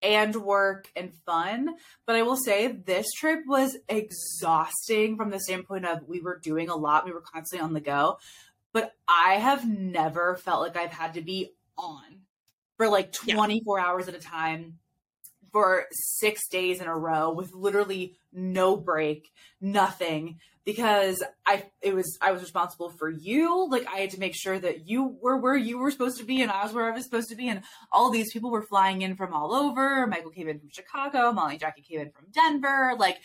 and 0.06 0.36
work 0.36 0.88
and 0.94 1.12
fun. 1.26 1.74
But 2.06 2.16
I 2.16 2.22
will 2.22 2.36
say 2.36 2.68
this 2.68 3.10
trip 3.12 3.40
was 3.46 3.76
exhausting 3.88 5.16
from 5.16 5.30
the 5.30 5.40
standpoint 5.40 5.84
of 5.84 6.06
we 6.06 6.20
were 6.20 6.38
doing 6.38 6.68
a 6.68 6.76
lot, 6.76 7.04
we 7.04 7.12
were 7.12 7.20
constantly 7.20 7.64
on 7.64 7.72
the 7.72 7.80
go. 7.80 8.18
But 8.72 8.92
I 9.08 9.34
have 9.34 9.68
never 9.68 10.36
felt 10.36 10.60
like 10.60 10.76
I've 10.76 10.92
had 10.92 11.14
to 11.14 11.22
be 11.22 11.52
on 11.76 12.22
for 12.76 12.88
like 12.88 13.14
Yeah. 13.24 13.34
24 13.34 13.80
hours 13.80 14.08
at 14.08 14.14
a 14.14 14.20
time 14.20 14.78
for 15.56 15.86
six 15.90 16.48
days 16.48 16.82
in 16.82 16.86
a 16.86 16.94
row 16.94 17.32
with 17.32 17.54
literally 17.54 18.18
no 18.30 18.76
break, 18.76 19.30
nothing. 19.58 20.38
Because 20.66 21.22
I 21.46 21.64
it 21.80 21.94
was 21.94 22.18
I 22.20 22.32
was 22.32 22.42
responsible 22.42 22.90
for 22.90 23.08
you. 23.08 23.66
Like 23.70 23.86
I 23.86 24.00
had 24.00 24.10
to 24.10 24.20
make 24.20 24.34
sure 24.34 24.58
that 24.58 24.86
you 24.86 25.16
were 25.22 25.38
where 25.38 25.56
you 25.56 25.78
were 25.78 25.90
supposed 25.90 26.18
to 26.18 26.24
be 26.24 26.42
and 26.42 26.50
I 26.50 26.62
was 26.62 26.74
where 26.74 26.92
I 26.92 26.94
was 26.94 27.04
supposed 27.04 27.30
to 27.30 27.36
be. 27.36 27.48
And 27.48 27.62
all 27.90 28.10
these 28.10 28.32
people 28.34 28.50
were 28.50 28.66
flying 28.66 29.00
in 29.00 29.16
from 29.16 29.32
all 29.32 29.54
over. 29.54 30.06
Michael 30.06 30.30
came 30.30 30.48
in 30.48 30.58
from 30.58 30.68
Chicago, 30.68 31.32
Molly 31.32 31.56
Jackie 31.56 31.80
came 31.80 32.00
in 32.00 32.10
from 32.10 32.26
Denver. 32.32 32.92
Like 32.98 33.16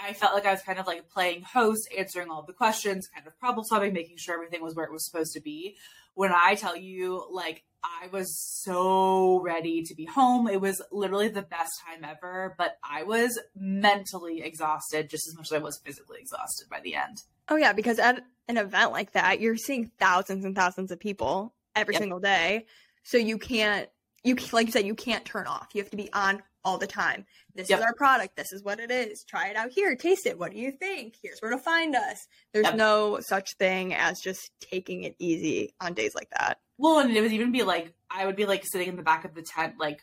I 0.00 0.12
felt 0.12 0.32
like 0.32 0.46
I 0.46 0.52
was 0.52 0.62
kind 0.62 0.78
of 0.78 0.86
like 0.86 1.08
playing 1.08 1.42
host, 1.42 1.88
answering 1.98 2.30
all 2.30 2.42
the 2.42 2.52
questions, 2.52 3.08
kind 3.08 3.26
of 3.26 3.36
problem 3.40 3.64
solving, 3.64 3.92
making 3.92 4.18
sure 4.18 4.34
everything 4.34 4.62
was 4.62 4.76
where 4.76 4.86
it 4.86 4.92
was 4.92 5.04
supposed 5.04 5.32
to 5.32 5.40
be. 5.40 5.76
When 6.14 6.30
I 6.32 6.54
tell 6.54 6.76
you, 6.76 7.26
like, 7.30 7.64
I 7.82 8.08
was 8.12 8.38
so 8.62 9.40
ready 9.40 9.82
to 9.82 9.94
be 9.94 10.04
home. 10.04 10.48
It 10.48 10.60
was 10.60 10.82
literally 10.92 11.28
the 11.28 11.42
best 11.42 11.72
time 11.86 12.04
ever, 12.04 12.54
but 12.58 12.76
I 12.84 13.04
was 13.04 13.38
mentally 13.54 14.42
exhausted 14.42 15.08
just 15.10 15.26
as 15.28 15.36
much 15.36 15.46
as 15.46 15.52
I 15.52 15.58
was 15.58 15.80
physically 15.84 16.18
exhausted 16.20 16.68
by 16.70 16.80
the 16.80 16.94
end. 16.94 17.22
Oh 17.48 17.56
yeah, 17.56 17.72
because 17.72 17.98
at 17.98 18.22
an 18.48 18.56
event 18.56 18.92
like 18.92 19.12
that, 19.12 19.40
you're 19.40 19.56
seeing 19.56 19.90
thousands 19.98 20.44
and 20.44 20.54
thousands 20.54 20.90
of 20.90 21.00
people 21.00 21.54
every 21.74 21.94
Yep. 21.94 22.02
single 22.02 22.20
day. 22.20 22.66
So 23.02 23.16
you 23.16 23.38
can't 23.38 23.88
you 24.22 24.36
like 24.52 24.66
you 24.66 24.72
said 24.72 24.84
you 24.86 24.94
can't 24.94 25.24
turn 25.24 25.46
off. 25.46 25.68
You 25.72 25.80
have 25.82 25.90
to 25.90 25.96
be 25.96 26.12
on 26.12 26.42
all 26.62 26.76
the 26.76 26.86
time. 26.86 27.24
This 27.54 27.70
Yep. 27.70 27.78
is 27.78 27.84
our 27.86 27.94
product. 27.94 28.36
This 28.36 28.52
is 28.52 28.62
what 28.62 28.78
it 28.80 28.90
is. 28.90 29.24
Try 29.24 29.48
it 29.48 29.56
out 29.56 29.70
here. 29.70 29.96
Taste 29.96 30.26
it. 30.26 30.38
What 30.38 30.52
do 30.52 30.58
you 30.58 30.72
think? 30.72 31.14
Here's 31.22 31.40
where 31.40 31.50
to 31.52 31.58
find 31.58 31.96
us. 31.96 32.26
There's 32.52 32.66
Yep. 32.66 32.74
no 32.74 33.20
such 33.20 33.54
thing 33.58 33.94
as 33.94 34.20
just 34.20 34.50
taking 34.60 35.04
it 35.04 35.16
easy 35.18 35.72
on 35.80 35.94
days 35.94 36.14
like 36.14 36.28
that. 36.38 36.60
Well, 36.80 37.00
and 37.00 37.14
it 37.14 37.20
would 37.20 37.32
even 37.32 37.52
be 37.52 37.62
like 37.62 37.92
I 38.10 38.24
would 38.24 38.36
be 38.36 38.46
like 38.46 38.64
sitting 38.64 38.88
in 38.88 38.96
the 38.96 39.02
back 39.02 39.26
of 39.26 39.34
the 39.34 39.42
tent, 39.42 39.74
like 39.78 40.00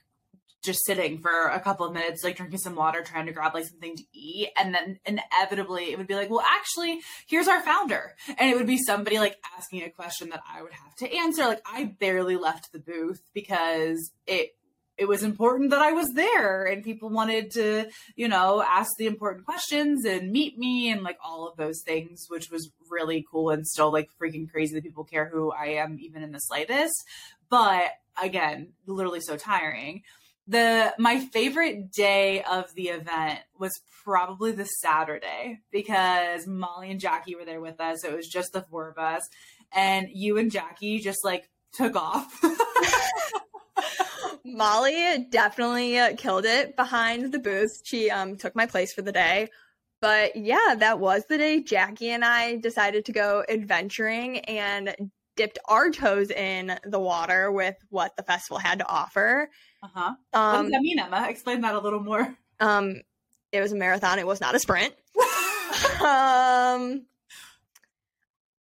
just 0.63 0.85
sitting 0.85 1.19
for 1.19 1.47
a 1.47 1.59
couple 1.59 1.87
of 1.87 1.93
minutes, 1.93 2.23
like 2.23 2.37
drinking 2.37 2.59
some 2.59 2.75
water, 2.75 3.01
trying 3.01 3.25
to 3.25 3.31
grab 3.31 3.55
like 3.55 3.65
something 3.65 3.95
to 3.95 4.03
eat, 4.13 4.49
and 4.55 4.75
then 4.75 4.99
inevitably 5.05 5.91
it 5.91 5.97
would 5.97 6.07
be 6.07 6.13
like, 6.13 6.29
well, 6.29 6.45
actually, 6.45 6.99
here's 7.27 7.47
our 7.47 7.61
founder, 7.61 8.15
and 8.37 8.49
it 8.49 8.55
would 8.55 8.67
be 8.67 8.77
somebody 8.77 9.17
like 9.17 9.37
asking 9.57 9.81
a 9.83 9.89
question 9.89 10.29
that 10.29 10.43
I 10.47 10.61
would 10.61 10.73
have 10.73 10.95
to 10.97 11.15
answer. 11.15 11.45
Like 11.45 11.61
I 11.65 11.85
barely 11.85 12.35
left 12.35 12.71
the 12.71 12.79
booth 12.79 13.21
because 13.33 14.11
it 14.27 14.56
it 14.97 15.07
was 15.07 15.21
important 15.21 15.69
that 15.69 15.81
I 15.81 15.91
was 15.91 16.09
there 16.13 16.65
and 16.65 16.83
people 16.83 17.09
wanted 17.09 17.51
to, 17.51 17.85
you 18.15 18.27
know, 18.27 18.63
ask 18.67 18.89
the 18.97 19.05
important 19.05 19.45
questions 19.45 20.05
and 20.05 20.31
meet 20.31 20.57
me 20.57 20.89
and 20.89 21.03
like 21.03 21.19
all 21.23 21.47
of 21.47 21.55
those 21.55 21.81
things, 21.85 22.25
which 22.29 22.49
was 22.49 22.71
really 22.89 23.25
cool 23.31 23.51
and 23.51 23.67
still 23.67 23.91
like 23.91 24.09
freaking 24.19 24.49
crazy 24.49 24.73
that 24.73 24.83
people 24.83 25.03
care 25.03 25.29
who 25.29 25.51
I 25.51 25.67
am 25.67 25.97
even 26.01 26.23
in 26.23 26.31
the 26.31 26.39
slightest. 26.39 26.95
But 27.49 27.91
again, 28.21 28.73
literally 28.87 29.21
so 29.21 29.37
tiring. 29.37 30.01
The 30.47 30.93
my 30.97 31.19
favorite 31.19 31.91
day 31.91 32.41
of 32.43 32.73
the 32.73 32.89
event 32.89 33.39
was 33.59 33.73
probably 34.03 34.53
the 34.53 34.65
Saturday 34.65 35.59
because 35.71 36.47
Molly 36.47 36.89
and 36.89 36.99
Jackie 36.99 37.35
were 37.35 37.45
there 37.45 37.61
with 37.61 37.79
us. 37.81 38.01
So 38.01 38.09
it 38.09 38.15
was 38.15 38.27
just 38.27 38.53
the 38.53 38.61
four 38.61 38.89
of 38.89 38.97
us. 38.97 39.27
And 39.75 40.07
you 40.11 40.37
and 40.37 40.49
Jackie 40.49 40.99
just 40.99 41.23
like 41.23 41.49
took 41.73 41.95
off. 41.95 42.41
Molly 44.45 45.27
definitely 45.29 45.97
uh, 45.99 46.15
killed 46.15 46.45
it 46.45 46.75
behind 46.75 47.31
the 47.31 47.39
booth. 47.39 47.81
She 47.83 48.09
um 48.09 48.37
took 48.37 48.55
my 48.55 48.65
place 48.65 48.93
for 48.93 49.01
the 49.01 49.11
day. 49.11 49.49
But 49.99 50.35
yeah, 50.35 50.75
that 50.77 50.99
was 50.99 51.25
the 51.25 51.37
day 51.37 51.61
Jackie 51.63 52.09
and 52.11 52.23
I 52.23 52.57
decided 52.57 53.05
to 53.05 53.11
go 53.11 53.43
adventuring 53.49 54.39
and 54.41 54.95
dipped 55.35 55.59
our 55.65 55.89
toes 55.91 56.29
in 56.31 56.79
the 56.83 56.99
water 56.99 57.51
with 57.51 57.75
what 57.89 58.15
the 58.15 58.23
festival 58.23 58.57
had 58.57 58.79
to 58.79 58.87
offer. 58.87 59.49
uh-huh. 59.83 60.13
what 60.31 60.39
Um 60.39 60.63
does 60.65 60.71
that 60.71 60.81
mean, 60.81 60.99
Emma? 60.99 61.27
Explain 61.29 61.61
that 61.61 61.75
a 61.75 61.79
little 61.79 61.99
more. 61.99 62.35
um 62.59 63.01
it 63.51 63.61
was 63.61 63.71
a 63.71 63.75
marathon, 63.75 64.19
it 64.19 64.27
was 64.27 64.41
not 64.41 64.55
a 64.55 64.59
sprint. 64.59 64.93
Um 66.01 67.05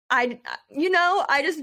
I 0.09 0.39
you 0.69 0.89
know, 0.89 1.25
I 1.27 1.41
just 1.41 1.61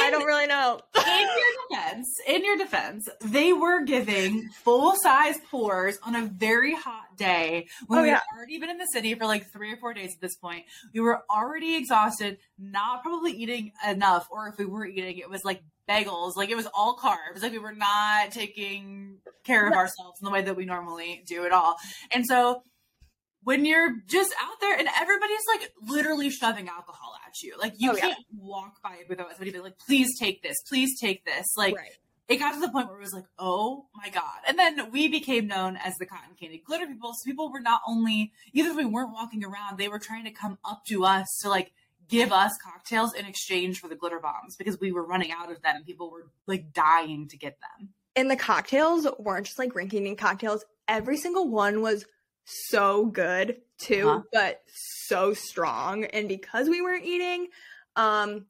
I 0.00 0.10
don't 0.10 0.24
really 0.24 0.46
know. 0.46 0.80
in 0.96 1.28
your 1.28 1.78
defense, 1.80 2.08
in 2.26 2.44
your 2.44 2.56
defense, 2.56 3.08
they 3.24 3.52
were 3.52 3.84
giving 3.84 4.48
full 4.62 4.94
size 5.02 5.38
pours 5.50 5.98
on 6.02 6.14
a 6.16 6.26
very 6.26 6.74
hot 6.74 7.16
day 7.16 7.68
when 7.86 7.98
Oh, 7.98 8.02
we 8.02 8.08
yeah. 8.08 8.14
had 8.14 8.36
already 8.36 8.58
been 8.58 8.70
in 8.70 8.78
the 8.78 8.86
city 8.92 9.14
for 9.14 9.26
like 9.26 9.50
three 9.50 9.72
or 9.72 9.76
four 9.76 9.94
days 9.94 10.14
at 10.14 10.20
this 10.20 10.36
point. 10.36 10.64
We 10.94 11.00
were 11.00 11.22
already 11.30 11.76
exhausted, 11.76 12.38
not 12.58 13.02
probably 13.02 13.32
eating 13.32 13.72
enough, 13.86 14.28
or 14.30 14.48
if 14.48 14.58
we 14.58 14.64
were 14.66 14.86
eating, 14.86 15.18
it 15.18 15.28
was 15.30 15.44
like 15.44 15.62
bagels, 15.88 16.36
like 16.36 16.48
it 16.50 16.56
was 16.56 16.68
all 16.74 16.96
carbs, 16.96 17.42
like 17.42 17.52
we 17.52 17.58
were 17.58 17.74
not 17.74 18.30
taking 18.30 19.18
care 19.44 19.66
of 19.66 19.72
ourselves 19.74 20.20
in 20.20 20.24
the 20.24 20.30
way 20.30 20.42
that 20.42 20.56
we 20.56 20.64
normally 20.64 21.22
do 21.26 21.44
at 21.44 21.52
all. 21.52 21.76
And 22.12 22.24
so 22.26 22.62
when 23.44 23.64
you're 23.64 23.96
just 24.06 24.32
out 24.42 24.60
there 24.60 24.78
and 24.78 24.88
everybody's 25.00 25.42
like 25.52 25.72
literally 25.88 26.30
shoving 26.30 26.68
alcohol 26.68 27.14
at 27.26 27.42
you, 27.42 27.54
like 27.58 27.74
you 27.78 27.92
Oh, 27.92 27.96
can't 27.96 28.18
walk 28.36 28.82
by 28.82 28.96
it 29.00 29.08
without 29.08 29.30
somebody 29.30 29.50
being 29.50 29.64
like, 29.64 29.78
please 29.78 30.18
take 30.18 30.42
this, 30.42 30.62
please 30.68 30.98
take 31.00 31.24
this. 31.24 31.46
Like 31.56 31.76
right. 31.76 31.90
it 32.28 32.36
got 32.36 32.52
to 32.54 32.60
the 32.60 32.68
point 32.70 32.88
where 32.88 32.98
it 32.98 33.02
was 33.02 33.12
like, 33.12 33.24
oh 33.38 33.86
my 33.96 34.10
God. 34.10 34.38
And 34.46 34.58
then 34.58 34.90
we 34.92 35.08
became 35.08 35.46
known 35.48 35.76
as 35.76 35.96
the 35.98 36.06
cotton 36.06 36.34
candy 36.38 36.62
glitter 36.64 36.86
people. 36.86 37.12
So 37.14 37.24
people 37.28 37.50
were 37.52 37.60
not 37.60 37.80
only, 37.86 38.32
even 38.52 38.70
if 38.72 38.76
we 38.76 38.84
weren't 38.84 39.12
walking 39.12 39.44
around, 39.44 39.78
they 39.78 39.88
were 39.88 39.98
trying 39.98 40.24
to 40.24 40.30
come 40.30 40.58
up 40.64 40.84
to 40.86 41.04
us 41.04 41.26
to 41.42 41.48
like 41.48 41.72
give 42.08 42.30
us 42.32 42.52
cocktails 42.62 43.14
in 43.14 43.26
exchange 43.26 43.80
for 43.80 43.88
the 43.88 43.96
glitter 43.96 44.20
bombs 44.20 44.54
because 44.56 44.78
we 44.78 44.92
were 44.92 45.04
running 45.04 45.32
out 45.32 45.50
of 45.50 45.62
them 45.62 45.76
and 45.76 45.86
people 45.86 46.10
were 46.10 46.26
like 46.46 46.72
dying 46.72 47.26
to 47.28 47.36
get 47.36 47.56
them. 47.60 47.88
and 48.14 48.30
the 48.30 48.36
cocktails 48.36 49.06
weren't 49.18 49.46
just 49.46 49.58
like 49.58 49.72
rinky 49.72 49.92
dink 49.92 50.18
cocktails. 50.18 50.64
Every 50.86 51.16
single 51.16 51.48
one 51.48 51.80
was 51.80 52.04
so 52.44 53.06
good 53.06 53.60
too, 53.78 54.08
Uh-huh. 54.08 54.22
but 54.32 54.62
so 54.68 55.34
strong. 55.34 56.04
And 56.04 56.28
because 56.28 56.68
we 56.68 56.80
weren't 56.82 57.04
eating, 57.04 57.48
um, 57.96 58.46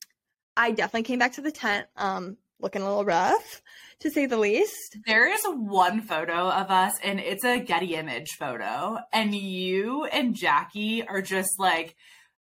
I 0.57 0.71
definitely 0.71 1.05
came 1.05 1.19
back 1.19 1.33
to 1.35 1.41
the 1.41 1.51
tent, 1.53 1.87
um, 1.97 2.37
looking 2.61 2.83
a 2.83 2.87
little 2.87 3.05
rough, 3.05 3.63
to 4.01 4.11
say 4.11 4.27
the 4.27 4.37
least. 4.37 4.99
There 5.07 5.27
is 5.33 5.43
one 5.47 6.01
photo 6.03 6.49
of 6.51 6.71
us, 6.71 6.93
and 7.03 7.19
it's 7.21 7.45
a 7.45 7.59
Getty 7.61 7.95
image 7.95 8.31
photo, 8.39 8.99
and 9.13 9.35
you 9.35 10.05
and 10.05 10.35
Jackie 10.35 11.07
are 11.07 11.23
just 11.23 11.59
like 11.59 11.97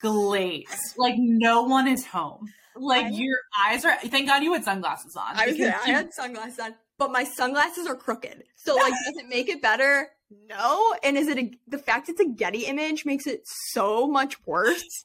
glazed, 0.01 0.95
like 0.97 1.15
no 1.19 1.63
one 1.63 1.87
is 1.89 2.07
home. 2.07 2.53
Like 2.75 3.07
I- 3.07 3.09
your 3.11 3.39
eyes 3.59 3.85
are. 3.85 3.97
Thank 3.99 4.29
God 4.29 4.43
you 4.43 4.53
had 4.53 4.65
sunglasses 4.65 5.15
on. 5.17 5.37
I 5.37 5.47
was 5.47 5.57
because 5.57 5.75
I 5.85 5.91
had 5.91 6.13
sunglasses 6.15 6.59
on, 6.59 6.75
but 6.99 7.13
my 7.13 7.25
sunglasses 7.25 7.87
are 7.87 7.95
crooked. 7.97 8.45
So 8.57 8.75
like, 8.77 8.93
does 8.93 9.17
it 9.23 9.29
make 9.29 9.49
it 9.49 9.61
better? 9.61 10.09
No. 10.49 10.95
And 11.03 11.17
is 11.17 11.29
it 11.29 11.39
a, 11.39 11.51
the 11.69 11.79
fact 11.79 12.09
it's 12.09 12.21
a 12.21 12.29
Getty 12.29 12.67
image 12.67 13.05
makes 13.05 13.27
it 13.27 13.43
so 13.45 14.07
much 14.07 14.37
worse? 14.47 15.05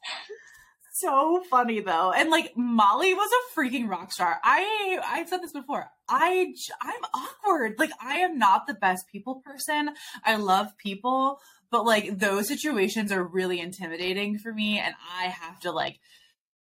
so 0.92 1.40
funny 1.48 1.80
though 1.80 2.10
and 2.10 2.28
like 2.28 2.52
molly 2.56 3.14
was 3.14 3.30
a 3.30 3.58
freaking 3.58 3.88
rock 3.88 4.10
star 4.10 4.40
i 4.42 4.98
i've 5.06 5.28
said 5.28 5.40
this 5.40 5.52
before 5.52 5.88
i 6.08 6.52
i'm 6.82 7.02
awkward 7.14 7.74
like 7.78 7.90
i 8.00 8.16
am 8.16 8.36
not 8.36 8.66
the 8.66 8.74
best 8.74 9.06
people 9.06 9.40
person 9.44 9.90
i 10.24 10.34
love 10.34 10.76
people 10.76 11.38
but 11.70 11.84
like 11.84 12.18
those 12.18 12.48
situations 12.48 13.12
are 13.12 13.22
really 13.22 13.60
intimidating 13.60 14.38
for 14.38 14.52
me 14.52 14.78
and 14.78 14.94
i 15.16 15.26
have 15.26 15.60
to 15.60 15.70
like 15.70 16.00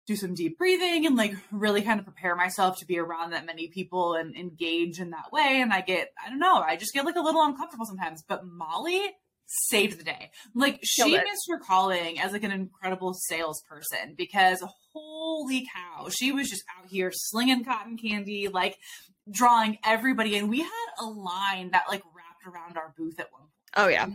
do 0.07 0.17
some 0.17 0.35
deep 0.35 0.59
breathing 0.59 1.07
and 1.07 1.17
like 1.17 1.35
really 1.51 1.83
kind 1.83 1.99
of 1.99 2.05
prepare 2.05 2.37
myself 2.37 2.79
to 2.79 2.87
be 2.87 2.99
around 2.99 3.31
that 3.31 3.47
many 3.47 3.69
people 3.69 4.15
and 4.15 4.37
engage 4.37 5.01
in 5.01 5.11
that 5.11 5.33
way 5.33 5.61
and 5.61 5.73
i 5.73 5.81
get 5.81 6.13
i 6.25 6.29
don't 6.29 6.39
know 6.39 6.57
i 6.57 6.77
just 6.77 6.93
get 6.93 7.05
like 7.05 7.17
a 7.17 7.21
little 7.21 7.43
uncomfortable 7.43 7.87
sometimes 7.87 8.23
but 8.27 8.45
molly 8.45 9.01
saved 9.47 9.99
the 9.99 10.05
day 10.05 10.31
like 10.55 10.81
she 10.83 11.15
it. 11.15 11.25
missed 11.25 11.47
her 11.49 11.59
calling 11.59 12.19
as 12.19 12.33
like 12.33 12.43
an 12.43 12.51
incredible 12.51 13.15
salesperson 13.15 14.15
because 14.17 14.63
holy 14.93 15.67
cow 15.75 16.09
she 16.09 16.33
was 16.33 16.49
just 16.49 16.65
out 16.79 16.89
here 16.91 17.11
slinging 17.13 17.65
cotton 17.65 17.97
candy 17.99 18.49
like 18.49 18.77
drawing 19.31 19.79
everybody 19.85 20.37
in 20.37 20.49
we 20.49 20.61
had 20.61 20.87
a 20.99 21.05
line 21.05 21.71
that 21.73 21.85
like 21.89 22.03
wrapped 22.15 22.25
wrapped 22.45 22.57
around 22.57 22.77
our 22.77 22.95
booth 22.97 23.19
at 23.21 23.33
one 23.33 23.43
point. 23.43 23.51
Oh 23.77 23.89
yeah. 23.89 24.07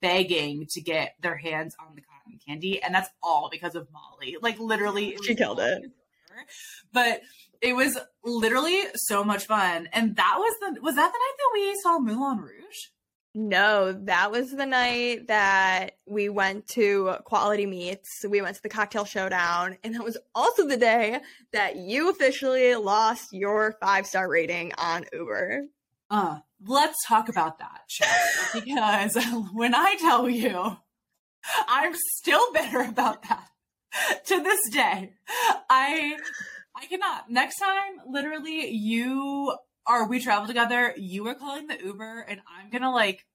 Begging 0.00 0.66
to 0.70 0.80
get 0.80 1.14
their 1.20 1.36
hands 1.36 1.74
on 1.80 1.94
the 1.94 2.00
cotton 2.00 2.11
candy, 2.46 2.82
and 2.82 2.94
that's 2.94 3.10
all 3.22 3.48
because 3.50 3.74
of 3.74 3.88
Molly. 3.92 4.36
Like 4.40 4.58
literally, 4.58 5.16
She 5.22 5.34
killed 5.34 5.60
it. 5.60 5.82
because 5.82 5.90
of 6.30 6.36
her. 6.36 6.44
But 6.92 7.20
it 7.60 7.74
was 7.74 7.98
literally 8.24 8.78
so 8.94 9.22
much 9.24 9.46
fun, 9.46 9.88
and 9.92 10.16
that 10.16 10.34
was 10.38 10.54
the 10.60 10.80
was 10.80 10.94
that 10.96 11.12
the 11.12 11.18
night 11.18 11.36
that 11.38 11.50
we 11.54 11.80
saw 11.82 11.98
Moulin 11.98 12.38
Rouge? 12.38 12.76
No, 13.34 13.92
that 13.92 14.30
was 14.30 14.50
the 14.50 14.66
night 14.66 15.28
that 15.28 15.92
we 16.06 16.28
went 16.28 16.66
to 16.68 17.14
Quality 17.24 17.64
Meats. 17.64 18.26
We 18.28 18.42
went 18.42 18.56
to 18.56 18.62
the 18.62 18.68
cocktail 18.68 19.06
showdown, 19.06 19.78
and 19.82 19.94
that 19.94 20.04
was 20.04 20.18
also 20.34 20.66
the 20.66 20.76
day 20.76 21.18
that 21.52 21.76
you 21.76 22.10
officially 22.10 22.74
lost 22.74 23.28
your 23.32 23.76
five 23.80 24.06
star 24.06 24.28
rating 24.28 24.72
on 24.76 25.06
Uber. 25.14 25.62
Uh, 26.10 26.40
let's 26.66 26.98
talk 27.08 27.30
about 27.30 27.58
that, 27.60 27.80
because 28.52 29.16
when 29.54 29.74
I 29.74 29.94
tell 29.98 30.28
you, 30.28 30.76
I'm 31.68 31.94
still 31.94 32.52
bitter 32.52 32.80
about 32.82 33.22
that 33.28 33.48
to 34.26 34.42
this 34.42 34.60
day. 34.70 35.12
I 35.68 36.16
I 36.74 36.86
cannot. 36.86 37.30
Next 37.30 37.58
time, 37.58 38.00
literally, 38.08 38.70
you 38.70 39.54
or 39.86 40.08
we 40.08 40.20
travel 40.20 40.46
together, 40.46 40.94
you 40.96 41.26
are 41.28 41.34
calling 41.34 41.66
the 41.66 41.78
Uber, 41.82 42.26
and 42.28 42.40
I'm 42.58 42.70
gonna 42.70 42.92
like 42.92 43.26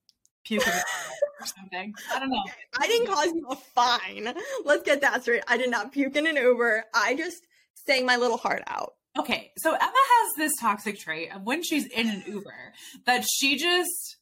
puke 0.45 0.65
in 0.65 0.71
the 0.71 0.71
car 0.71 1.13
or 1.41 1.45
something. 1.45 1.93
I 2.13 2.19
don't 2.19 2.29
know. 2.29 2.43
I 2.79 2.87
didn't 2.87 3.07
cause 3.07 3.27
you 3.27 3.47
a 3.49 3.55
fine. 3.55 4.33
Let's 4.65 4.83
get 4.83 5.01
that 5.01 5.21
straight. 5.21 5.43
I 5.47 5.57
did 5.57 5.69
not 5.69 5.91
puke 5.91 6.15
in 6.15 6.27
an 6.27 6.37
Uber. 6.37 6.85
I 6.93 7.15
just 7.15 7.43
sang 7.73 8.05
my 8.05 8.15
little 8.15 8.37
heart 8.37 8.63
out. 8.67 8.93
Okay, 9.17 9.51
so 9.57 9.71
Emma 9.71 9.81
has 9.81 10.35
this 10.37 10.51
toxic 10.59 10.99
trait 10.99 11.35
of 11.35 11.41
when 11.41 11.63
she's 11.63 11.87
in 11.87 12.07
an 12.07 12.23
Uber 12.27 12.73
that 13.05 13.25
she 13.25 13.57
just 13.57 14.16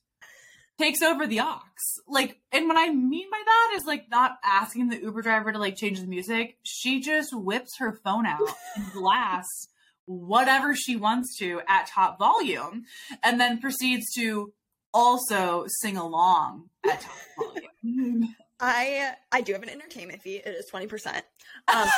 takes 0.78 1.02
over 1.02 1.28
the 1.28 1.42
aux. 1.42 1.62
Like, 2.08 2.40
and 2.52 2.68
what 2.68 2.78
I 2.78 2.92
mean 2.92 3.30
by 3.32 3.42
that 3.46 3.78
is 3.78 3.86
like 3.86 4.10
not 4.10 4.38
asking 4.44 4.90
the 4.90 5.02
Uber 5.02 5.22
driver 5.22 5.52
to 5.52 5.60
like 5.60 5.76
change 5.76 6.00
the 6.00 6.08
music. 6.08 6.58
She 6.64 7.02
just 7.02 7.36
whips 7.36 7.78
her 7.80 8.00
phone 8.04 8.26
out 8.26 8.42
and 8.76 8.86
blasts 8.94 9.68
whatever 10.06 10.76
she 10.76 10.96
wants 10.96 11.38
to 11.40 11.62
at 11.68 11.88
top 11.88 12.20
volume 12.20 12.86
and 13.24 13.40
then 13.40 13.60
proceeds 13.60 14.14
to 14.14 14.54
also 14.94 15.66
sing 15.68 15.98
along 15.98 16.70
at 16.90 17.02
top 17.02 17.16
volume. 17.84 18.36
I 18.60 19.14
I 19.32 19.42
do 19.42 19.54
have 19.54 19.64
an 19.64 19.70
entertainment 19.70 20.22
fee. 20.22 20.38
It 20.38 20.48
is 20.48 20.68
twenty 20.68 20.88
percent. 20.88 21.26
Um, 21.68 21.90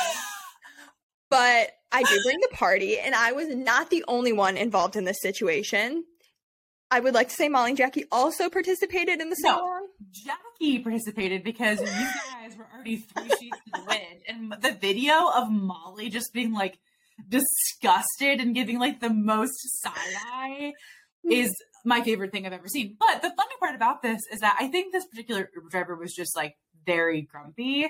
but 1.30 1.70
I 1.92 2.02
do 2.02 2.20
bring 2.24 2.40
the 2.40 2.56
party, 2.56 2.98
and 2.98 3.14
I 3.14 3.32
was 3.32 3.48
not 3.48 3.90
the 3.90 4.04
only 4.08 4.32
one 4.32 4.56
involved 4.56 4.96
in 4.96 5.04
this 5.04 5.20
situation. 5.20 6.04
I 6.90 7.00
would 7.00 7.14
like 7.14 7.28
to 7.28 7.34
say 7.34 7.48
Molly 7.48 7.70
and 7.70 7.78
Jackie 7.78 8.04
also 8.10 8.48
participated 8.48 9.20
in 9.20 9.28
the 9.28 9.36
No. 9.40 9.86
Jackie 10.10 10.78
participated 10.78 11.44
because 11.44 11.80
you 11.80 11.86
guys 11.86 12.56
were 12.56 12.66
already 12.74 12.96
three 12.96 13.28
sheets 13.38 13.58
to 13.66 13.70
the 13.74 13.84
wind. 13.86 14.22
And 14.26 14.54
the 14.62 14.72
video 14.72 15.28
of 15.28 15.50
Molly 15.50 16.08
just 16.08 16.32
being 16.32 16.52
like 16.52 16.78
disgusted 17.28 18.40
and 18.40 18.54
giving 18.54 18.78
like 18.78 19.00
the 19.00 19.10
most 19.10 19.54
side 19.82 19.92
eye 20.32 20.72
hmm. 21.24 21.32
is 21.32 21.54
my 21.84 22.00
favorite 22.00 22.32
thing 22.32 22.46
I've 22.46 22.52
ever 22.52 22.68
seen. 22.68 22.96
But 22.98 23.22
the 23.22 23.30
funny 23.30 23.54
part 23.60 23.74
about 23.74 24.02
this 24.02 24.22
is 24.32 24.40
that 24.40 24.56
I 24.58 24.68
think 24.68 24.92
this 24.92 25.06
particular 25.06 25.50
Uber 25.54 25.68
driver 25.68 25.94
was 25.94 26.14
just 26.14 26.34
like 26.34 26.56
very 26.86 27.22
grumpy. 27.22 27.88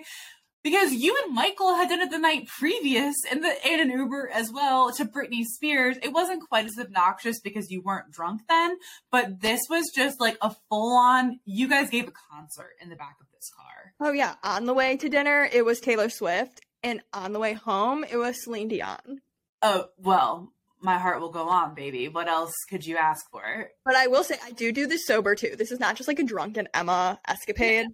Because 0.62 0.92
you 0.92 1.16
and 1.24 1.34
Michael 1.34 1.76
had 1.76 1.88
done 1.88 2.00
it 2.00 2.10
the 2.10 2.18
night 2.18 2.48
previous 2.48 3.14
in 3.30 3.42
the 3.42 3.54
in 3.66 3.80
an 3.80 3.90
Uber 3.90 4.28
as 4.32 4.50
well 4.52 4.92
to 4.92 5.04
Britney 5.04 5.44
Spears. 5.44 5.96
It 6.02 6.12
wasn't 6.12 6.48
quite 6.48 6.66
as 6.66 6.78
obnoxious 6.78 7.40
because 7.40 7.70
you 7.70 7.80
weren't 7.80 8.10
drunk 8.10 8.42
then, 8.48 8.76
but 9.10 9.40
this 9.40 9.60
was 9.70 9.84
just 9.94 10.20
like 10.20 10.36
a 10.42 10.54
full 10.68 10.96
on. 10.96 11.38
You 11.44 11.68
guys 11.68 11.90
gave 11.90 12.08
a 12.08 12.12
concert 12.32 12.72
in 12.82 12.88
the 12.88 12.96
back 12.96 13.16
of 13.20 13.26
this 13.32 13.50
car. 13.56 13.94
Oh 14.00 14.12
yeah, 14.12 14.34
on 14.42 14.66
the 14.66 14.74
way 14.74 14.96
to 14.96 15.08
dinner 15.08 15.48
it 15.52 15.64
was 15.64 15.80
Taylor 15.80 16.08
Swift, 16.08 16.60
and 16.82 17.02
on 17.12 17.32
the 17.32 17.38
way 17.38 17.52
home 17.52 18.04
it 18.04 18.16
was 18.16 18.42
Celine 18.42 18.68
Dion. 18.68 19.20
Oh 19.62 19.86
well, 19.96 20.52
my 20.80 20.98
heart 20.98 21.20
will 21.20 21.30
go 21.30 21.48
on, 21.48 21.74
baby. 21.74 22.08
What 22.08 22.28
else 22.28 22.54
could 22.68 22.84
you 22.84 22.96
ask 22.96 23.30
for? 23.30 23.70
But 23.84 23.94
I 23.94 24.08
will 24.08 24.24
say 24.24 24.36
I 24.44 24.50
do 24.50 24.72
do 24.72 24.86
this 24.86 25.06
sober 25.06 25.34
too. 25.34 25.54
This 25.56 25.70
is 25.70 25.80
not 25.80 25.96
just 25.96 26.08
like 26.08 26.18
a 26.18 26.24
drunken 26.24 26.68
Emma 26.74 27.20
escapade. 27.26 27.86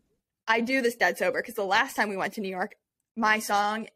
I 0.46 0.60
do 0.60 0.82
this 0.82 0.96
dead 0.96 1.18
sober 1.18 1.40
because 1.40 1.54
the 1.54 1.64
last 1.64 1.94
time 1.94 2.08
we 2.08 2.16
went 2.16 2.34
to 2.34 2.40
New 2.40 2.48
York, 2.48 2.76
my 3.16 3.38
song 3.38 3.88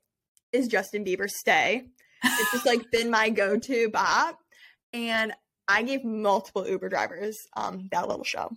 is 0.53 0.69
Justin 0.69 1.05
Bieber's 1.05 1.39
"Stay." 1.39 1.85
It's 2.25 2.53
just 2.53 2.67
like 2.67 2.91
been 2.91 3.11
my 3.11 3.31
go-to 3.31 3.91
bop, 3.91 4.39
and 4.93 5.33
I 5.69 5.83
gave 5.83 6.05
multiple 6.05 6.67
Uber 6.67 6.89
drivers 6.89 7.37
um 7.57 7.89
that 7.93 8.09
little 8.09 8.25
show. 8.25 8.51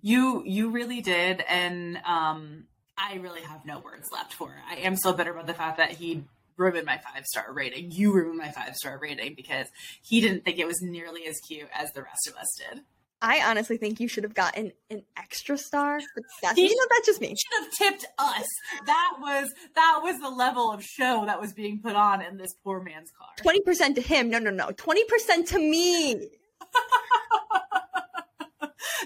You 0.00 0.42
you 0.44 0.70
really 0.70 1.00
did, 1.00 1.44
and 1.48 1.98
um, 2.04 2.64
I 2.96 3.16
really 3.16 3.42
have 3.42 3.64
no 3.64 3.78
words 3.78 4.08
left 4.12 4.32
for 4.32 4.48
it. 4.48 4.62
I 4.68 4.80
am 4.80 4.96
so 4.96 5.12
bitter 5.12 5.32
about 5.32 5.46
the 5.46 5.54
fact 5.54 5.78
that 5.78 5.92
he 5.92 6.24
ruined 6.56 6.86
my 6.86 6.98
five 6.98 7.24
star 7.24 7.52
rating. 7.52 7.92
You 7.92 8.12
ruined 8.12 8.38
my 8.38 8.50
five 8.50 8.74
star 8.74 8.98
rating 8.98 9.34
because 9.34 9.68
he 10.02 10.20
didn't 10.20 10.44
think 10.44 10.58
it 10.58 10.66
was 10.66 10.82
nearly 10.82 11.26
as 11.26 11.38
cute 11.46 11.68
as 11.72 11.92
the 11.92 12.02
rest 12.02 12.26
of 12.28 12.34
us 12.36 12.48
did. 12.58 12.82
I 13.20 13.42
honestly 13.44 13.76
think 13.76 13.98
you 13.98 14.06
should 14.08 14.22
have 14.24 14.34
gotten 14.34 14.72
an 14.90 15.02
extra 15.16 15.58
star, 15.58 16.00
but 16.14 16.24
that's 16.42 16.58
you 16.58 16.68
know 16.68 16.86
that's 16.90 17.06
just 17.06 17.20
me. 17.20 17.34
should 17.34 17.64
have 17.64 17.72
tipped 17.72 18.06
us. 18.18 18.46
That 18.86 19.14
was 19.20 19.48
that 19.74 20.00
was 20.02 20.20
the 20.20 20.30
level 20.30 20.70
of 20.70 20.84
show 20.84 21.24
that 21.26 21.40
was 21.40 21.52
being 21.52 21.80
put 21.80 21.96
on 21.96 22.22
in 22.22 22.36
this 22.36 22.54
poor 22.62 22.80
man's 22.80 23.10
car. 23.18 23.28
Twenty 23.36 23.60
percent 23.62 23.96
to 23.96 24.02
him. 24.02 24.30
No, 24.30 24.38
no, 24.38 24.50
no. 24.50 24.70
Twenty 24.76 25.04
percent 25.04 25.48
to 25.48 25.58
me. 25.58 26.28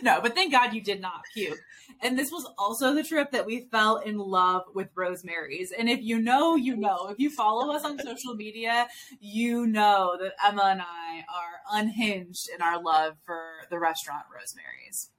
no, 0.05 0.21
but 0.21 0.35
thank 0.35 0.53
God 0.53 0.75
you 0.75 0.81
did 0.81 1.01
not 1.01 1.23
puke. 1.33 1.59
And 2.01 2.19
this 2.19 2.33
was 2.33 2.49
also 2.59 2.95
the 2.95 3.05
trip 3.05 3.31
that 3.31 3.47
we 3.47 3.69
fell 3.71 3.99
in 3.99 4.19
love 4.19 4.65
with 4.75 4.89
Rosemary's. 4.95 5.73
And 5.73 5.89
if 5.89 6.03
you 6.03 6.21
know, 6.21 6.57
you 6.57 6.77
know. 6.77 7.09
If 7.09 7.19
you 7.19 7.31
follow 7.31 7.73
us 7.73 7.85
on 7.85 7.99
social 7.99 8.35
media, 8.35 8.89
you 9.21 9.67
know 9.67 10.17
that 10.21 10.33
Emma 10.45 10.63
and 10.65 10.83
I 10.83 11.25
are 11.29 11.79
unhinged 11.79 12.49
in 12.55 12.63
our 12.63 12.83
love 12.83 13.15
for 13.25 13.41
the 13.71 13.79
restaurant 13.79 14.25
Rosemary's. 14.35 15.11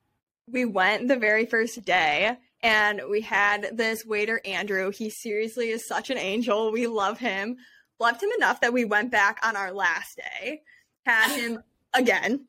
we 0.47 0.65
went 0.65 1.07
the 1.07 1.17
very 1.17 1.45
first 1.45 1.84
day 1.86 2.38
and 2.61 3.01
we 3.09 3.21
had 3.21 3.77
this 3.77 4.05
waiter 4.05 4.41
andrew 4.45 4.91
he 4.91 5.09
seriously 5.09 5.69
is 5.69 5.88
such 5.88 6.09
an 6.09 6.17
angel 6.17 6.71
we 6.71 6.86
love 6.86 7.17
him 7.19 7.55
loved 7.99 8.21
him 8.21 8.29
enough 8.38 8.59
that 8.61 8.73
we 8.73 8.84
went 8.84 9.09
back 9.11 9.39
on 9.43 9.55
our 9.55 9.71
last 9.71 10.17
day 10.17 10.61
had 11.05 11.34
him 11.36 11.63
again 11.93 12.45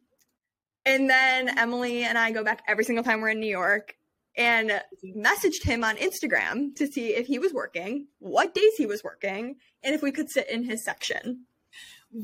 and 0.86 1.08
then 1.08 1.58
emily 1.58 2.04
and 2.04 2.18
i 2.18 2.30
go 2.30 2.44
back 2.44 2.62
every 2.68 2.84
single 2.84 3.04
time 3.04 3.20
we're 3.20 3.30
in 3.30 3.40
new 3.40 3.46
york 3.46 3.94
and 4.36 4.80
messaged 5.16 5.62
him 5.62 5.84
on 5.84 5.96
instagram 5.96 6.74
to 6.76 6.86
see 6.86 7.08
if 7.14 7.26
he 7.26 7.38
was 7.38 7.52
working 7.52 8.06
what 8.18 8.54
days 8.54 8.74
he 8.76 8.86
was 8.86 9.02
working 9.04 9.56
and 9.82 9.94
if 9.94 10.02
we 10.02 10.12
could 10.12 10.30
sit 10.30 10.50
in 10.50 10.64
his 10.64 10.84
section 10.84 11.46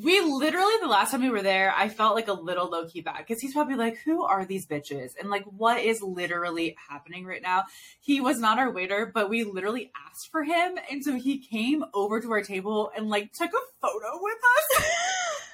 We 0.05 0.21
literally, 0.21 0.75
the 0.81 0.87
last 0.87 1.11
time 1.11 1.21
we 1.23 1.31
were 1.31 1.43
there, 1.43 1.75
I 1.77 1.89
felt 1.89 2.15
like 2.15 2.29
a 2.29 2.33
little 2.33 2.71
low 2.71 2.87
key 2.87 3.01
bad 3.01 3.19
because 3.27 3.41
he's 3.41 3.55
probably 3.55 3.75
like, 3.75 3.97
Who 4.05 4.23
are 4.23 4.45
these 4.45 4.65
bitches? 4.65 5.11
And 5.19 5.31
like, 5.31 5.43
what 5.45 5.83
is 5.83 6.01
literally 6.01 6.77
happening 6.89 7.25
right 7.27 7.43
now? 7.43 7.65
He 7.99 8.21
was 8.21 8.39
not 8.39 8.61
our 8.61 8.71
waiter, 8.71 9.11
but 9.13 9.29
we 9.29 9.43
literally 9.43 9.91
asked 10.07 10.29
for 10.31 10.45
him. 10.45 10.79
And 10.93 11.03
so 11.03 11.17
he 11.17 11.39
came 11.45 11.85
over 11.93 12.21
to 12.21 12.31
our 12.31 12.43
table 12.43 12.93
and 12.97 13.09
like 13.09 13.33
took 13.33 13.51
a 13.51 13.63
photo 13.83 14.11
with 14.23 14.39
us. 14.79 14.85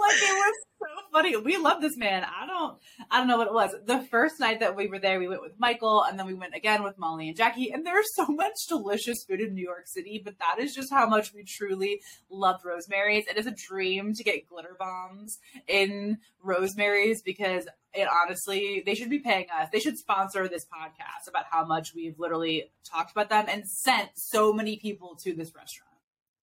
like, 0.00 0.16
it 0.16 0.34
was 0.34 0.54
so 0.78 0.86
funny. 1.12 1.36
We 1.36 1.56
love 1.56 1.80
this 1.80 1.96
man. 1.96 2.24
I 2.24 2.46
don't, 2.46 2.78
I 3.10 3.18
don't 3.18 3.28
know 3.28 3.38
what 3.38 3.46
it 3.48 3.52
was. 3.52 3.74
The 3.84 4.00
first 4.10 4.40
night 4.40 4.60
that 4.60 4.76
we 4.76 4.86
were 4.86 4.98
there, 4.98 5.18
we 5.18 5.28
went 5.28 5.42
with 5.42 5.58
Michael 5.58 6.04
and 6.04 6.18
then 6.18 6.26
we 6.26 6.34
went 6.34 6.54
again 6.54 6.82
with 6.82 6.98
Molly 6.98 7.28
and 7.28 7.36
Jackie. 7.36 7.70
And 7.72 7.86
there's 7.86 8.14
so 8.14 8.26
much 8.26 8.54
delicious 8.68 9.24
food 9.24 9.40
in 9.40 9.54
New 9.54 9.64
York 9.64 9.86
City, 9.86 10.20
but 10.24 10.38
that 10.38 10.58
is 10.58 10.74
just 10.74 10.92
how 10.92 11.06
much 11.06 11.32
we 11.34 11.44
truly 11.44 12.00
loved 12.30 12.64
Rosemary's. 12.64 13.26
It 13.26 13.36
is 13.36 13.46
a 13.46 13.52
dream 13.52 14.14
to 14.14 14.24
get 14.24 14.48
glitter 14.48 14.76
bombs 14.78 15.38
in 15.66 16.18
Rosemary's 16.42 17.22
because 17.22 17.66
it 17.94 18.08
honestly, 18.24 18.82
they 18.84 18.94
should 18.94 19.10
be 19.10 19.18
paying 19.18 19.46
us. 19.58 19.68
They 19.72 19.80
should 19.80 19.98
sponsor 19.98 20.48
this 20.48 20.66
podcast 20.66 21.28
about 21.28 21.46
how 21.50 21.64
much 21.64 21.94
we've 21.94 22.18
literally 22.18 22.70
talked 22.84 23.10
about 23.10 23.28
them 23.28 23.46
and 23.48 23.66
sent 23.66 24.10
so 24.14 24.52
many 24.52 24.76
people 24.76 25.16
to 25.24 25.34
this 25.34 25.54
restaurant. 25.54 25.88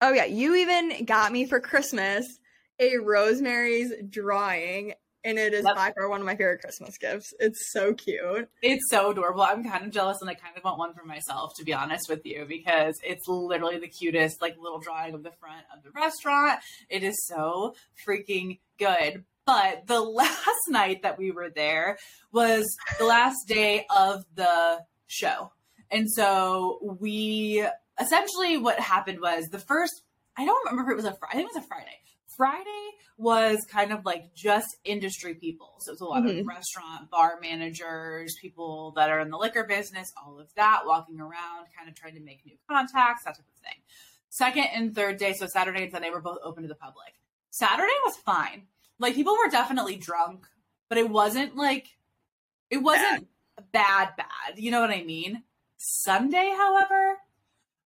Oh 0.01 0.11
yeah, 0.11 0.25
you 0.25 0.55
even 0.55 1.05
got 1.05 1.31
me 1.31 1.45
for 1.45 1.59
Christmas 1.59 2.39
a 2.79 2.97
Rosemary's 2.97 3.93
drawing, 4.09 4.93
and 5.23 5.39
it 5.39 5.53
is 5.53 5.65
Yep. 5.65 5.75
by 5.75 5.91
far 5.95 6.09
one 6.09 6.19
of 6.19 6.25
my 6.25 6.35
favorite 6.35 6.59
Christmas 6.61 6.97
gifts. 6.97 7.33
It's 7.39 7.71
so 7.71 7.93
cute. 7.93 8.47
It's 8.61 8.89
so 8.89 9.11
adorable. 9.11 9.41
I'm 9.41 9.63
kind 9.63 9.83
of 9.83 9.91
jealous 9.91 10.19
and 10.21 10.29
I 10.29 10.35
kind 10.35 10.55
of 10.55 10.63
want 10.63 10.77
one 10.77 10.93
for 10.93 11.03
myself, 11.05 11.53
to 11.57 11.63
be 11.65 11.73
honest 11.73 12.09
with 12.09 12.25
you, 12.25 12.45
because 12.47 12.95
it's 13.03 13.27
literally 13.27 13.79
the 13.79 13.87
cutest, 13.87 14.41
like 14.41 14.55
little 14.59 14.79
drawing 14.79 15.15
of 15.15 15.23
the 15.23 15.31
front 15.31 15.65
of 15.75 15.83
the 15.83 15.89
restaurant. 15.91 16.59
It 16.89 17.03
is 17.03 17.25
so 17.25 17.75
freaking 18.07 18.59
good. 18.77 19.23
But 19.45 19.87
the 19.87 19.99
last 20.01 20.69
night 20.69 21.01
that 21.03 21.17
we 21.17 21.31
were 21.31 21.49
there 21.49 21.97
was 22.31 22.65
the 22.99 23.05
last 23.05 23.47
day 23.47 23.85
of 23.95 24.25
the 24.35 24.79
show. 25.07 25.51
And 25.91 26.09
so 26.11 26.97
we 26.99 27.65
essentially 27.99 28.57
what 28.57 28.79
happened 28.79 29.21
was 29.21 29.45
the 29.45 29.59
first 29.59 30.01
I 30.37 30.45
don't 30.45 30.69
remember 30.69 30.91
if 30.91 30.93
it 30.93 30.97
was 30.97 31.05
a 31.05 31.15
Friday. 31.17 31.31
I 31.31 31.35
think 31.37 31.49
it 31.51 31.55
was 31.55 31.63
a 31.63 31.67
Friday. 31.67 31.97
Friday 32.35 32.89
was 33.17 33.65
kind 33.69 33.93
of 33.93 34.05
like 34.05 34.33
just 34.33 34.75
industry 34.83 35.35
people. 35.35 35.75
So 35.79 35.91
it's 35.91 36.01
a 36.01 36.05
lot 36.05 36.23
Mhm. 36.23 36.41
of 36.41 36.47
restaurant, 36.47 37.09
bar 37.09 37.39
managers, 37.41 38.35
people 38.41 38.91
that 38.91 39.09
are 39.09 39.19
in 39.19 39.29
the 39.29 39.37
liquor 39.37 39.63
business, 39.63 40.11
all 40.21 40.39
of 40.39 40.53
that, 40.55 40.85
walking 40.85 41.19
around, 41.19 41.67
kind 41.77 41.87
of 41.89 41.95
trying 41.95 42.15
to 42.15 42.19
make 42.19 42.45
new 42.45 42.57
contacts, 42.69 43.23
that 43.23 43.35
type 43.35 43.45
of 43.47 43.61
thing. 43.61 43.81
Second 44.29 44.65
and 44.73 44.93
third 44.93 45.17
day, 45.17 45.33
so 45.33 45.47
Saturday 45.47 45.83
and 45.83 45.91
Sunday 45.91 46.09
were 46.09 46.21
both 46.21 46.39
open 46.43 46.63
to 46.63 46.67
the 46.69 46.75
public. 46.75 47.13
Saturday 47.51 47.93
was 48.05 48.17
fine. 48.17 48.67
Like 48.99 49.15
people 49.15 49.37
were 49.37 49.49
definitely 49.49 49.95
drunk, 49.95 50.45
but 50.89 50.97
it 50.97 51.09
wasn't 51.09 51.55
like 51.55 51.87
it 52.69 52.77
wasn't 52.77 53.27
bad 53.71 54.15
bad. 54.17 54.57
You 54.57 54.71
know 54.71 54.81
what 54.81 54.89
I 54.89 55.03
mean? 55.03 55.43
Sunday, 55.77 56.53
however, 56.57 57.19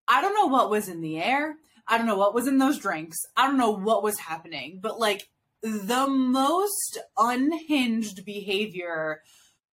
I 0.07 0.20
don't 0.22 0.34
know 0.34 0.46
what 0.46 0.70
was 0.70 0.88
in 0.88 1.01
the 1.03 1.20
air. 1.20 1.59
I 1.89 1.97
don't 1.97 2.07
know 2.07 2.18
what 2.18 2.34
was 2.34 2.47
in 2.47 2.59
those 2.59 2.78
drinks. 2.78 3.18
I 3.36 3.47
don't 3.47 3.57
know 3.57 3.70
what 3.70 4.03
was 4.03 4.18
happening, 4.18 4.80
but 4.82 5.01
like 5.01 5.28
the 5.62 6.07
most 6.07 6.99
unhinged 7.16 8.24
behavior 8.24 9.22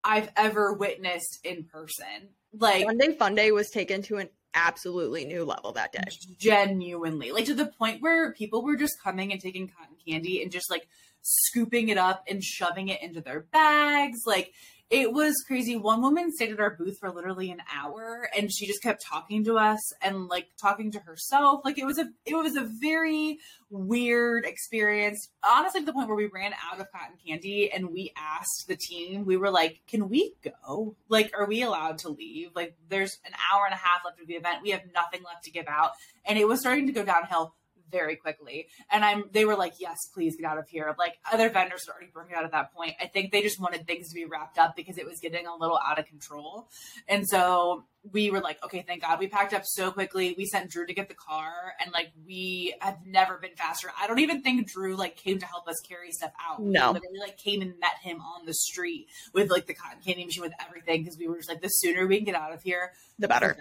I've 0.02 0.30
ever 0.36 0.72
witnessed 0.72 1.40
in 1.44 1.64
person. 1.64 2.30
Like 2.56 2.86
Sunday 2.86 3.16
Fun 3.16 3.34
Day 3.34 3.50
was 3.50 3.70
taken 3.70 4.02
to 4.02 4.18
an 4.18 4.28
absolutely 4.54 5.24
new 5.24 5.44
level 5.44 5.72
that 5.72 5.92
day. 5.92 6.00
genuinely 6.38 7.32
like 7.32 7.44
to 7.44 7.54
the 7.54 7.66
point 7.66 8.00
where 8.00 8.32
people 8.32 8.62
were 8.62 8.76
just 8.76 8.94
coming 9.02 9.32
and 9.32 9.40
taking 9.40 9.66
cotton 9.66 9.96
candy 10.06 10.42
and 10.42 10.52
just 10.52 10.70
like 10.70 10.86
scooping 11.22 11.88
it 11.88 11.98
up 11.98 12.22
and 12.28 12.42
shoving 12.42 12.88
it 12.88 13.02
into 13.02 13.20
their 13.20 13.40
bags 13.40 14.20
like 14.26 14.52
it 14.90 15.12
was 15.12 15.34
crazy. 15.46 15.76
One 15.76 16.02
woman 16.02 16.30
stayed 16.30 16.52
at 16.52 16.60
our 16.60 16.76
booth 16.76 16.98
for 17.00 17.10
literally 17.10 17.50
an 17.50 17.62
hour 17.74 18.28
and 18.36 18.52
she 18.52 18.66
just 18.66 18.82
kept 18.82 19.02
talking 19.02 19.42
to 19.44 19.56
us 19.56 19.80
and 20.02 20.28
like 20.28 20.48
talking 20.60 20.92
to 20.92 21.00
herself. 21.00 21.62
Like 21.64 21.78
it 21.78 21.86
was 21.86 21.98
a 21.98 22.10
it 22.26 22.34
was 22.34 22.54
a 22.54 22.68
very 22.80 23.38
weird 23.70 24.44
experience. 24.44 25.30
Honestly 25.42 25.80
to 25.80 25.86
the 25.86 25.92
point 25.92 26.08
where 26.08 26.16
we 26.16 26.26
ran 26.26 26.52
out 26.70 26.78
of 26.80 26.92
cotton 26.92 27.16
candy 27.26 27.72
and 27.72 27.90
we 27.90 28.12
asked 28.16 28.66
the 28.68 28.76
team 28.76 29.24
we 29.24 29.36
were 29.36 29.50
like 29.50 29.80
can 29.88 30.08
we 30.08 30.34
go? 30.44 30.94
Like 31.08 31.32
are 31.36 31.46
we 31.46 31.62
allowed 31.62 31.98
to 31.98 32.10
leave? 32.10 32.50
Like 32.54 32.76
there's 32.88 33.18
an 33.24 33.32
hour 33.52 33.64
and 33.64 33.74
a 33.74 33.78
half 33.78 34.04
left 34.04 34.20
of 34.20 34.26
the 34.26 34.34
event. 34.34 34.62
We 34.62 34.70
have 34.70 34.82
nothing 34.94 35.22
left 35.24 35.44
to 35.44 35.50
give 35.50 35.66
out. 35.66 35.92
And 36.26 36.38
it 36.38 36.46
was 36.46 36.60
starting 36.60 36.86
to 36.86 36.92
go 36.92 37.04
downhill 37.04 37.54
very 37.90 38.16
quickly. 38.16 38.68
And 38.90 39.04
i'm 39.04 39.24
they 39.32 39.44
were 39.44 39.56
like 39.56 39.74
yes 39.78 39.98
please 40.12 40.36
get 40.36 40.46
out 40.46 40.58
of 40.58 40.68
here. 40.68 40.94
Like 40.98 41.14
other 41.32 41.48
vendors 41.50 41.84
were 41.86 41.94
already 41.94 42.10
broken 42.12 42.34
out 42.36 42.44
at 42.44 42.52
that 42.52 42.72
point. 42.74 42.94
I 43.00 43.06
think 43.06 43.32
they 43.32 43.42
just 43.42 43.60
wanted 43.60 43.86
things 43.86 44.08
to 44.08 44.14
be 44.14 44.24
wrapped 44.24 44.58
up 44.58 44.76
because 44.76 44.98
it 44.98 45.06
was 45.06 45.20
getting 45.20 45.46
a 45.46 45.56
little 45.56 45.78
out 45.78 45.98
of 45.98 46.06
control. 46.06 46.68
And 47.08 47.26
so 47.28 47.84
we 48.12 48.30
were 48.30 48.40
like 48.40 48.62
okay 48.64 48.84
thank 48.86 49.02
god. 49.02 49.18
We 49.18 49.28
packed 49.28 49.54
up 49.54 49.62
so 49.64 49.90
quickly. 49.90 50.34
We 50.36 50.44
sent 50.46 50.70
drew 50.70 50.86
to 50.86 50.94
get 50.94 51.08
the 51.08 51.14
car. 51.14 51.50
And 51.80 51.92
like 51.92 52.12
we 52.26 52.74
have 52.80 52.98
never 53.06 53.38
been 53.38 53.54
faster. 53.56 53.88
I 54.00 54.06
don't 54.06 54.18
even 54.20 54.42
think 54.42 54.68
drew 54.70 54.96
like 54.96 55.16
came 55.16 55.38
to 55.38 55.46
help 55.46 55.66
us 55.68 55.76
carry 55.88 56.10
stuff 56.12 56.32
out. 56.44 56.60
We 56.62 56.70
No. 56.70 56.92
literally 56.92 57.18
like 57.20 57.38
came 57.38 57.62
and 57.62 57.78
met 57.80 57.96
him 58.02 58.20
on 58.20 58.46
the 58.46 58.54
street 58.54 59.08
with 59.32 59.50
like 59.50 59.66
the 59.66 59.74
cotton 59.74 60.00
candy 60.04 60.24
machine 60.24 60.42
with 60.42 60.52
everything 60.66 61.02
because 61.02 61.18
we 61.18 61.28
were 61.28 61.36
just 61.36 61.48
like 61.48 61.60
the 61.62 61.68
sooner 61.68 62.06
we 62.06 62.16
can 62.16 62.24
get 62.24 62.34
out 62.34 62.52
of 62.52 62.62
here 62.62 62.92
The 63.18 63.22
the 63.22 63.28
better. 63.28 63.56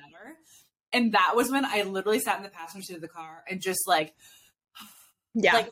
And 0.94 1.14
that 1.14 1.34
was 1.36 1.50
when 1.52 1.66
I 1.66 1.82
literally 1.84 2.20
sat 2.20 2.38
in 2.38 2.44
the 2.44 2.50
passenger 2.50 2.86
seat 2.86 2.96
of 2.96 3.02
the 3.02 3.08
car 3.08 3.44
and 3.50 3.62
just 3.62 3.88
like 3.88 4.14
Yeah. 5.34 5.54
like 5.54 5.72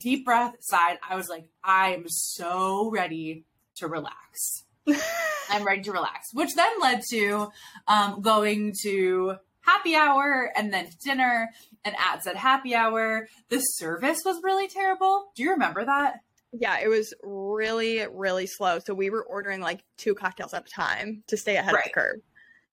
deep 0.00 0.24
breath 0.24 0.54
sighed. 0.60 0.98
I 1.08 1.16
was 1.16 1.28
like, 1.28 1.48
I 1.62 1.94
am 1.94 2.04
so 2.08 2.90
ready 2.90 3.44
to 3.76 3.86
relax. 3.88 4.64
I'm 5.50 5.64
ready 5.64 5.82
to 5.82 5.92
relax, 5.92 6.28
which 6.32 6.54
then 6.54 6.70
led 6.80 7.02
to 7.10 7.48
um, 7.86 8.20
going 8.20 8.74
to 8.82 9.36
happy 9.60 9.94
hour 9.94 10.52
and 10.56 10.72
then 10.72 10.88
dinner. 11.04 11.50
And 11.84 11.94
at 11.96 12.22
said 12.24 12.36
happy 12.36 12.74
hour, 12.74 13.28
the 13.48 13.58
service 13.60 14.18
was 14.24 14.40
really 14.42 14.68
terrible. 14.68 15.30
Do 15.36 15.42
you 15.44 15.50
remember 15.52 15.84
that? 15.84 16.20
yeah, 16.58 16.78
it 16.82 16.88
was 16.88 17.12
really, 17.22 18.06
really 18.10 18.46
slow. 18.46 18.78
So 18.78 18.94
we 18.94 19.10
were 19.10 19.22
ordering 19.24 19.60
like 19.60 19.84
two 19.98 20.14
cocktails 20.14 20.54
at 20.54 20.66
a 20.66 20.70
time 20.70 21.22
to 21.26 21.36
stay 21.36 21.56
ahead 21.56 21.74
of 21.74 21.80
the 21.84 21.90
curve. 21.90 22.20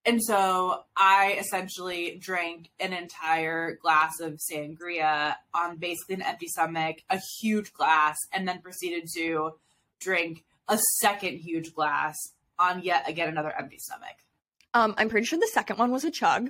And 0.06 0.22
so 0.22 0.84
I 0.98 1.38
essentially 1.40 2.18
drank 2.20 2.70
an 2.80 2.92
entire 2.92 3.78
glass 3.82 4.20
of 4.20 4.40
sangria 4.52 5.36
on 5.54 5.78
basically 5.78 6.16
an 6.16 6.22
empty 6.22 6.48
stomach, 6.48 6.98
a 7.10 7.20
huge 7.40 7.72
glass, 7.74 8.18
and 8.34 8.48
then 8.48 8.60
proceeded 8.62 9.08
to 9.16 9.52
drink 10.02 10.44
a 10.68 10.78
second 11.00 11.38
huge 11.38 11.74
glass 11.74 12.18
on 12.60 12.84
yet 12.84 13.08
again 13.08 13.30
another 13.30 13.54
empty 13.58 13.78
stomach. 13.80 14.16
Um, 14.74 14.94
I'm 14.98 15.08
pretty 15.08 15.26
sure 15.26 15.40
the 15.40 15.50
second 15.54 15.80
one 15.80 15.92
was 15.92 16.04
a 16.04 16.12
chug. 16.12 16.50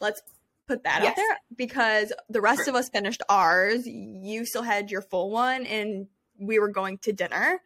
Let's 0.00 0.20
put 0.68 0.84
that 0.84 1.02
out 1.04 1.16
there 1.16 1.38
because 1.56 2.12
the 2.28 2.40
rest 2.40 2.64
True. 2.64 2.70
of 2.72 2.76
us 2.76 2.88
finished 2.88 3.22
ours. 3.28 3.86
You 3.86 4.44
still 4.44 4.62
had 4.62 4.90
your 4.90 5.02
full 5.02 5.30
one, 5.30 5.64
and 5.66 6.06
we 6.38 6.58
were 6.58 6.68
going 6.68 6.98
to 6.98 7.12
dinner, 7.12 7.60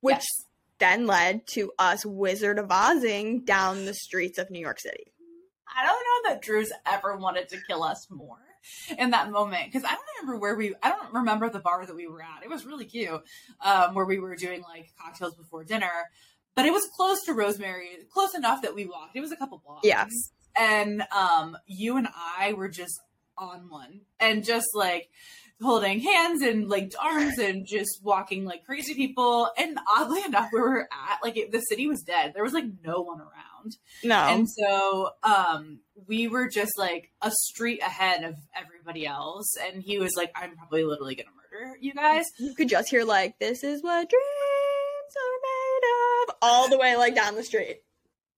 which 0.00 0.16
Yes. 0.16 0.45
Then 0.78 1.06
led 1.06 1.46
to 1.48 1.72
us 1.78 2.04
Wizard 2.04 2.58
of 2.58 2.68
Ozing 2.70 3.44
down 3.44 3.84
the 3.84 3.94
streets 3.94 4.38
of 4.38 4.50
New 4.50 4.60
York 4.60 4.80
City. 4.80 5.12
I 5.76 5.84
don't 5.84 5.94
know 5.94 6.30
that 6.30 6.42
Drew's 6.42 6.72
ever 6.86 7.16
wanted 7.16 7.48
to 7.50 7.58
kill 7.66 7.82
us 7.82 8.06
more 8.10 8.38
in 8.98 9.10
that 9.10 9.30
moment 9.30 9.66
because 9.66 9.84
I 9.84 9.94
don't 9.94 10.04
remember 10.20 10.40
where 10.40 10.54
we. 10.56 10.74
I 10.82 10.90
don't 10.90 11.12
remember 11.12 11.48
the 11.50 11.60
bar 11.60 11.84
that 11.84 11.94
we 11.94 12.06
were 12.06 12.22
at. 12.22 12.42
It 12.44 12.50
was 12.50 12.64
really 12.64 12.84
cute, 12.84 13.22
um, 13.64 13.94
where 13.94 14.06
we 14.06 14.18
were 14.18 14.36
doing 14.36 14.62
like 14.62 14.90
cocktails 15.00 15.34
before 15.34 15.64
dinner, 15.64 15.90
but 16.54 16.64
it 16.66 16.72
was 16.72 16.86
close 16.96 17.22
to 17.24 17.32
Rosemary, 17.34 17.90
close 18.12 18.34
enough 18.34 18.62
that 18.62 18.74
we 18.74 18.86
walked. 18.86 19.16
It 19.16 19.20
was 19.20 19.32
a 19.32 19.36
couple 19.36 19.62
blocks. 19.64 19.86
Yeah. 19.86 20.06
and 20.56 21.02
um, 21.14 21.56
you 21.66 21.96
and 21.96 22.08
I 22.38 22.54
were 22.54 22.68
just 22.68 22.98
on 23.38 23.68
one 23.68 24.00
and 24.18 24.44
just 24.44 24.68
like 24.74 25.10
holding 25.62 26.00
hands 26.00 26.42
and 26.42 26.68
linked 26.68 26.94
arms 27.02 27.38
and 27.38 27.66
just 27.66 28.00
walking 28.02 28.44
like 28.44 28.64
crazy 28.64 28.94
people. 28.94 29.50
And 29.56 29.78
oddly 29.96 30.22
enough, 30.24 30.48
where 30.50 30.62
we 30.64 30.68
were 30.70 30.88
at, 31.10 31.18
like 31.22 31.36
it, 31.36 31.52
the 31.52 31.60
city 31.60 31.86
was 31.86 32.02
dead. 32.02 32.32
There 32.34 32.44
was 32.44 32.52
like 32.52 32.66
no 32.84 33.00
one 33.00 33.20
around. 33.20 33.76
No. 34.04 34.16
And 34.16 34.48
so 34.48 35.10
um 35.22 35.80
we 36.06 36.28
were 36.28 36.48
just 36.48 36.72
like 36.78 37.10
a 37.22 37.30
street 37.30 37.80
ahead 37.80 38.22
of 38.24 38.34
everybody 38.54 39.06
else. 39.06 39.54
And 39.56 39.82
he 39.82 39.98
was 39.98 40.12
like, 40.16 40.30
I'm 40.36 40.56
probably 40.56 40.84
literally 40.84 41.14
gonna 41.14 41.30
murder 41.30 41.76
you 41.80 41.94
guys. 41.94 42.26
you 42.38 42.54
could 42.54 42.68
just 42.68 42.88
hear 42.90 43.04
like 43.04 43.38
this 43.38 43.64
is 43.64 43.82
what 43.82 44.08
dreams 44.08 45.16
are 45.16 45.38
made 45.42 46.30
of 46.30 46.36
all 46.42 46.68
the 46.68 46.78
way 46.78 46.96
like 46.96 47.14
down 47.14 47.34
the 47.34 47.42
street 47.44 47.82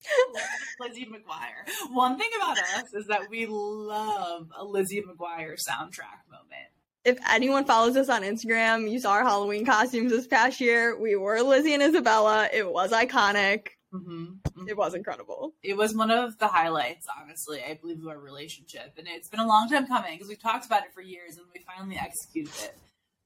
Lizzie 0.80 1.06
McGuire. 1.06 1.92
One 1.92 2.16
thing 2.18 2.28
about 2.36 2.58
us 2.58 2.84
is 2.94 3.06
that 3.08 3.28
we 3.30 3.46
love 3.46 4.48
a 4.56 4.64
Lizzie 4.64 5.02
McGuire 5.02 5.56
soundtrack 5.68 6.30
moment. 6.30 6.70
If 7.08 7.18
anyone 7.30 7.64
follows 7.64 7.96
us 7.96 8.08
on 8.08 8.22
instagram 8.22 8.90
you 8.90 9.00
saw 9.00 9.12
our 9.12 9.24
halloween 9.24 9.64
costumes 9.64 10.12
this 10.12 10.26
past 10.26 10.60
year 10.60 10.98
we 10.98 11.16
were 11.16 11.42
lizzie 11.42 11.74
and 11.74 11.82
isabella 11.82 12.48
it 12.52 12.70
was 12.70 12.92
iconic 12.92 13.68
hmm 13.92 14.26
it 14.68 14.76
was 14.76 14.94
incredible 14.94 15.54
It 15.62 15.76
was 15.76 15.94
one 15.94 16.10
of 16.10 16.38
the 16.38 16.48
highlights, 16.48 17.06
honestly, 17.20 17.62
I 17.66 17.78
believe, 17.80 18.00
of 18.00 18.08
our 18.08 18.18
relationship. 18.18 18.94
And 18.98 19.06
it's 19.08 19.28
been 19.28 19.40
a 19.40 19.46
long 19.46 19.68
time 19.68 19.86
coming 19.86 20.12
because 20.12 20.28
we've 20.28 20.42
talked 20.42 20.66
about 20.66 20.82
it 20.82 20.92
for 20.94 21.00
years 21.00 21.36
and 21.38 21.46
we 21.54 21.64
finally 21.64 21.96
executed 21.96 22.52
it 22.64 22.76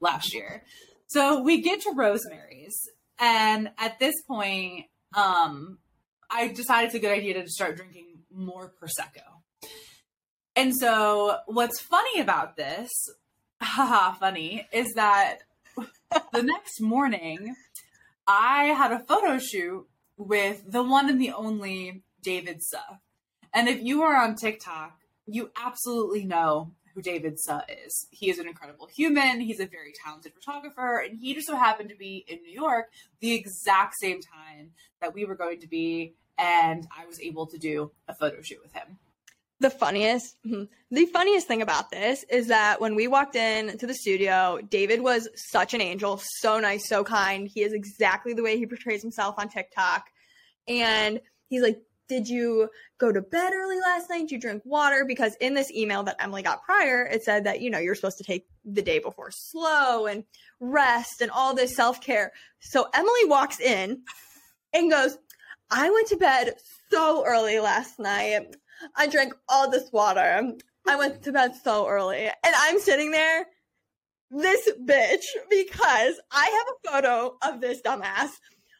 last 0.01 0.33
year. 0.35 0.63
So 1.09 1.43
we 1.43 1.63
get 1.63 1.81
to 1.83 1.93
Rosemary's. 1.97 2.89
And 3.19 3.71
at 3.79 3.99
this 3.99 4.15
point, 4.23 4.87
um, 5.15 5.79
I 6.31 6.49
decided 6.49 6.87
it's 6.87 6.95
a 6.95 7.01
good 7.01 7.11
idea 7.11 7.43
to 7.43 7.49
start 7.49 7.77
drinking 7.77 8.19
more 8.33 8.73
Prosecco. 8.81 9.69
And 10.55 10.77
so 10.77 11.39
what's 11.47 11.81
funny 11.81 12.21
about 12.21 12.57
this, 12.57 12.91
haha, 13.63 14.13
funny, 14.13 14.67
is 14.73 14.95
that 14.95 15.39
the 16.33 16.43
next 16.43 16.81
morning, 16.81 17.55
I 18.27 18.65
had 18.65 18.93
a 18.93 18.99
photo 18.99 19.39
shoot 19.39 19.87
with 20.17 20.71
the 20.71 20.83
one 20.83 21.09
and 21.09 21.21
the 21.21 21.33
only 21.33 22.03
David 22.23 22.63
Suh. 22.63 22.97
And 23.55 23.69
if 23.69 23.83
you 23.83 24.03
are 24.03 24.17
on 24.17 24.35
TikTok, 24.35 24.99
you 25.27 25.51
absolutely 25.57 26.25
know 26.25 26.73
who 26.95 27.03
David 27.03 27.39
Suh 27.39 27.63
is. 27.87 28.07
He 28.11 28.29
is 28.31 28.39
an 28.39 28.47
incredible 28.47 28.87
human. 28.87 29.41
He's 29.41 29.61
a 29.61 29.67
very 29.67 29.93
talented 30.05 30.33
photographer, 30.35 30.99
and 30.99 31.19
he 31.19 31.35
just 31.35 31.47
so 31.47 31.57
happened 31.57 31.89
to 31.89 31.97
be 31.97 32.25
in 32.29 32.43
New 32.43 32.53
York 32.53 32.91
the 33.21 33.33
exact 33.35 33.95
same 33.95 34.21
time 34.21 34.73
that 35.01 35.15
we 35.15 35.25
were 35.25 35.35
going 35.35 35.61
to 35.61 35.69
be, 35.69 36.15
and 36.39 36.87
I 36.97 37.07
was 37.07 37.21
able 37.21 37.47
to 37.47 37.59
do 37.59 37.93
a 38.09 38.15
photo 38.15 38.43
shoot 38.43 38.61
with 38.63 38.73
him. 38.73 38.99
The 39.63 39.71
funniest 39.71 40.37
mhm. 40.45 40.69
the 40.91 41.07
funniest 41.07 41.47
thing 41.47 41.63
about 41.63 41.91
this 41.91 42.25
is 42.29 42.49
that 42.49 42.81
when 42.81 42.95
we 42.95 43.07
walked 43.07 43.37
in 43.37 43.79
to 43.79 43.87
the 43.87 43.95
studio 43.95 44.61
david 44.69 45.01
was 45.01 45.29
such 45.35 45.73
an 45.73 45.81
angel 45.81 46.21
so 46.41 46.59
nice 46.59 46.89
so 46.89 47.05
kind. 47.05 47.49
He 47.49 47.63
is 47.63 47.73
exactly 47.73 48.35
the 48.35 48.43
way 48.43 48.59
he 48.59 48.67
portrays 48.67 49.01
himself 49.01 49.37
on 49.39 49.49
tiktok. 49.49 50.07
And 50.69 51.21
he's 51.49 51.63
like 51.63 51.81
did 52.09 52.29
you 52.29 52.69
go 52.99 53.11
to 53.11 53.23
bed 53.23 53.53
early 53.55 53.81
last 53.81 54.11
night? 54.11 54.23
Did 54.23 54.33
you 54.33 54.41
drink 54.41 54.63
water? 54.67 55.07
Because 55.07 55.35
in 55.37 55.55
this 55.55 55.71
email 55.71 56.03
that 56.03 56.17
emily 56.21 56.43
got 56.43 56.63
prior 56.63 57.07
it 57.07 57.23
said 57.23 57.45
that 57.45 57.61
you 57.61 57.71
know 57.71 57.79
you're 57.79 57.95
supposed 57.95 58.19
to 58.19 58.25
take 58.25 58.47
the 58.65 58.83
day 58.83 58.99
before 58.99 59.31
slow 59.31 60.07
and 60.07 60.25
rest 60.61 61.23
and 61.23 61.31
all 61.31 61.55
this 61.55 61.75
self-care. 61.77 62.33
So 62.61 62.89
emily 62.93 63.25
walks 63.25 63.61
in 63.61 64.03
and 64.73 64.91
goes 64.91 65.17
i 65.71 65.89
went 65.89 66.09
to 66.09 66.17
bed 66.17 66.55
so 66.91 67.25
early 67.25 67.59
last 67.61 67.99
night 67.99 68.57
I 68.97 69.07
drank 69.07 69.35
all 69.49 69.71
this 69.71 69.91
water. 69.93 70.53
I 70.87 70.97
went 70.97 71.23
to 71.23 71.33
bed 71.33 71.55
so 71.63 71.87
early. 71.87 72.27
And 72.27 72.55
I'm 72.57 72.81
sitting 72.81 73.11
there 73.11 73.47
this 74.31 74.71
bitch 74.85 75.25
because 75.51 76.21
I 76.31 76.65
have 76.91 77.01
a 77.01 77.03
photo 77.03 77.37
of 77.47 77.61
this 77.61 77.83
dumbass 77.83 78.31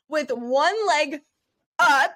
with 0.09 0.31
one 0.31 0.75
leg 0.87 1.21
up, 1.79 2.13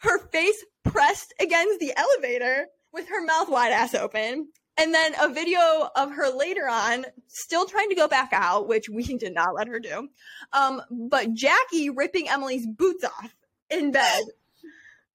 her 0.00 0.18
face 0.28 0.64
pressed 0.84 1.34
against 1.40 1.80
the 1.80 1.92
elevator 1.96 2.66
with 2.92 3.08
her 3.08 3.24
mouth 3.24 3.48
wide 3.48 3.72
ass 3.72 3.94
open. 3.94 4.48
And 4.76 4.92
then 4.92 5.14
a 5.20 5.28
video 5.28 5.88
of 5.94 6.12
her 6.12 6.30
later 6.30 6.68
on, 6.68 7.06
still 7.28 7.64
trying 7.64 7.90
to 7.90 7.94
go 7.94 8.08
back 8.08 8.30
out, 8.32 8.66
which 8.66 8.88
we 8.88 9.04
did 9.04 9.32
not 9.32 9.54
let 9.54 9.68
her 9.68 9.78
do. 9.78 10.08
Um, 10.52 10.82
but 10.90 11.32
Jackie 11.32 11.90
ripping 11.90 12.28
Emily's 12.28 12.66
boots 12.66 13.04
off 13.04 13.34
in 13.70 13.92
bed. 13.92 14.22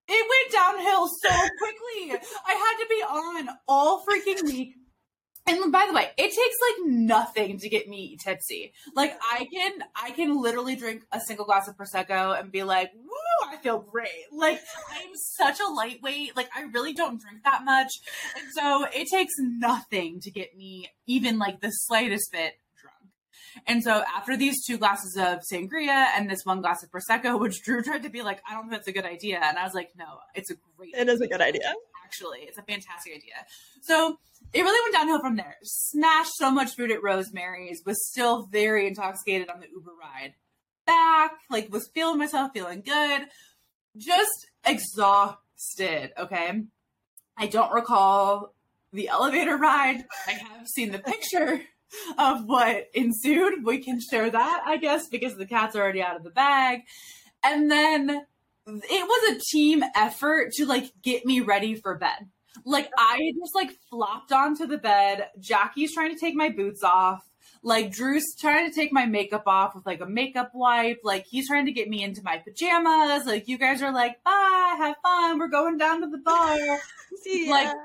It 0.10 0.28
went 0.30 0.51
downhill 0.51 1.07
so 1.07 1.30
quickly. 1.30 2.20
I 2.45 2.53
had 2.53 2.78
to 2.80 2.88
be 2.89 3.03
on 3.03 3.49
all 3.68 4.03
freaking 4.03 4.43
week. 4.43 4.76
And 5.47 5.72
by 5.72 5.88
the 5.88 5.93
way, 5.93 6.10
it 6.18 6.24
takes 6.24 6.38
like 6.38 6.88
nothing 6.91 7.57
to 7.60 7.70
get 7.70 7.88
me 7.88 8.18
tipsy. 8.18 8.74
Like 8.95 9.18
I 9.22 9.47
can, 9.51 9.72
I 9.95 10.12
can 10.12 10.39
literally 10.39 10.76
drink 10.76 11.03
a 11.12 11.20
single 11.20 11.45
glass 11.45 11.68
of 11.68 11.76
prosecco 11.76 12.39
and 12.39 12.51
be 12.51 12.64
like, 12.64 12.91
"Woo, 12.93 13.47
I 13.47 13.57
feel 13.57 13.80
great." 13.80 14.10
Like 14.32 14.60
I'm 14.91 15.10
such 15.16 15.60
a 15.60 15.72
lightweight. 15.72 16.36
Like 16.36 16.49
I 16.55 16.64
really 16.74 16.93
don't 16.93 17.20
drink 17.20 17.43
that 17.45 17.64
much, 17.66 17.91
and 18.38 18.51
so 18.53 18.86
it 18.93 19.07
takes 19.10 19.34
nothing 19.39 20.20
to 20.22 20.32
get 20.32 20.55
me 20.55 20.91
even 21.07 21.39
like 21.39 21.62
the 21.62 21.72
slightest 21.72 22.32
bit. 22.32 22.53
And 23.68 23.84
so 23.84 24.04
after 24.16 24.38
these 24.38 24.66
two 24.66 24.78
glasses 24.78 25.16
of 25.18 25.39
sangria 25.52 26.08
and 26.16 26.30
this 26.30 26.45
one 26.45 26.62
glass 26.62 26.84
of 26.84 26.91
prosecco, 26.91 27.39
which 27.41 27.62
Drew 27.64 27.82
tried 27.82 28.04
to 28.04 28.10
be 28.10 28.22
like, 28.22 28.41
"I 28.50 28.54
don't 28.54 28.64
think 28.64 28.74
that's 28.74 28.88
a 28.88 28.91
good 28.91 29.06
idea," 29.06 29.39
and 29.41 29.58
I 29.58 29.64
was 29.64 29.74
like, 29.74 29.91
"No, 29.97 30.20
it's 30.36 30.52
a 30.52 30.56
great. 30.78 30.95
It 30.95 31.10
is 31.10 31.22
a 31.22 31.28
good 31.28 31.41
idea. 31.41 31.74
Actually, 32.04 32.39
it's 32.41 32.58
a 32.58 32.64
fantastic 32.64 33.14
idea." 33.14 33.45
So 33.82 34.18
it 34.54 34.62
really 34.62 34.91
went 34.91 34.93
downhill 34.93 35.20
from 35.20 35.36
there. 35.36 35.58
Smashed 35.64 36.36
so 36.36 36.52
much 36.52 36.76
food 36.76 36.91
at 36.91 37.04
Rosemary's, 37.04 37.82
was 37.86 38.08
still 38.10 38.47
very 38.52 38.88
intoxicated 38.88 39.50
on 39.50 39.60
the 39.60 39.68
Uber 39.70 39.91
ride 40.00 40.34
back, 40.86 41.34
like 41.50 41.72
was 41.72 41.88
feeling 41.93 42.18
myself, 42.18 42.52
feeling 42.54 42.82
good, 42.82 43.28
just 43.95 44.47
exhausted. 44.66 46.12
Okay. 46.18 46.64
I 47.38 47.47
don't 47.47 47.72
recall 47.72 48.54
the 48.91 49.08
elevator 49.08 49.56
ride. 49.56 50.04
I 50.28 50.32
have 50.32 50.68
seen 50.68 50.91
the 50.91 51.00
picture 51.00 51.62
of 52.17 52.45
what 52.45 52.87
ensued. 52.93 53.63
We 53.63 53.79
can 53.79 53.99
share 53.99 54.29
that, 54.29 54.63
I 54.65 54.77
guess, 54.77 55.07
because 55.07 55.35
the 55.35 55.45
cat's 55.45 55.75
already 55.75 56.01
out 56.01 56.15
of 56.15 56.23
the 56.23 56.29
bag. 56.29 56.81
And 57.43 57.69
then 57.71 58.09
it 58.67 59.07
was 59.07 59.35
a 59.35 59.39
team 59.51 59.83
effort 59.95 60.51
to 60.53 60.65
like 60.65 60.91
get 61.01 61.25
me 61.25 61.41
ready 61.41 61.75
for 61.75 61.97
bed. 61.97 62.29
Like 62.65 62.89
I 62.97 63.31
just 63.39 63.55
like 63.55 63.71
flopped 63.89 64.31
onto 64.31 64.65
the 64.65 64.77
bed. 64.77 65.27
Jackie's 65.39 65.93
trying 65.93 66.13
to 66.13 66.19
take 66.19 66.35
my 66.35 66.49
boots 66.49 66.83
off. 66.83 67.28
Like 67.62 67.91
Drew's 67.91 68.36
trying 68.39 68.70
to 68.70 68.74
take 68.74 68.93
my 68.93 69.05
makeup 69.05 69.43
off 69.45 69.76
with 69.76 69.86
like 69.86 70.01
a 70.01 70.05
makeup 70.05 70.51
wipe. 70.53 71.01
Like 71.03 71.26
he's 71.26 71.47
trying 71.47 71.66
to 71.66 71.72
get 71.72 71.89
me 71.89 72.03
into 72.03 72.22
my 72.24 72.38
pajamas. 72.38 73.26
Like 73.26 73.47
you 73.47 73.57
guys 73.57 73.82
are 73.82 73.91
like, 73.91 74.24
bye, 74.24 74.76
have 74.78 74.95
fun. 75.03 75.39
We're 75.39 75.49
going 75.49 75.78
down 75.78 76.01
to 76.01 76.07
the 76.07 76.18
bar. 76.18 76.57
See 77.24 77.49
Like. 77.49 77.76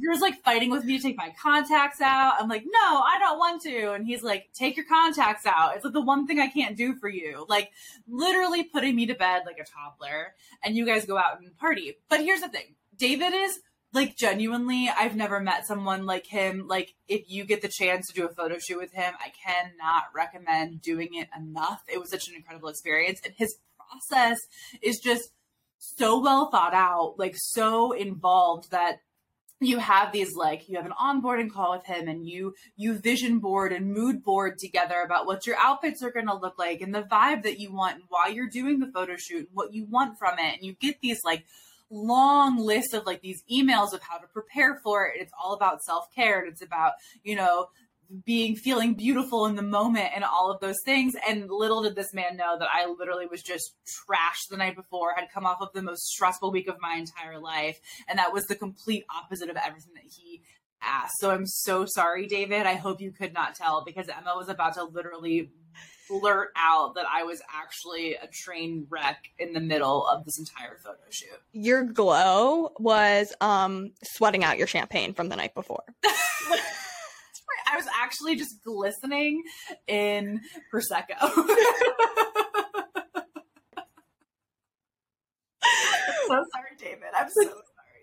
Drew's 0.00 0.20
like 0.20 0.42
fighting 0.42 0.70
with 0.70 0.84
me 0.84 0.96
to 0.98 1.02
take 1.02 1.16
my 1.16 1.32
contacts 1.40 2.00
out. 2.00 2.34
I'm 2.38 2.48
like, 2.48 2.64
no, 2.64 3.00
I 3.00 3.18
don't 3.18 3.38
want 3.38 3.62
to. 3.62 3.92
And 3.92 4.06
he's 4.06 4.22
like, 4.22 4.48
take 4.54 4.76
your 4.76 4.86
contacts 4.86 5.46
out. 5.46 5.74
It's 5.74 5.84
like 5.84 5.94
the 5.94 6.00
one 6.00 6.26
thing 6.26 6.38
I 6.38 6.48
can't 6.48 6.76
do 6.76 6.94
for 6.94 7.08
you. 7.08 7.44
Like 7.48 7.70
literally 8.08 8.64
putting 8.64 8.94
me 8.94 9.06
to 9.06 9.14
bed 9.14 9.42
like 9.46 9.58
a 9.58 9.64
toddler. 9.64 10.34
And 10.62 10.76
you 10.76 10.86
guys 10.86 11.06
go 11.06 11.18
out 11.18 11.40
and 11.40 11.56
party. 11.56 11.96
But 12.08 12.20
here's 12.20 12.40
the 12.40 12.48
thing. 12.48 12.74
David 12.96 13.34
is 13.34 13.58
like 13.94 14.16
genuinely, 14.16 14.90
I've 14.94 15.16
never 15.16 15.40
met 15.40 15.66
someone 15.66 16.04
like 16.04 16.26
him. 16.26 16.66
Like, 16.66 16.94
if 17.08 17.22
you 17.28 17.44
get 17.44 17.62
the 17.62 17.68
chance 17.68 18.08
to 18.08 18.14
do 18.14 18.26
a 18.26 18.34
photo 18.34 18.58
shoot 18.58 18.78
with 18.78 18.92
him, 18.92 19.14
I 19.20 19.32
cannot 19.44 20.04
recommend 20.14 20.82
doing 20.82 21.14
it 21.14 21.28
enough. 21.36 21.82
It 21.88 22.00
was 22.00 22.10
such 22.10 22.28
an 22.28 22.34
incredible 22.34 22.68
experience, 22.68 23.20
and 23.24 23.32
his 23.36 23.56
process 23.78 24.40
is 24.82 24.98
just 24.98 25.30
so 25.78 26.20
well 26.20 26.50
thought 26.50 26.74
out, 26.74 27.14
like 27.18 27.34
so 27.36 27.92
involved 27.92 28.70
that 28.72 28.98
you 29.60 29.78
have 29.78 30.12
these 30.12 30.34
like 30.34 30.68
you 30.68 30.76
have 30.76 30.84
an 30.84 30.92
onboarding 31.00 31.50
call 31.50 31.70
with 31.70 31.86
him 31.86 32.08
and 32.08 32.26
you 32.26 32.54
you 32.76 32.98
vision 32.98 33.38
board 33.38 33.72
and 33.72 33.92
mood 33.92 34.22
board 34.22 34.58
together 34.58 35.00
about 35.00 35.26
what 35.26 35.46
your 35.46 35.56
outfits 35.56 36.02
are 36.02 36.10
going 36.10 36.26
to 36.26 36.34
look 36.34 36.58
like 36.58 36.80
and 36.80 36.94
the 36.94 37.02
vibe 37.02 37.44
that 37.44 37.58
you 37.58 37.72
want 37.72 37.94
and 37.94 38.04
why 38.08 38.26
you're 38.26 38.48
doing 38.48 38.80
the 38.80 38.90
photo 38.92 39.16
shoot 39.16 39.46
and 39.46 39.48
what 39.52 39.72
you 39.72 39.84
want 39.84 40.18
from 40.18 40.38
it 40.38 40.54
and 40.54 40.62
you 40.62 40.74
get 40.74 41.00
these 41.00 41.24
like 41.24 41.44
long 41.90 42.58
list 42.58 42.94
of 42.94 43.06
like 43.06 43.20
these 43.20 43.42
emails 43.52 43.92
of 43.92 44.02
how 44.02 44.18
to 44.18 44.26
prepare 44.26 44.80
for 44.82 45.06
it. 45.06 45.20
It's 45.20 45.32
all 45.42 45.54
about 45.54 45.82
self 45.82 46.06
care 46.14 46.40
and 46.40 46.52
it's 46.52 46.62
about, 46.62 46.92
you 47.22 47.36
know, 47.36 47.68
being 48.24 48.54
feeling 48.54 48.94
beautiful 48.94 49.46
in 49.46 49.56
the 49.56 49.62
moment 49.62 50.10
and 50.14 50.24
all 50.24 50.50
of 50.50 50.60
those 50.60 50.76
things. 50.84 51.14
And 51.28 51.50
little 51.50 51.82
did 51.82 51.96
this 51.96 52.12
man 52.12 52.36
know 52.36 52.58
that 52.58 52.68
I 52.72 52.86
literally 52.86 53.26
was 53.26 53.42
just 53.42 53.74
trashed 53.86 54.50
the 54.50 54.56
night 54.56 54.76
before, 54.76 55.14
had 55.16 55.30
come 55.32 55.46
off 55.46 55.60
of 55.60 55.72
the 55.72 55.82
most 55.82 56.06
stressful 56.06 56.52
week 56.52 56.68
of 56.68 56.76
my 56.80 56.96
entire 56.96 57.38
life. 57.38 57.78
And 58.08 58.18
that 58.18 58.32
was 58.32 58.44
the 58.44 58.54
complete 58.54 59.04
opposite 59.14 59.50
of 59.50 59.56
everything 59.56 59.94
that 59.94 60.04
he 60.04 60.42
asked. 60.82 61.14
So 61.18 61.30
I'm 61.30 61.46
so 61.46 61.86
sorry, 61.86 62.26
David. 62.26 62.66
I 62.66 62.74
hope 62.74 63.00
you 63.00 63.10
could 63.10 63.32
not 63.32 63.54
tell 63.54 63.84
because 63.84 64.08
Emma 64.08 64.34
was 64.36 64.48
about 64.48 64.74
to 64.74 64.84
literally 64.84 65.50
blurt 66.08 66.50
out 66.56 66.94
that 66.94 67.06
I 67.10 67.22
was 67.24 67.40
actually 67.52 68.14
a 68.14 68.26
train 68.26 68.86
wreck 68.90 69.30
in 69.38 69.52
the 69.52 69.60
middle 69.60 70.06
of 70.06 70.24
this 70.24 70.38
entire 70.38 70.76
photo 70.82 70.98
shoot. 71.10 71.40
Your 71.52 71.84
glow 71.84 72.72
was 72.78 73.32
um 73.40 73.92
sweating 74.02 74.44
out 74.44 74.58
your 74.58 74.66
champagne 74.66 75.14
from 75.14 75.28
the 75.28 75.36
night 75.36 75.54
before. 75.54 75.84
I 77.66 77.76
was 77.76 77.86
actually 78.00 78.36
just 78.36 78.62
glistening 78.62 79.42
in 79.88 80.40
prosecco. 80.72 81.16
I'm 81.20 81.28
so 86.28 86.44
sorry, 86.52 86.76
David. 86.78 87.08
I'm 87.16 87.28
so 87.30 87.42
sorry. 87.42 87.54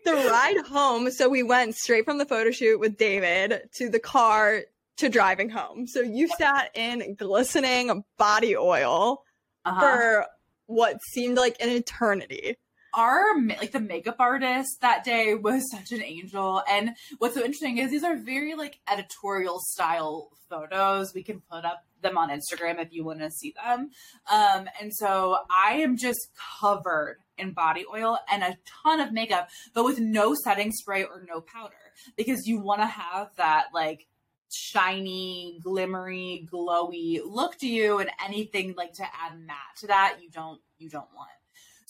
the 0.06 0.30
ride 0.30 0.66
home, 0.68 1.10
so 1.12 1.30
we 1.30 1.44
went 1.44 1.76
straight 1.76 2.06
from 2.06 2.18
the 2.18 2.26
photo 2.26 2.52
shoot 2.52 2.80
with 2.80 2.98
David 2.98 3.70
to 3.76 3.90
the 3.90 4.00
car 4.00 4.64
to 5.02 5.10
driving 5.10 5.50
home. 5.50 5.86
So 5.88 6.02
you 6.02 6.28
sat 6.38 6.72
in 6.76 7.16
glistening 7.16 8.04
body 8.18 8.56
oil 8.56 9.24
Uh-huh. 9.66 9.80
for 9.82 10.26
what 10.66 10.98
seemed 11.14 11.38
like 11.38 11.58
an 11.60 11.70
eternity. 11.70 12.56
our 12.94 13.24
like 13.62 13.72
the 13.72 13.80
makeup 13.80 14.18
artist 14.20 14.78
that 14.82 15.04
day 15.06 15.34
was 15.34 15.70
such 15.72 15.92
an 15.94 16.02
angel 16.04 16.62
and 16.70 16.92
what's 17.20 17.36
so 17.36 17.42
interesting 17.42 17.78
is 17.78 17.90
these 17.90 18.04
are 18.04 18.18
very 18.18 18.54
like 18.54 18.80
editorial 18.92 19.60
style 19.62 20.28
photos 20.50 21.14
we 21.16 21.24
can 21.24 21.40
put 21.50 21.64
up 21.64 21.80
them 22.02 22.18
on 22.18 22.30
instagram 22.30 22.82
if 22.82 22.92
you 22.92 23.06
want 23.06 23.20
to 23.20 23.32
see 23.32 23.54
them 23.64 23.90
um 24.30 24.68
and 24.82 24.92
so 24.94 25.38
i 25.70 25.76
am 25.76 25.96
just 25.96 26.20
covered 26.60 27.18
in 27.38 27.54
body 27.54 27.86
oil 27.94 28.18
and 28.30 28.44
a 28.44 28.58
ton 28.84 29.00
of 29.00 29.14
makeup 29.14 29.48
but 29.74 29.86
with 29.86 30.00
no 30.00 30.34
setting 30.44 30.70
spray 30.74 31.04
or 31.06 31.26
no 31.30 31.40
powder 31.40 31.76
because 32.18 32.46
you 32.46 32.60
want 32.60 32.82
to 32.82 32.86
have 32.88 33.30
that 33.38 33.66
like 33.74 34.06
shiny 34.54 35.60
glimmery 35.64 36.48
glowy 36.50 37.20
look 37.26 37.58
to 37.58 37.68
you 37.68 38.00
and 38.00 38.10
anything 38.24 38.74
like 38.78 38.94
to 38.94 39.04
add 39.04 39.40
matte 39.40 39.58
to 39.78 39.88
that 39.88 40.18
you 40.22 40.30
don't 40.30 40.62
you 40.78 40.90
don't 40.90 41.08
want 41.16 41.30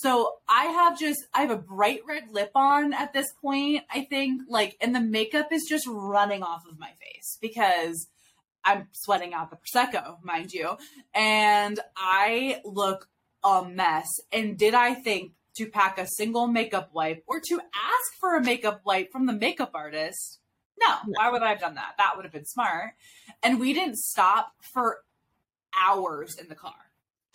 so 0.01 0.37
I 0.49 0.65
have 0.65 0.97
just 0.99 1.19
I 1.31 1.41
have 1.41 1.51
a 1.51 1.57
bright 1.57 2.01
red 2.07 2.23
lip 2.31 2.49
on 2.55 2.91
at 2.91 3.13
this 3.13 3.31
point, 3.39 3.83
I 3.87 4.01
think, 4.05 4.41
like 4.49 4.75
and 4.81 4.95
the 4.95 4.99
makeup 4.99 5.49
is 5.51 5.67
just 5.69 5.85
running 5.87 6.41
off 6.41 6.63
of 6.67 6.79
my 6.79 6.89
face 6.99 7.37
because 7.39 8.07
I'm 8.63 8.87
sweating 8.93 9.35
out 9.35 9.51
the 9.51 9.57
prosecco, 9.57 10.17
mind 10.23 10.53
you. 10.53 10.75
And 11.13 11.79
I 11.95 12.61
look 12.65 13.09
a 13.43 13.63
mess. 13.63 14.07
And 14.31 14.57
did 14.57 14.73
I 14.73 14.95
think 14.95 15.33
to 15.57 15.67
pack 15.67 15.99
a 15.99 16.07
single 16.07 16.47
makeup 16.47 16.89
wipe 16.93 17.23
or 17.27 17.39
to 17.39 17.59
ask 17.59 18.19
for 18.19 18.35
a 18.35 18.43
makeup 18.43 18.81
wipe 18.83 19.11
from 19.11 19.27
the 19.27 19.33
makeup 19.33 19.71
artist? 19.75 20.39
No. 20.79 20.95
Why 21.05 21.29
would 21.29 21.43
I 21.43 21.49
have 21.49 21.59
done 21.59 21.75
that? 21.75 21.93
That 21.97 22.15
would 22.15 22.25
have 22.25 22.33
been 22.33 22.45
smart. 22.45 22.91
And 23.43 23.59
we 23.59 23.73
didn't 23.73 23.97
stop 23.97 24.51
for 24.73 24.99
hours 25.77 26.35
in 26.35 26.47
the 26.47 26.55
car. 26.55 26.73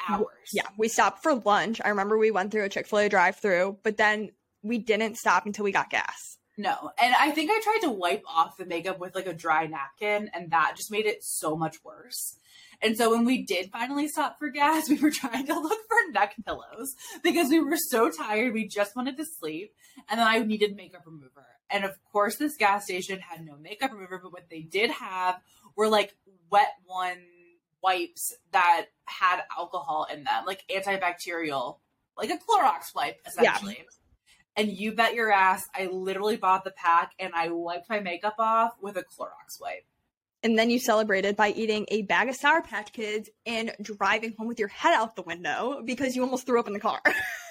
Hours. 0.08 0.50
Yeah, 0.52 0.66
we 0.76 0.88
stopped 0.88 1.22
for 1.22 1.34
lunch. 1.34 1.80
I 1.84 1.88
remember 1.88 2.18
we 2.18 2.30
went 2.30 2.52
through 2.52 2.64
a 2.64 2.68
Chick 2.68 2.86
fil 2.86 3.00
A 3.00 3.08
drive 3.08 3.36
through, 3.36 3.78
but 3.82 3.96
then 3.96 4.30
we 4.62 4.78
didn't 4.78 5.16
stop 5.16 5.46
until 5.46 5.64
we 5.64 5.72
got 5.72 5.90
gas. 5.90 6.38
No. 6.58 6.90
And 7.00 7.14
I 7.18 7.30
think 7.32 7.50
I 7.50 7.60
tried 7.60 7.86
to 7.86 7.90
wipe 7.90 8.22
off 8.26 8.56
the 8.56 8.66
makeup 8.66 8.98
with 8.98 9.14
like 9.14 9.26
a 9.26 9.34
dry 9.34 9.66
napkin, 9.66 10.30
and 10.34 10.50
that 10.50 10.74
just 10.76 10.90
made 10.90 11.06
it 11.06 11.22
so 11.22 11.56
much 11.56 11.82
worse. 11.84 12.38
And 12.82 12.96
so 12.96 13.10
when 13.10 13.24
we 13.24 13.42
did 13.42 13.70
finally 13.70 14.08
stop 14.08 14.38
for 14.38 14.48
gas, 14.48 14.88
we 14.88 14.98
were 14.98 15.10
trying 15.10 15.46
to 15.46 15.58
look 15.58 15.78
for 15.88 16.12
neck 16.12 16.34
pillows 16.44 16.94
because 17.22 17.48
we 17.50 17.60
were 17.60 17.76
so 17.76 18.10
tired. 18.10 18.52
We 18.52 18.68
just 18.68 18.96
wanted 18.96 19.16
to 19.16 19.24
sleep. 19.24 19.74
And 20.08 20.20
then 20.20 20.26
I 20.26 20.38
needed 20.40 20.76
makeup 20.76 21.02
remover. 21.06 21.46
And 21.70 21.84
of 21.84 21.92
course, 22.12 22.36
this 22.36 22.56
gas 22.56 22.84
station 22.84 23.18
had 23.20 23.44
no 23.44 23.56
makeup 23.56 23.92
remover, 23.92 24.20
but 24.22 24.32
what 24.32 24.48
they 24.50 24.60
did 24.60 24.90
have 24.90 25.40
were 25.76 25.88
like 25.88 26.14
wet 26.50 26.74
one 26.84 27.18
wipes 27.82 28.34
that 28.52 28.86
had 29.04 29.42
alcohol 29.56 30.06
in 30.12 30.24
them, 30.24 30.44
like 30.46 30.64
antibacterial, 30.70 31.78
like 32.16 32.30
a 32.30 32.34
Clorox 32.38 32.94
wipe, 32.94 33.20
essentially. 33.26 33.84
And 34.56 34.68
you 34.70 34.92
bet 34.92 35.14
your 35.14 35.30
ass, 35.30 35.68
I 35.74 35.86
literally 35.86 36.36
bought 36.36 36.64
the 36.64 36.70
pack 36.70 37.12
and 37.18 37.34
I 37.34 37.50
wiped 37.50 37.90
my 37.90 38.00
makeup 38.00 38.36
off 38.38 38.72
with 38.80 38.96
a 38.96 39.02
Clorox 39.02 39.60
wipe. 39.60 39.84
and 40.42 40.58
then 40.58 40.70
you 40.70 40.78
celebrated 40.78 41.36
by 41.36 41.50
eating 41.50 41.84
a 41.88 42.02
bag 42.02 42.28
of 42.28 42.36
Sour 42.36 42.62
Patch 42.62 42.92
Kids 42.92 43.28
and 43.44 43.72
driving 43.82 44.34
home 44.38 44.46
with 44.46 44.58
your 44.58 44.68
head 44.68 44.94
out 44.94 45.16
the 45.16 45.22
window 45.22 45.82
because 45.84 46.14
you 46.14 46.22
almost 46.22 46.46
threw 46.46 46.60
up 46.60 46.66
in 46.68 46.72
the 46.72 46.80
car. 46.80 47.00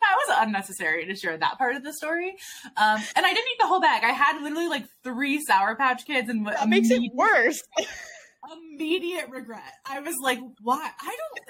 that 0.00 0.16
was 0.26 0.46
unnecessary 0.46 1.06
to 1.06 1.14
share 1.14 1.36
that 1.36 1.58
part 1.58 1.76
of 1.76 1.84
the 1.84 1.92
story. 1.92 2.36
Um, 2.76 3.00
and 3.14 3.26
I 3.26 3.32
didn't 3.32 3.48
eat 3.52 3.58
the 3.60 3.66
whole 3.66 3.80
bag. 3.80 4.04
I 4.04 4.12
had 4.12 4.42
literally 4.42 4.68
like 4.68 4.84
three 5.02 5.40
Sour 5.46 5.76
Patch 5.76 6.06
Kids, 6.06 6.28
and 6.28 6.46
that 6.46 6.68
makes 6.68 6.90
it 6.90 7.02
worse. 7.14 7.62
immediate 8.52 9.28
regret. 9.28 9.72
I 9.84 10.00
was 10.00 10.16
like, 10.22 10.38
why? 10.62 10.90
I 11.00 11.16
don't. 11.16 11.48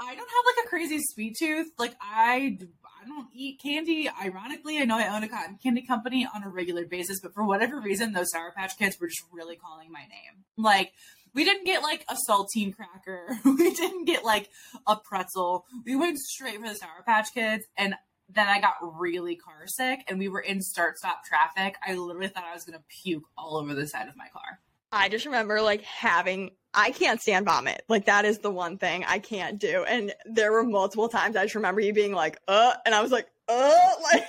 I 0.00 0.14
don't 0.16 0.18
have 0.18 0.56
like 0.56 0.66
a 0.66 0.68
crazy 0.68 0.98
sweet 1.00 1.36
tooth. 1.38 1.68
Like 1.78 1.94
I 2.00 2.58
I 3.02 3.06
don't 3.06 3.28
eat 3.34 3.60
candy. 3.60 4.08
Ironically, 4.08 4.78
I 4.78 4.84
know 4.84 4.98
I 4.98 5.14
own 5.14 5.22
a 5.22 5.28
cotton 5.28 5.58
candy 5.62 5.82
company 5.82 6.26
on 6.34 6.42
a 6.42 6.48
regular 6.48 6.86
basis, 6.86 7.20
but 7.20 7.34
for 7.34 7.44
whatever 7.44 7.80
reason, 7.80 8.12
those 8.12 8.30
Sour 8.30 8.52
Patch 8.56 8.78
Kids 8.78 8.98
were 9.00 9.08
just 9.08 9.22
really 9.32 9.56
calling 9.56 9.90
my 9.92 10.00
name. 10.00 10.44
Like, 10.56 10.92
we 11.34 11.44
didn't 11.44 11.64
get 11.64 11.82
like 11.82 12.04
a 12.08 12.16
saltine 12.28 12.74
cracker. 12.74 13.38
we 13.44 13.72
didn't 13.74 14.04
get 14.04 14.24
like 14.24 14.50
a 14.86 14.96
pretzel. 14.96 15.66
We 15.84 15.96
went 15.96 16.18
straight 16.18 16.60
for 16.60 16.68
the 16.68 16.74
Sour 16.74 17.02
Patch 17.06 17.28
Kids. 17.34 17.64
And 17.76 17.94
then 18.28 18.48
I 18.48 18.60
got 18.60 18.74
really 18.80 19.36
car 19.36 19.66
sick 19.66 20.00
and 20.08 20.18
we 20.18 20.28
were 20.28 20.40
in 20.40 20.60
start 20.62 20.98
stop 20.98 21.24
traffic. 21.24 21.76
I 21.86 21.94
literally 21.94 22.28
thought 22.28 22.44
I 22.44 22.54
was 22.54 22.64
going 22.64 22.78
to 22.78 22.84
puke 23.02 23.24
all 23.36 23.58
over 23.58 23.74
the 23.74 23.86
side 23.86 24.08
of 24.08 24.16
my 24.16 24.28
car. 24.32 24.60
I 24.90 25.08
just 25.08 25.24
remember 25.24 25.62
like 25.62 25.82
having 25.82 26.50
I 26.74 26.90
can't 26.90 27.20
stand 27.20 27.46
vomit. 27.46 27.82
Like 27.88 28.06
that 28.06 28.24
is 28.24 28.38
the 28.38 28.50
one 28.50 28.78
thing 28.78 29.04
I 29.06 29.18
can't 29.18 29.58
do. 29.58 29.84
And 29.84 30.14
there 30.24 30.52
were 30.52 30.64
multiple 30.64 31.08
times 31.08 31.36
I 31.36 31.44
just 31.44 31.54
remember 31.54 31.80
you 31.80 31.92
being 31.92 32.12
like, 32.12 32.38
uh, 32.48 32.74
and 32.86 32.94
I 32.94 33.02
was 33.02 33.10
like, 33.10 33.26
uh, 33.48 33.88
like 34.12 34.24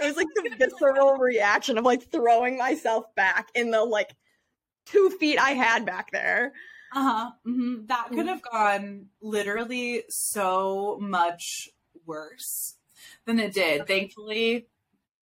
it 0.00 0.06
was 0.06 0.16
like 0.16 0.26
the 0.34 0.50
visceral 0.58 1.16
reaction 1.16 1.78
of 1.78 1.84
like 1.84 2.10
throwing 2.10 2.58
myself 2.58 3.12
back 3.14 3.48
in 3.54 3.70
the 3.70 3.82
like 3.82 4.14
two 4.90 5.10
feet 5.10 5.38
I 5.38 5.50
had 5.50 5.86
back 5.86 6.10
there. 6.10 6.52
Uh 6.92 7.02
huh. 7.02 7.30
Mm-hmm. 7.46 7.86
That 7.86 8.08
could 8.10 8.26
have 8.26 8.42
gone 8.42 9.06
literally 9.20 10.02
so 10.08 10.98
much 11.00 11.68
worse 12.06 12.74
than 13.26 13.38
it 13.38 13.54
did. 13.54 13.86
Thankfully, 13.86 14.66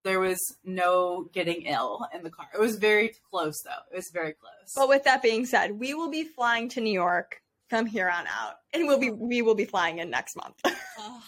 there 0.03 0.19
was 0.19 0.39
no 0.63 1.29
getting 1.33 1.63
ill 1.63 2.07
in 2.13 2.23
the 2.23 2.29
car. 2.29 2.47
It 2.53 2.59
was 2.59 2.77
very 2.77 3.13
close, 3.29 3.61
though. 3.63 3.83
It 3.91 3.97
was 3.97 4.09
very 4.13 4.33
close. 4.33 4.73
But 4.75 4.87
with 4.87 5.03
that 5.03 5.21
being 5.21 5.45
said, 5.45 5.71
we 5.77 5.93
will 5.93 6.09
be 6.09 6.23
flying 6.23 6.69
to 6.69 6.81
New 6.81 6.93
York 6.93 7.41
from 7.67 7.85
here 7.85 8.09
on 8.09 8.25
out, 8.27 8.55
and 8.73 8.87
we'll 8.87 8.99
be 8.99 9.11
we 9.11 9.41
will 9.41 9.55
be 9.55 9.65
flying 9.65 9.99
in 9.99 10.09
next 10.09 10.35
month. 10.37 10.55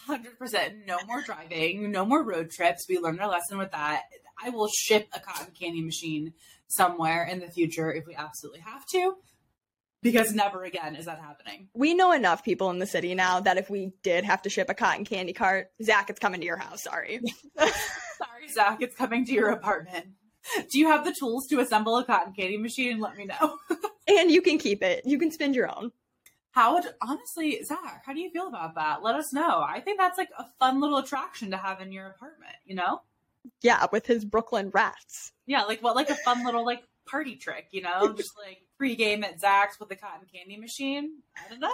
hundred 0.08 0.40
percent. 0.40 0.86
No 0.88 0.98
more 1.06 1.22
driving. 1.22 1.92
No 1.92 2.06
more 2.06 2.24
road 2.24 2.50
trips. 2.50 2.86
We 2.88 2.98
learned 2.98 3.20
our 3.20 3.30
lesson 3.30 3.58
with 3.58 3.72
that. 3.72 4.04
I 4.42 4.50
will 4.50 4.70
ship 4.70 5.10
a 5.14 5.20
cotton 5.20 5.54
candy 5.60 5.82
machine 5.82 6.34
somewhere 6.70 7.26
in 7.26 7.40
the 7.40 7.48
future 7.48 7.94
if 7.94 8.06
we 8.08 8.16
absolutely 8.16 8.62
have 8.62 8.86
to 8.88 9.16
because 10.02 10.34
never 10.34 10.64
again 10.64 10.96
is 10.96 11.06
that 11.06 11.20
happening. 11.20 11.68
We 11.74 11.94
know 11.94 12.12
enough 12.12 12.44
people 12.44 12.70
in 12.70 12.80
the 12.80 12.88
city 12.88 13.16
now 13.16 13.40
that 13.42 13.58
if 13.58 13.70
we 13.70 13.92
did 14.04 14.24
have 14.24 14.42
to 14.44 14.50
ship 14.50 14.70
a 14.70 14.74
cotton 14.74 15.06
candy 15.06 15.34
cart, 15.34 15.72
Zach, 15.84 16.10
it's 16.10 16.20
coming 16.20 16.40
to 16.40 16.46
your 16.46 16.58
house. 16.58 16.84
Sorry. 16.84 17.20
Sorry, 17.58 18.48
Zach, 18.50 18.82
it's 18.82 18.96
coming 18.96 19.26
to 19.26 19.34
your 19.34 19.50
apartment. 19.50 20.08
Do 20.72 20.80
you 20.80 20.88
have 20.88 21.06
the 21.06 21.14
tools 21.18 21.48
to 21.48 21.60
assemble 21.60 21.98
a 21.98 22.06
cotton 22.06 22.34
candy 22.34 22.58
machine? 22.58 23.00
Let 23.00 23.18
me 23.18 23.26
know. 23.26 23.58
and 24.08 24.32
you 24.32 24.42
can 24.42 24.58
keep 24.58 24.82
it. 24.84 25.04
You 25.06 25.20
can 25.20 25.32
spend 25.32 25.56
your 25.56 25.70
own. 25.70 25.92
How 26.52 26.74
would 26.74 26.86
honestly, 27.02 27.62
Zach, 27.64 28.04
how 28.06 28.14
do 28.14 28.20
you 28.20 28.32
feel 28.32 28.48
about 28.48 28.76
that? 28.76 29.04
Let 29.04 29.16
us 29.16 29.32
know. 29.32 29.62
I 29.62 29.82
think 29.82 30.00
that's 30.00 30.18
like 30.18 30.30
a 30.38 30.46
fun 30.60 30.82
little 30.82 30.98
attraction 30.98 31.52
to 31.52 31.58
have 31.58 31.82
in 31.82 31.92
your 31.92 32.08
apartment, 32.08 32.56
you 32.66 32.76
know? 32.76 33.02
Yeah, 33.62 33.88
with 33.92 34.06
his 34.06 34.26
Brooklyn 34.26 34.70
rats. 34.74 35.32
Yeah, 35.46 35.64
like 35.64 35.82
what 35.82 35.96
like 35.96 36.10
a 36.10 36.16
fun 36.16 36.46
little 36.46 36.66
like 36.66 36.84
party 37.10 37.36
trick, 37.36 37.68
you 37.72 37.82
know? 37.82 38.14
Just 38.18 38.34
like 38.38 38.62
pregame 38.82 39.24
at 39.24 39.40
Zach's 39.40 39.80
with 39.80 39.90
the 39.90 39.96
cotton 39.96 40.28
candy 40.34 40.58
machine. 40.58 41.22
I 41.38 41.50
don't 41.50 41.60
know. 41.60 41.70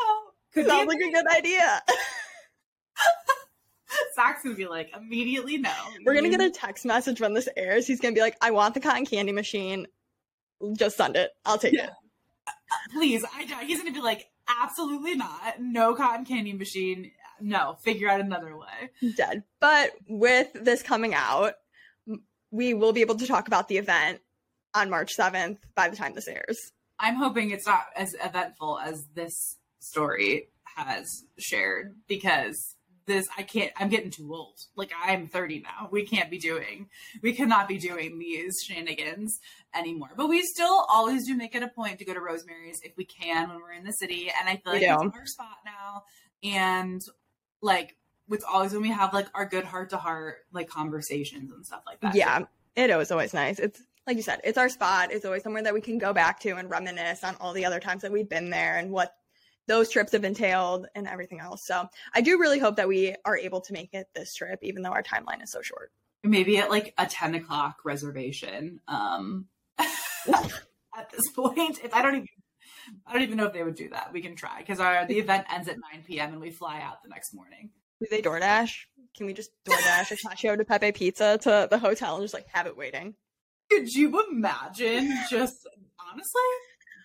Could 0.54 0.68
Sounds 0.68 0.88
like 0.88 1.00
a 1.00 1.12
good 1.12 1.28
idea. 1.28 1.82
Zach's 4.16 4.44
gonna 4.44 4.56
be 4.56 4.68
like, 4.68 4.92
immediately 4.96 5.58
no. 5.58 5.74
We're 6.06 6.16
gonna 6.16 6.30
get 6.30 6.42
a 6.42 6.50
text 6.50 6.86
message 6.86 7.20
when 7.20 7.34
this 7.34 7.50
airs. 7.58 7.86
He's 7.86 8.00
gonna 8.00 8.16
be 8.16 8.22
like, 8.22 8.38
I 8.42 8.52
want 8.52 8.74
the 8.74 8.80
cotton 8.80 9.06
candy 9.06 9.32
machine. 9.32 9.88
Just 10.78 10.98
send 10.98 11.18
it. 11.18 11.32
I'll 11.46 11.58
take 11.58 11.74
yeah. 11.74 11.88
it. 11.88 11.92
Please. 12.94 13.26
I 13.34 13.66
he's 13.66 13.80
gonna 13.80 13.92
be 13.92 14.02
like, 14.02 14.26
absolutely 14.48 15.16
not. 15.16 15.60
No 15.60 15.94
cotton 15.96 16.26
candy 16.26 16.54
machine. 16.54 17.12
No, 17.42 17.78
figure 17.82 18.10
out 18.10 18.22
another 18.22 18.58
way. 18.58 18.92
Dead. 19.16 19.44
But 19.60 19.92
with 20.08 20.48
this 20.54 20.82
coming 20.82 21.14
out, 21.14 21.54
we 22.52 22.74
will 22.74 22.94
be 22.94 23.02
able 23.02 23.16
to 23.16 23.28
talk 23.28 23.48
about 23.48 23.68
the 23.68 23.78
event 23.78 24.22
on 24.74 24.90
March 24.90 25.14
7th 25.18 25.58
by 25.76 25.90
the 25.90 25.96
time 25.96 26.14
this 26.14 26.28
airs. 26.28 26.72
I'm 27.00 27.16
hoping 27.16 27.52
it's 27.52 27.68
not 27.68 27.86
as 27.96 28.16
eventful 28.24 28.80
as 28.80 29.06
this 29.14 29.58
story 29.80 30.50
has 30.76 31.06
shared 31.38 31.96
because 32.08 32.76
this 33.06 33.26
I 33.38 33.44
can't 33.44 33.72
I'm 33.78 33.90
getting 33.90 34.10
too 34.10 34.34
old. 34.34 34.58
Like 34.76 34.92
I'm 35.04 35.28
30 35.28 35.62
now. 35.62 35.90
We 35.92 36.06
can't 36.06 36.30
be 36.30 36.38
doing 36.38 36.90
we 37.22 37.34
cannot 37.34 37.68
be 37.68 37.78
doing 37.78 38.18
these 38.18 38.56
shenanigans 38.66 39.40
anymore. 39.76 40.10
But 40.16 40.28
we 40.28 40.42
still 40.42 40.86
always 40.92 41.28
do 41.28 41.36
make 41.36 41.56
it 41.56 41.64
a 41.64 41.68
point 41.68 42.00
to 42.00 42.06
go 42.06 42.14
to 42.14 42.20
Rosemary's 42.20 42.80
if 42.84 42.94
we 42.98 43.06
can 43.06 43.50
when 43.50 43.60
we're 43.62 43.74
in 43.74 43.84
the 43.84 43.92
city. 43.92 44.32
And 44.40 44.50
I 44.50 44.58
feel 44.58 44.74
like 44.74 44.82
it's 44.82 45.18
our 45.18 45.26
spot 45.26 45.58
now. 45.66 46.04
And 46.44 47.02
like 47.66 47.96
it's 48.30 48.46
always 48.46 48.74
when 48.74 48.82
we 48.82 48.90
have 48.90 49.14
like 49.14 49.28
our 49.34 49.46
good 49.46 49.66
heart 49.66 49.90
to 49.92 49.98
heart 49.98 50.38
like 50.52 50.70
conversations 50.70 51.52
and 51.52 51.66
stuff 51.66 51.82
like 51.86 52.00
that. 52.02 52.16
Yeah. 52.16 52.46
It 52.76 52.96
was 52.96 53.12
always 53.12 53.34
nice. 53.34 53.60
It's 53.60 53.82
like 54.08 54.18
you 54.18 54.24
said, 54.24 54.42
it's 54.44 54.58
our 54.58 54.70
spot. 54.70 55.12
It's 55.12 55.26
always 55.26 55.44
somewhere 55.44 55.64
that 55.64 55.74
we 55.74 55.82
can 55.82 55.98
go 55.98 56.14
back 56.14 56.40
to 56.42 56.56
and 56.58 56.70
reminisce 56.70 57.24
on 57.24 57.36
all 57.40 57.54
the 57.54 57.66
other 57.66 57.80
times 57.80 58.04
that 58.04 58.12
we've 58.12 58.30
been 58.30 58.50
there 58.50 58.78
and 58.78 58.92
what 58.92 59.16
those 59.68 59.90
trips 59.90 60.12
have 60.12 60.24
entailed 60.24 60.88
and 60.94 61.08
everything 61.08 61.40
else. 61.40 61.62
So 61.66 61.90
I 62.14 62.22
do 62.22 62.40
really 62.40 62.60
hope 62.60 62.76
that 62.76 62.88
we 62.88 63.16
are 63.26 63.38
able 63.38 63.62
to 63.62 63.74
make 63.74 63.94
it 63.94 64.08
this 64.14 64.36
trip, 64.36 64.60
even 64.62 64.84
though 64.84 64.92
our 64.92 65.04
timeline 65.04 65.42
is 65.42 65.52
so 65.52 65.62
short. 65.62 65.92
Maybe 66.24 66.58
at 66.58 66.70
like 66.70 66.94
a 66.98 67.06
10 67.06 67.36
o'clock 67.36 67.78
reservation. 67.84 68.80
Um, 68.88 69.48
at 69.80 71.10
this 71.12 71.32
point, 71.36 71.80
if 71.84 71.94
I 71.94 72.02
don't 72.02 72.16
even, 72.16 72.28
I 73.06 73.14
don't 73.14 73.22
even 73.22 73.38
know 73.38 73.46
if 73.46 73.54
they 73.54 73.64
would 73.64 73.76
do 73.76 73.90
that. 73.90 74.12
We 74.14 74.22
can 74.22 74.36
try 74.36 74.60
because 74.60 74.80
our 74.80 75.06
the 75.06 75.20
event 75.20 75.46
ends 75.52 75.68
at 75.68 75.78
9 75.94 76.04
p.m. 76.06 76.34
and 76.34 76.42
we 76.42 76.52
fly 76.52 76.82
out 76.82 77.04
the 77.04 77.10
next 77.10 77.34
morning. 77.34 77.70
Do 78.00 78.08
they 78.10 78.22
DoorDash? 78.22 78.76
Can 79.16 79.26
we 79.26 79.34
just 79.34 79.52
DoorDash 79.66 80.12
a 80.12 80.16
tacho 80.16 80.58
to 80.58 80.66
Pepe 80.66 80.92
Pizza 80.92 81.38
to 81.42 81.68
the 81.70 81.78
hotel 81.78 82.16
and 82.16 82.24
just 82.24 82.34
like 82.34 82.48
have 82.54 82.68
it 82.68 82.78
waiting? 82.78 83.16
Could 83.72 83.94
you 83.94 84.24
imagine 84.30 85.14
just 85.30 85.68
honestly? 86.12 86.42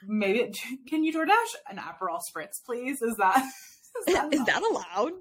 Maybe 0.06 0.52
can 0.88 1.04
you 1.04 1.12
DoorDash 1.12 1.70
an 1.70 1.78
Aperol 1.78 2.20
spritz, 2.20 2.64
please? 2.64 3.02
Is 3.02 3.16
that 3.16 3.44
is 4.08 4.14
that, 4.14 4.34
is 4.34 4.44
that 4.44 4.62
allowed? 4.62 5.12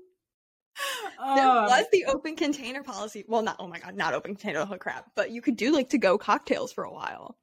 Uh, 1.19 1.35
there 1.35 1.45
was 1.45 1.85
the 1.91 2.05
open 2.05 2.35
container 2.35 2.83
policy. 2.83 3.25
Well, 3.27 3.41
not 3.41 3.57
oh 3.59 3.67
my 3.67 3.79
god, 3.79 3.95
not 3.95 4.13
open 4.13 4.35
container. 4.35 4.65
Oh 4.69 4.77
crap! 4.77 5.11
But 5.15 5.31
you 5.31 5.41
could 5.41 5.57
do 5.57 5.73
like 5.73 5.89
to 5.89 5.97
go 5.97 6.17
cocktails 6.17 6.71
for 6.71 6.85
a 6.85 6.93
while 6.93 7.37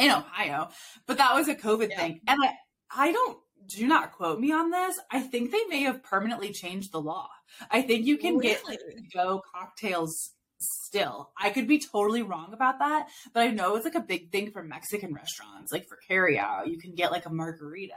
in 0.00 0.10
Ohio, 0.10 0.70
but 1.06 1.18
that 1.18 1.34
was 1.34 1.48
a 1.48 1.54
COVID 1.54 1.90
yeah. 1.90 2.00
thing, 2.00 2.20
and 2.26 2.38
I 2.42 2.54
I 2.90 3.12
don't 3.12 3.38
do 3.68 3.86
not 3.86 4.12
quote 4.12 4.40
me 4.40 4.50
on 4.50 4.70
this. 4.70 4.98
I 5.10 5.20
think 5.20 5.52
they 5.52 5.64
may 5.68 5.82
have 5.82 6.02
permanently 6.02 6.52
changed 6.52 6.90
the 6.90 7.00
law. 7.00 7.28
I 7.70 7.82
think 7.82 8.06
you 8.06 8.16
can 8.16 8.38
really? 8.38 8.48
get 8.48 8.66
like 8.66 8.80
go 9.14 9.42
cocktails 9.54 10.32
still. 10.58 11.30
I 11.40 11.50
could 11.50 11.68
be 11.68 11.78
totally 11.78 12.22
wrong 12.22 12.52
about 12.52 12.78
that, 12.80 13.08
but 13.32 13.42
I 13.42 13.48
know 13.48 13.76
it's 13.76 13.84
like 13.84 13.94
a 13.94 14.00
big 14.00 14.32
thing 14.32 14.50
for 14.50 14.62
Mexican 14.62 15.14
restaurants, 15.14 15.72
like 15.72 15.86
for 15.86 15.98
carryout. 16.08 16.68
You 16.68 16.78
can 16.78 16.94
get 16.94 17.12
like 17.12 17.26
a 17.26 17.30
margarita. 17.30 17.94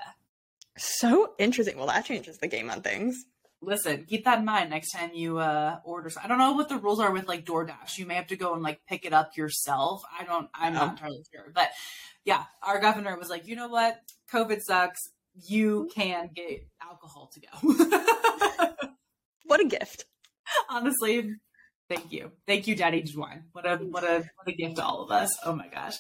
So 0.78 1.34
interesting. 1.38 1.78
Well, 1.78 1.88
that 1.88 2.06
changes 2.06 2.38
the 2.38 2.47
game 2.47 2.70
on 2.70 2.82
things. 2.82 3.26
Listen, 3.66 4.05
keep 4.05 4.26
that 4.26 4.39
in 4.39 4.45
mind 4.45 4.70
next 4.70 4.91
time 4.91 5.11
you 5.14 5.38
uh 5.39 5.80
order. 5.84 6.11
I 6.22 6.28
don't 6.28 6.38
know 6.38 6.53
what 6.53 6.70
the 6.70 6.78
rules 6.78 6.99
are 6.99 7.11
with 7.11 7.28
like 7.28 7.45
DoorDash. 7.45 7.97
You 7.97 8.05
may 8.05 8.16
have 8.16 8.28
to 8.28 8.36
go 8.36 8.53
and 8.53 8.61
like 8.61 8.82
pick 8.88 9.05
it 9.05 9.14
up 9.14 9.38
yourself. 9.38 10.01
I 10.20 10.24
don't. 10.24 10.49
I'm 10.53 10.74
not 10.74 10.91
entirely 10.91 11.24
sure, 11.34 11.51
but 11.53 11.70
yeah, 12.26 12.43
our 12.61 12.80
governor 12.80 13.18
was 13.18 13.30
like, 13.30 13.47
you 13.47 13.55
know 13.55 13.68
what, 13.68 13.99
COVID 14.32 14.61
sucks. 14.61 14.99
You 15.47 15.89
can 15.93 16.30
get 16.36 16.68
alcohol 16.82 17.32
to 17.34 17.39
go. 17.39 18.70
what 19.45 19.59
a 19.59 19.66
gift. 19.66 20.05
Honestly, 20.70 21.34
Thank 21.89 22.11
you. 22.11 22.32
Thank 22.47 22.68
you, 22.68 22.76
Daddy 22.76 23.03
DeWine. 23.03 23.43
What 23.51 23.66
a 23.66 23.76
what 23.78 24.03
a 24.03 24.24
what 24.36 24.47
a 24.47 24.53
gift 24.53 24.78
to 24.78 24.84
all 24.84 25.03
of 25.03 25.11
us. 25.11 25.38
Oh 25.45 25.53
my 25.53 25.68
gosh. 25.68 25.95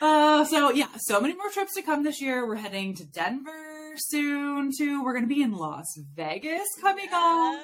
Uh, 0.00 0.44
so 0.46 0.70
yeah, 0.70 0.88
so 0.98 1.20
many 1.20 1.34
more 1.34 1.50
trips 1.50 1.74
to 1.74 1.82
come 1.82 2.04
this 2.04 2.22
year. 2.22 2.46
We're 2.46 2.56
heading 2.56 2.94
to 2.96 3.04
Denver 3.04 3.94
soon 3.96 4.70
too. 4.76 5.04
We're 5.04 5.12
gonna 5.12 5.26
be 5.26 5.42
in 5.42 5.52
Las 5.52 5.86
Vegas 6.14 6.66
coming 6.80 7.04
yes. 7.10 7.14
on. 7.14 7.58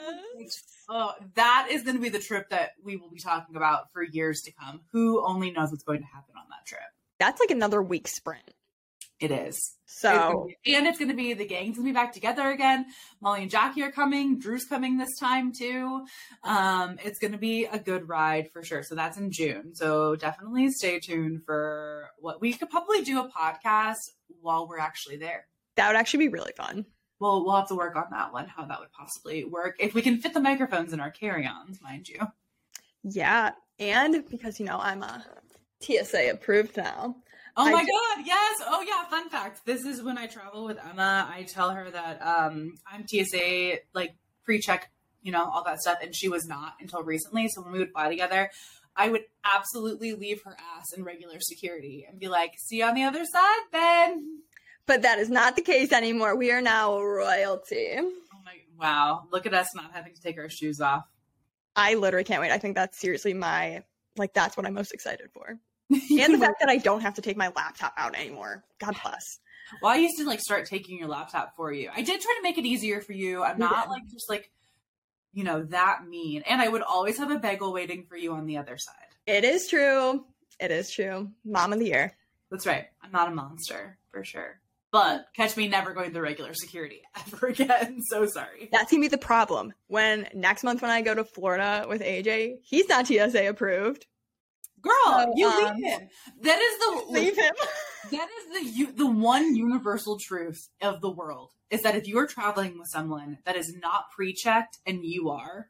Oh, 0.89 1.12
that 1.34 1.68
is 1.70 1.82
gonna 1.82 1.99
be 1.99 2.11
the 2.11 2.18
trip 2.18 2.51
that 2.51 2.72
we 2.84 2.97
will 2.97 3.11
be 3.11 3.20
talking 3.20 3.57
about 3.57 3.93
for 3.93 4.03
years 4.03 4.43
to 4.43 4.53
come. 4.53 4.82
Who 4.93 5.24
only 5.26 5.51
knows 5.51 5.70
what's 5.70 5.84
going 5.84 6.01
to 6.01 6.07
happen 6.07 6.34
on 6.37 6.45
that 6.51 6.66
trip? 6.66 6.82
That's 7.18 7.41
like 7.41 7.51
another 7.51 7.82
week 7.82 8.07
sprint. 8.07 8.53
It 9.18 9.30
is. 9.30 9.76
So 9.86 10.46
It's 10.62 10.76
and 10.76 10.86
it's 10.86 10.98
going 10.98 11.08
to 11.10 11.16
be 11.16 11.32
the 11.32 11.46
gang's 11.46 11.76
going 11.76 11.86
to 11.86 11.90
be 11.90 11.94
back 11.94 12.12
together 12.12 12.50
again. 12.50 12.84
Molly 13.22 13.42
and 13.42 13.50
Jackie 13.50 13.82
are 13.82 13.90
coming. 13.90 14.38
Drew's 14.38 14.66
coming 14.66 14.98
this 14.98 15.16
time 15.18 15.52
too. 15.52 16.04
Um, 16.44 16.98
it's 17.02 17.18
going 17.18 17.32
to 17.32 17.38
be 17.38 17.64
a 17.64 17.78
good 17.78 18.06
ride 18.08 18.50
for 18.52 18.62
sure. 18.62 18.82
So 18.82 18.94
that's 18.94 19.16
in 19.16 19.30
June. 19.30 19.74
So 19.74 20.16
definitely 20.16 20.70
stay 20.70 21.00
tuned 21.00 21.44
for 21.46 22.10
what 22.18 22.42
we 22.42 22.52
could 22.52 22.68
probably 22.68 23.02
do 23.02 23.20
a 23.20 23.30
podcast 23.30 23.96
while 24.42 24.68
we're 24.68 24.78
actually 24.80 25.16
there. 25.16 25.46
that 25.76 25.86
would 25.88 25.96
actually 25.96 26.26
be 26.26 26.28
really 26.28 26.52
fun. 26.56 26.84
Well, 27.18 27.42
we'll 27.46 27.56
have 27.56 27.68
to 27.68 27.74
work 27.74 27.96
on 27.96 28.08
that 28.10 28.34
one, 28.34 28.46
how 28.48 28.66
that 28.66 28.78
would 28.78 28.92
possibly 28.92 29.44
work 29.44 29.76
if 29.80 29.94
we 29.94 30.02
can 30.02 30.18
fit 30.20 30.34
the 30.34 30.40
microphones 30.40 30.92
in 30.92 31.00
our 31.00 31.10
carry-ons, 31.10 31.80
mind 31.80 32.06
you. 32.08 32.18
Yeah. 33.02 33.52
And 33.78 34.24
because, 34.28 34.60
you 34.60 34.66
know, 34.66 34.78
I'm 34.78 35.02
a 35.02 35.24
TSA 35.80 36.30
approved 36.32 36.76
now. 36.76 37.16
Oh 37.57 37.66
I 37.66 37.72
my 37.72 37.84
god, 37.84 38.26
yes. 38.26 38.57
Oh 38.66 38.82
yeah, 38.82 39.04
fun 39.09 39.30
fact. 39.30 39.64
This 39.64 39.84
is 39.84 40.02
when 40.02 40.18
I 40.18 40.26
travel 40.26 40.64
with 40.64 40.78
Emma. 40.78 41.26
I 41.32 41.44
tell 41.44 41.70
her 41.70 41.90
that 41.90 42.20
um 42.20 42.74
I'm 42.86 43.07
TSA 43.07 43.78
like 43.94 44.14
pre-check, 44.44 44.90
you 45.22 45.32
know, 45.32 45.44
all 45.44 45.64
that 45.64 45.80
stuff 45.80 45.98
and 46.02 46.14
she 46.14 46.28
was 46.28 46.46
not 46.46 46.74
until 46.80 47.02
recently. 47.02 47.48
So 47.48 47.62
when 47.62 47.72
we 47.72 47.78
would 47.78 47.92
fly 47.92 48.11
together, 48.11 48.50
I 48.94 49.09
would 49.09 49.24
absolutely 49.44 50.12
leave 50.12 50.42
her 50.44 50.57
ass 50.76 50.92
in 50.96 51.02
regular 51.02 51.40
security 51.40 52.07
and 52.09 52.20
be 52.20 52.28
like, 52.28 52.52
"See 52.59 52.78
you 52.78 52.84
on 52.84 52.94
the 52.94 53.04
other 53.04 53.24
side, 53.24 53.61
then." 53.72 54.42
But 54.86 55.02
that 55.02 55.18
is 55.18 55.30
not 55.30 55.57
the 55.57 55.62
case 55.62 55.92
anymore. 55.92 56.36
We 56.36 56.52
are 56.52 56.61
now 56.61 57.00
royalty. 57.00 57.94
Oh 57.98 58.40
my 58.44 58.54
wow, 58.78 59.28
look 59.32 59.46
at 59.46 59.54
us 59.54 59.74
not 59.74 59.92
having 59.92 60.14
to 60.14 60.20
take 60.20 60.38
our 60.38 60.48
shoes 60.48 60.80
off. 60.80 61.04
I 61.74 61.94
literally 61.94 62.24
can't 62.24 62.40
wait. 62.40 62.52
I 62.52 62.59
think 62.59 62.74
that's 62.74 62.98
seriously 62.98 63.34
my 63.34 63.82
like 64.16 64.32
that's 64.34 64.57
what 64.57 64.66
I'm 64.66 64.74
most 64.74 64.92
excited 64.92 65.30
for. 65.32 65.59
And 65.91 66.34
the 66.34 66.39
fact 66.39 66.61
that 66.61 66.68
I 66.68 66.78
don't 66.78 67.03
have 67.03 67.14
to 67.14 67.22
take 67.22 67.37
my 67.37 67.53
laptop 67.55 67.95
out 67.97 68.16
anymore. 68.16 68.64
God 68.78 68.97
bless. 69.03 69.39
well, 69.80 69.93
I 69.93 69.97
used 69.97 70.18
to 70.18 70.24
like 70.24 70.41
start 70.41 70.66
taking 70.66 70.99
your 70.99 71.09
laptop 71.09 71.55
for 71.57 71.72
you. 71.72 71.91
I 71.95 72.03
did 72.03 72.20
try 72.20 72.34
to 72.39 72.43
make 72.43 72.59
it 72.59 72.66
easier 72.66 73.01
for 73.01 73.12
you. 73.12 73.43
I'm 73.43 73.59
not 73.59 73.84
did. 73.84 73.91
like 73.91 74.07
just 74.11 74.28
like 74.28 74.51
you 75.32 75.45
know 75.45 75.62
that 75.64 76.07
mean. 76.09 76.43
And 76.49 76.61
I 76.61 76.68
would 76.68 76.82
always 76.82 77.18
have 77.18 77.30
a 77.30 77.39
bagel 77.39 77.72
waiting 77.72 78.05
for 78.09 78.16
you 78.16 78.32
on 78.32 78.47
the 78.47 78.57
other 78.57 78.78
side. 78.78 78.95
It 79.26 79.45
is 79.45 79.68
true. 79.68 80.24
It 80.59 80.70
is 80.70 80.91
true. 80.91 81.30
Mom 81.45 81.72
of 81.72 81.78
the 81.78 81.87
year. 81.87 82.16
That's 82.51 82.66
right. 82.66 82.87
I'm 83.03 83.12
not 83.12 83.28
a 83.28 83.34
monster 83.34 83.99
for 84.11 84.24
sure. 84.24 84.61
But 84.93 85.26
catch 85.34 85.57
me 85.57 85.68
never 85.68 85.93
going 85.93 86.12
to 86.14 86.20
regular 86.22 86.55
security 86.55 87.03
ever 87.26 87.49
again. 87.49 88.01
So 88.09 88.24
sorry. 88.26 88.68
That's 88.72 88.91
gonna 88.91 89.03
be 89.03 89.09
the 89.09 89.18
problem. 89.18 89.74
When 89.89 90.28
next 90.32 90.64
month 90.64 90.80
when 90.80 90.91
I 90.91 91.03
go 91.03 91.14
to 91.14 91.24
Florida 91.24 91.87
with 91.89 92.01
AJ, 92.01 92.59
he's 92.62 92.89
not 92.89 93.07
TSA 93.07 93.49
approved. 93.49 94.07
Girl, 94.87 95.32
you 95.34 95.49
um, 95.49 95.76
leave 95.76 95.84
him. 95.84 96.09
That 96.43 96.61
is 96.61 96.78
the 96.78 97.05
Leave 97.12 97.37
him. 97.37 97.55
that 98.11 98.28
is 98.39 98.76
the 98.76 98.93
the 98.93 99.07
one 99.07 99.55
universal 99.55 100.18
truth 100.18 100.68
of 100.80 101.01
the 101.01 101.11
world 101.11 101.51
is 101.70 101.82
that 101.82 101.97
if 101.97 102.07
you 102.07 102.18
are 102.18 102.26
traveling 102.26 102.78
with 102.78 102.89
someone 102.89 103.39
that 103.45 103.57
is 103.57 103.74
not 103.82 104.11
pre-checked 104.14 104.78
and 104.87 105.05
you 105.05 105.30
are, 105.30 105.68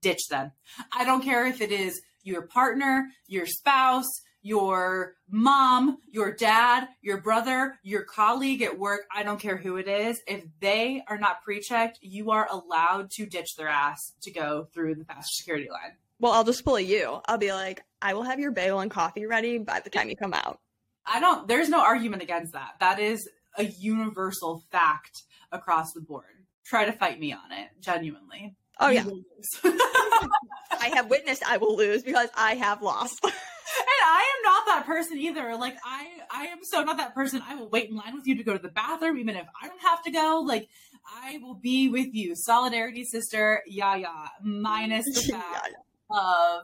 ditch 0.00 0.28
them. 0.30 0.52
I 0.92 1.04
don't 1.04 1.22
care 1.22 1.46
if 1.46 1.60
it 1.60 1.72
is 1.72 2.00
your 2.22 2.42
partner, 2.42 3.08
your 3.26 3.46
spouse, 3.46 4.08
your 4.42 5.14
mom, 5.30 5.98
your 6.10 6.32
dad, 6.32 6.88
your 7.00 7.20
brother, 7.20 7.78
your 7.82 8.02
colleague 8.02 8.62
at 8.62 8.78
work, 8.78 9.02
I 9.14 9.22
don't 9.22 9.40
care 9.40 9.56
who 9.56 9.76
it 9.76 9.88
is. 9.88 10.20
If 10.26 10.44
they 10.60 11.02
are 11.08 11.18
not 11.18 11.42
pre-checked, 11.42 11.98
you 12.02 12.30
are 12.32 12.48
allowed 12.50 13.10
to 13.12 13.26
ditch 13.26 13.56
their 13.56 13.68
ass 13.68 14.12
to 14.22 14.32
go 14.32 14.68
through 14.74 14.96
the 14.96 15.04
fast 15.04 15.36
security 15.36 15.68
line. 15.70 15.96
Well, 16.22 16.30
I'll 16.30 16.44
just 16.44 16.64
pull 16.64 16.76
a 16.76 16.80
you. 16.80 17.20
I'll 17.26 17.36
be 17.36 17.52
like, 17.52 17.82
I 18.00 18.14
will 18.14 18.22
have 18.22 18.38
your 18.38 18.52
bagel 18.52 18.78
and 18.78 18.90
coffee 18.90 19.26
ready 19.26 19.58
by 19.58 19.80
the 19.80 19.90
time 19.90 20.08
you 20.08 20.16
come 20.16 20.32
out. 20.32 20.60
I 21.04 21.18
don't 21.18 21.48
there's 21.48 21.68
no 21.68 21.80
argument 21.80 22.22
against 22.22 22.52
that. 22.52 22.74
That 22.78 23.00
is 23.00 23.28
a 23.58 23.64
universal 23.64 24.62
fact 24.70 25.22
across 25.50 25.92
the 25.92 26.00
board. 26.00 26.24
Try 26.64 26.84
to 26.84 26.92
fight 26.92 27.18
me 27.18 27.32
on 27.32 27.50
it, 27.50 27.70
genuinely. 27.80 28.54
Oh 28.78 28.88
You 28.88 29.24
yeah. 29.64 29.70
I 30.70 30.92
have 30.94 31.10
witnessed 31.10 31.42
I 31.44 31.56
will 31.56 31.76
lose 31.76 32.04
because 32.04 32.28
I 32.36 32.54
have 32.54 32.82
lost. 32.82 33.18
and 33.24 33.34
I 34.04 34.36
am 34.36 34.42
not 34.44 34.66
that 34.66 34.86
person 34.86 35.18
either. 35.18 35.56
Like 35.56 35.76
I 35.84 36.06
I 36.30 36.44
am 36.46 36.58
so 36.62 36.84
not 36.84 36.98
that 36.98 37.16
person. 37.16 37.42
I 37.44 37.56
will 37.56 37.68
wait 37.68 37.90
in 37.90 37.96
line 37.96 38.14
with 38.14 38.28
you 38.28 38.36
to 38.36 38.44
go 38.44 38.52
to 38.52 38.62
the 38.62 38.68
bathroom 38.68 39.18
even 39.18 39.34
if 39.34 39.46
I 39.60 39.66
don't 39.66 39.82
have 39.82 40.04
to 40.04 40.12
go. 40.12 40.44
Like 40.46 40.68
I 41.04 41.40
will 41.42 41.54
be 41.56 41.88
with 41.88 42.14
you. 42.14 42.36
Solidarity 42.36 43.02
sister, 43.02 43.64
yeah 43.66 43.96
yeah. 43.96 44.28
Minus 44.40 45.04
the 45.06 45.32
fact 45.32 45.74
of 46.12 46.62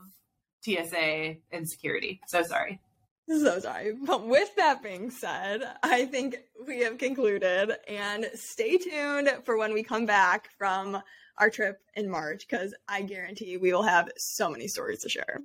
TSA 0.62 1.36
insecurity. 1.52 2.20
So 2.26 2.42
sorry. 2.42 2.80
So 3.28 3.60
sorry. 3.60 3.92
But 3.92 4.26
with 4.26 4.54
that 4.56 4.82
being 4.82 5.10
said, 5.10 5.62
I 5.82 6.06
think 6.06 6.38
we 6.66 6.80
have 6.80 6.98
concluded 6.98 7.72
and 7.86 8.30
stay 8.34 8.78
tuned 8.78 9.30
for 9.44 9.58
when 9.58 9.74
we 9.74 9.82
come 9.82 10.06
back 10.06 10.48
from 10.56 11.02
our 11.36 11.50
trip 11.50 11.78
in 11.94 12.08
March 12.08 12.46
because 12.48 12.74
I 12.88 13.02
guarantee 13.02 13.56
we 13.58 13.72
will 13.72 13.82
have 13.82 14.08
so 14.16 14.50
many 14.50 14.66
stories 14.66 15.00
to 15.02 15.08
share. 15.08 15.40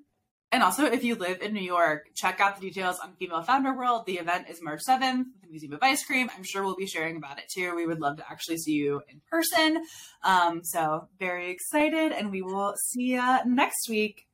And 0.54 0.62
also, 0.62 0.86
if 0.86 1.04
you 1.04 1.16
live 1.16 1.41
in 1.41 1.51
New 1.51 1.64
York, 1.64 2.10
check 2.14 2.39
out 2.39 2.62
the 2.62 2.62
details 2.62 2.99
on 2.99 3.16
Female 3.16 3.41
Founder 3.41 3.74
World. 3.74 4.06
The 4.06 4.20
event 4.20 4.45
is 4.51 4.62
March 4.62 4.82
7th, 4.88 5.22
at 5.22 5.41
the 5.41 5.47
Museum 5.49 5.74
of 5.74 5.80
Ice 5.82 6.06
Cream. 6.06 6.30
I'm 6.38 6.43
sure 6.43 6.64
we'll 6.64 6.76
be 6.76 6.86
sharing 6.86 7.18
about 7.18 7.39
it 7.39 7.45
too. 7.49 7.76
We 7.76 7.88
would 7.88 7.99
love 7.99 8.18
to 8.18 8.32
actually 8.32 8.58
see 8.60 8.74
you 8.74 9.01
in 9.10 9.20
person. 9.32 9.84
Um, 10.24 10.64
so, 10.64 11.08
very 11.18 11.49
excited, 11.49 12.12
and 12.12 12.30
we 12.30 12.43
will 12.43 12.76
see 12.91 13.14
you 13.14 13.38
next 13.47 13.89
week. 13.89 14.28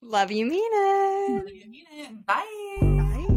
Love 0.00 0.30
you, 0.30 0.46
mean 0.46 0.70
it. 0.72 2.24
Bye. 2.24 2.44
Bye. 2.80 3.35